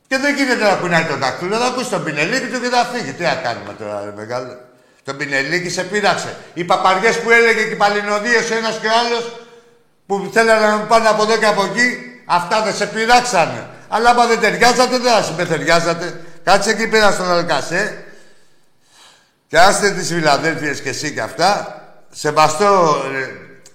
Και 0.08 0.18
δεν 0.18 0.36
γίνεται 0.36 0.64
να 0.64 0.76
κουνάει 0.76 1.06
το 1.06 1.16
δάκτυλο, 1.18 1.58
να 1.58 1.66
ακούσει 1.66 1.90
τον 1.90 2.04
πινελίκι 2.04 2.48
του 2.52 2.62
και 2.62 2.68
να 2.68 2.84
φύγει. 2.84 3.12
Τι 3.12 3.24
να 3.24 3.36
κάνουμε 3.36 3.74
τώρα, 3.80 4.02
ρε 4.06 4.14
μεγάλο. 4.16 4.54
Τον 5.04 5.18
πινελίκι 5.18 5.70
σε 5.70 5.84
πείραξε. 5.84 6.38
Οι 6.54 6.64
παπαριές 6.64 7.20
που 7.20 7.32
έλεγε 7.32 7.64
και 7.64 7.74
οι 7.74 7.76
παλινοδίες 7.76 8.52
ο 8.52 8.56
ένας 8.56 8.80
και 8.80 8.88
ο 8.88 8.92
άλλος 9.06 9.32
που 10.06 10.30
θέλανε 10.34 10.68
να 10.68 10.80
πάνε 10.80 11.08
από 11.08 11.24
εδώ 11.24 11.38
και 11.38 11.46
από 11.46 11.64
εκεί, 11.64 11.98
αυτά 12.26 12.62
δεν 12.62 12.76
σε 12.76 12.86
πειράξανε. 12.86 13.70
Αλλά 13.88 14.10
άμα 14.10 14.26
δεν 14.26 14.40
ταιριάζατε, 14.40 14.98
δεν 14.98 15.14
θα 15.14 15.24
συμπεθεριάζατε. 15.24 16.22
Κάτσε 16.44 16.70
εκεί 16.70 16.88
πέρα 16.88 17.12
στον 17.12 17.32
Αλκασέ 17.32 18.04
και 19.48 19.60
άστε 19.60 19.92
τις 19.92 20.08
Φιλαδέλφειες 20.08 20.82
και 20.82 20.90
εσύ 20.90 21.14
και 21.14 21.22
αυτά. 21.22 21.78
Σεβαστό, 22.12 23.02
ε, 23.14 23.30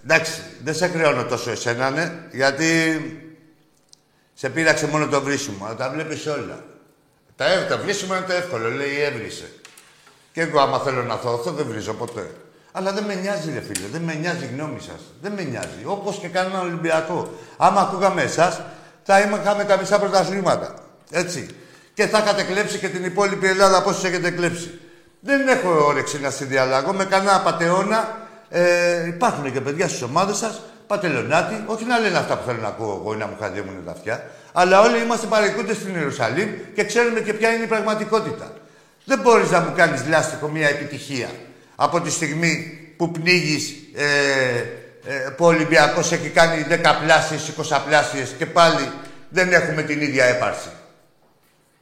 εντάξει, 0.04 0.32
δεν 0.64 0.74
σε 0.74 0.88
χρεώνω 0.88 1.24
τόσο 1.24 1.50
εσένα, 1.50 1.90
ναι, 1.90 2.12
γιατί 2.32 3.00
σε 4.34 4.48
πείραξε 4.48 4.86
μόνο 4.86 5.06
το 5.06 5.22
βρίσιμο, 5.22 5.66
αλλά 5.66 5.74
τα 5.74 5.90
βλέπεις 5.90 6.26
όλα. 6.26 6.64
Τα, 7.36 7.66
το 7.68 7.78
βρίσιμο 7.78 8.16
είναι 8.16 8.24
το 8.26 8.32
εύκολο, 8.32 8.70
λέει 8.70 9.00
έβρισε. 9.00 9.52
Και 10.38 10.44
εγώ 10.44 10.60
άμα 10.60 10.78
θέλω 10.78 11.02
να 11.02 11.14
θωθώ 11.14 11.50
δεν 11.50 11.66
βρίζω 11.68 11.92
ποτέ. 11.92 12.30
Αλλά 12.72 12.92
δεν 12.92 13.04
με 13.04 13.14
νοιάζει, 13.14 13.52
ρε 13.54 13.60
φίλε. 13.60 13.86
Δεν 13.92 14.00
με 14.00 14.14
νοιάζει 14.14 14.44
η 14.44 14.48
γνώμη 14.54 14.80
σας. 14.80 15.00
Δεν 15.22 15.32
με 15.32 15.42
νοιάζει. 15.42 15.82
Όπως 15.84 16.18
και 16.18 16.28
κανένα 16.28 16.60
Ολυμπιακό. 16.60 17.32
Άμα 17.56 17.80
ακούγαμε 17.80 18.22
εσάς, 18.22 18.60
θα 19.02 19.20
είχαμε 19.20 19.64
τα 19.64 19.76
μισά 19.76 19.98
πρωταθλήματα. 19.98 20.74
Έτσι. 21.10 21.48
Και 21.94 22.06
θα 22.06 22.18
είχατε 22.18 22.42
κλέψει 22.42 22.78
και 22.78 22.88
την 22.88 23.04
υπόλοιπη 23.04 23.46
Ελλάδα 23.46 23.82
πώς 23.82 24.04
έχετε 24.04 24.30
κλέψει. 24.30 24.80
Δεν 25.20 25.48
έχω 25.48 25.86
όρεξη 25.86 26.20
να 26.20 26.30
συνδιαλλαγώ 26.30 26.92
με 26.92 27.04
κανένα 27.04 27.40
πατεώνα. 27.40 28.18
Ε, 28.48 29.06
υπάρχουν 29.06 29.52
και 29.52 29.60
παιδιά 29.60 29.88
στις 29.88 30.02
ομάδες 30.02 30.36
σας, 30.36 30.60
πατελονάτι, 30.86 31.62
όχι 31.66 31.84
να 31.84 31.98
λένε 31.98 32.18
αυτά 32.18 32.36
που 32.36 32.46
θέλω 32.46 32.60
να 32.60 32.68
ακούω 32.68 33.00
εγώ 33.00 33.14
ή 33.14 33.16
να 33.16 33.26
μου 33.26 33.36
χαδιέμουν 33.40 33.84
τα 33.84 33.90
αυτιά, 33.90 34.30
αλλά 34.52 34.80
όλοι 34.80 35.02
είμαστε 35.02 35.26
παρεκούνται 35.26 35.74
στην 35.74 35.94
Ιερουσαλήμ 35.94 36.48
και 36.74 36.84
ξέρουμε 36.84 37.20
και 37.20 37.32
ποια 37.32 37.52
είναι 37.52 37.64
η 37.64 37.66
πραγματικότητα. 37.66 38.52
Δεν 39.08 39.20
μπορείς 39.20 39.50
να 39.50 39.60
μου 39.60 39.72
κάνεις 39.76 40.06
λάστιχο 40.08 40.48
μια 40.48 40.68
επιτυχία 40.68 41.28
από 41.76 42.00
τη 42.00 42.10
στιγμή 42.10 42.78
που 42.96 43.10
πνίγεις 43.10 43.74
ε, 43.94 44.04
ε, 45.04 45.30
που 45.36 45.44
ο 45.44 45.48
Ολυμπιακός 45.48 46.12
έχει 46.12 46.28
κάνει 46.28 46.66
10 46.70 46.76
πλάσιε, 47.04 47.38
20 47.70 47.80
πλάσιε 47.86 48.26
και 48.38 48.46
πάλι 48.46 48.90
δεν 49.28 49.52
έχουμε 49.52 49.82
την 49.82 50.00
ίδια 50.00 50.24
έπαρση. 50.24 50.68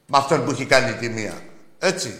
Με 0.07 0.19
αυτόν 0.19 0.45
που 0.45 0.51
έχει 0.51 0.65
κάνει 0.65 0.93
τη 0.93 1.09
μία. 1.09 1.33
Έτσι. 1.79 2.15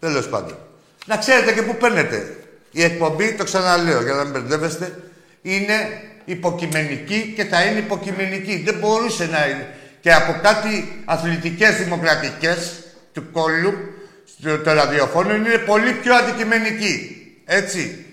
Τέλος 0.00 0.28
πάντων. 0.28 0.58
Να 1.06 1.16
ξέρετε 1.16 1.52
και 1.52 1.62
πού 1.62 1.76
παίρνετε. 1.76 2.36
Η 2.70 2.82
εκπομπή, 2.82 3.32
το 3.32 3.44
ξαναλέω 3.44 4.02
για 4.02 4.14
να 4.14 4.22
μην 4.22 4.32
μπερδεύεστε, 4.32 5.02
είναι 5.42 6.02
υποκειμενική 6.24 7.32
και 7.36 7.44
θα 7.44 7.62
είναι 7.62 7.78
υποκειμενική. 7.78 8.62
Δεν 8.64 8.78
μπορούσε 8.78 9.26
να 9.26 9.48
είναι. 9.48 9.74
Και 10.00 10.12
από 10.12 10.40
κάτι 10.42 11.02
αθλητικές 11.04 11.76
δημοκρατικές 11.76 12.72
του 13.12 13.30
κόλλου, 13.32 13.72
στο, 13.72 13.97
το 14.42 14.72
ραδιοφώνο, 14.72 15.34
είναι 15.34 15.58
πολύ 15.58 15.92
πιο 15.92 16.14
αντικειμενική. 16.14 17.16
Έτσι. 17.44 18.04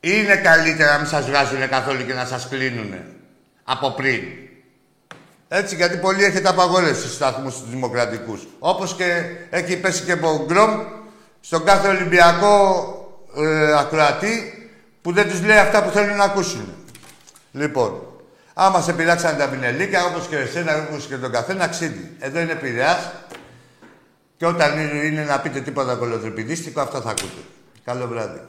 Είναι 0.00 0.36
καλύτερα 0.36 0.92
να 0.92 0.98
μην 0.98 1.06
σας 1.06 1.26
βγάζουν 1.26 1.68
καθόλου 1.68 2.06
και 2.06 2.12
να 2.12 2.24
σας 2.24 2.48
κλείνουν 2.48 2.94
από 3.64 3.90
πριν. 3.90 4.22
Έτσι, 5.48 5.74
γιατί 5.74 5.96
πολλοί 5.96 6.24
έχετε 6.24 6.48
απαγόρευση 6.48 7.00
στους 7.00 7.14
σταθμούς 7.14 7.54
τους 7.54 7.70
δημοκρατικούς. 7.70 8.46
Όπως 8.58 8.94
και 8.94 9.22
έχει 9.50 9.76
πέσει 9.76 10.02
και 10.02 10.12
από 10.12 10.44
γκρομ 10.46 10.80
στον 11.40 11.64
κάθε 11.64 11.88
Ολυμπιακό 11.88 12.94
ε, 13.36 13.78
ακροατή 13.78 14.52
που 15.02 15.12
δεν 15.12 15.28
τους 15.28 15.42
λέει 15.42 15.56
αυτά 15.56 15.82
που 15.82 15.90
θέλουν 15.90 16.16
να 16.16 16.24
ακούσουν. 16.24 16.74
Λοιπόν, 17.52 18.02
άμα 18.54 18.80
σε 18.80 18.92
πειράξανε 18.92 19.38
τα 19.38 19.48
πινελίκια, 19.48 20.04
όπως 20.04 20.26
και 20.26 20.36
εσένα, 20.36 20.86
όπως 20.90 21.06
και 21.06 21.16
τον 21.16 21.32
καθένα, 21.32 21.68
ξύδι. 21.68 22.16
Εδώ 22.18 22.40
είναι 22.40 22.54
Πειραιάς 22.54 23.12
και 24.38 24.46
όταν 24.46 24.78
είναι, 24.78 25.06
είναι 25.06 25.24
να 25.24 25.40
πείτε 25.40 25.60
τίποτα 25.60 25.94
κολοτρυπηδίστικο, 25.94 26.80
αυτά 26.80 27.00
θα 27.00 27.10
ακούτε. 27.10 27.42
Καλό 27.84 28.06
βράδυ. 28.06 28.40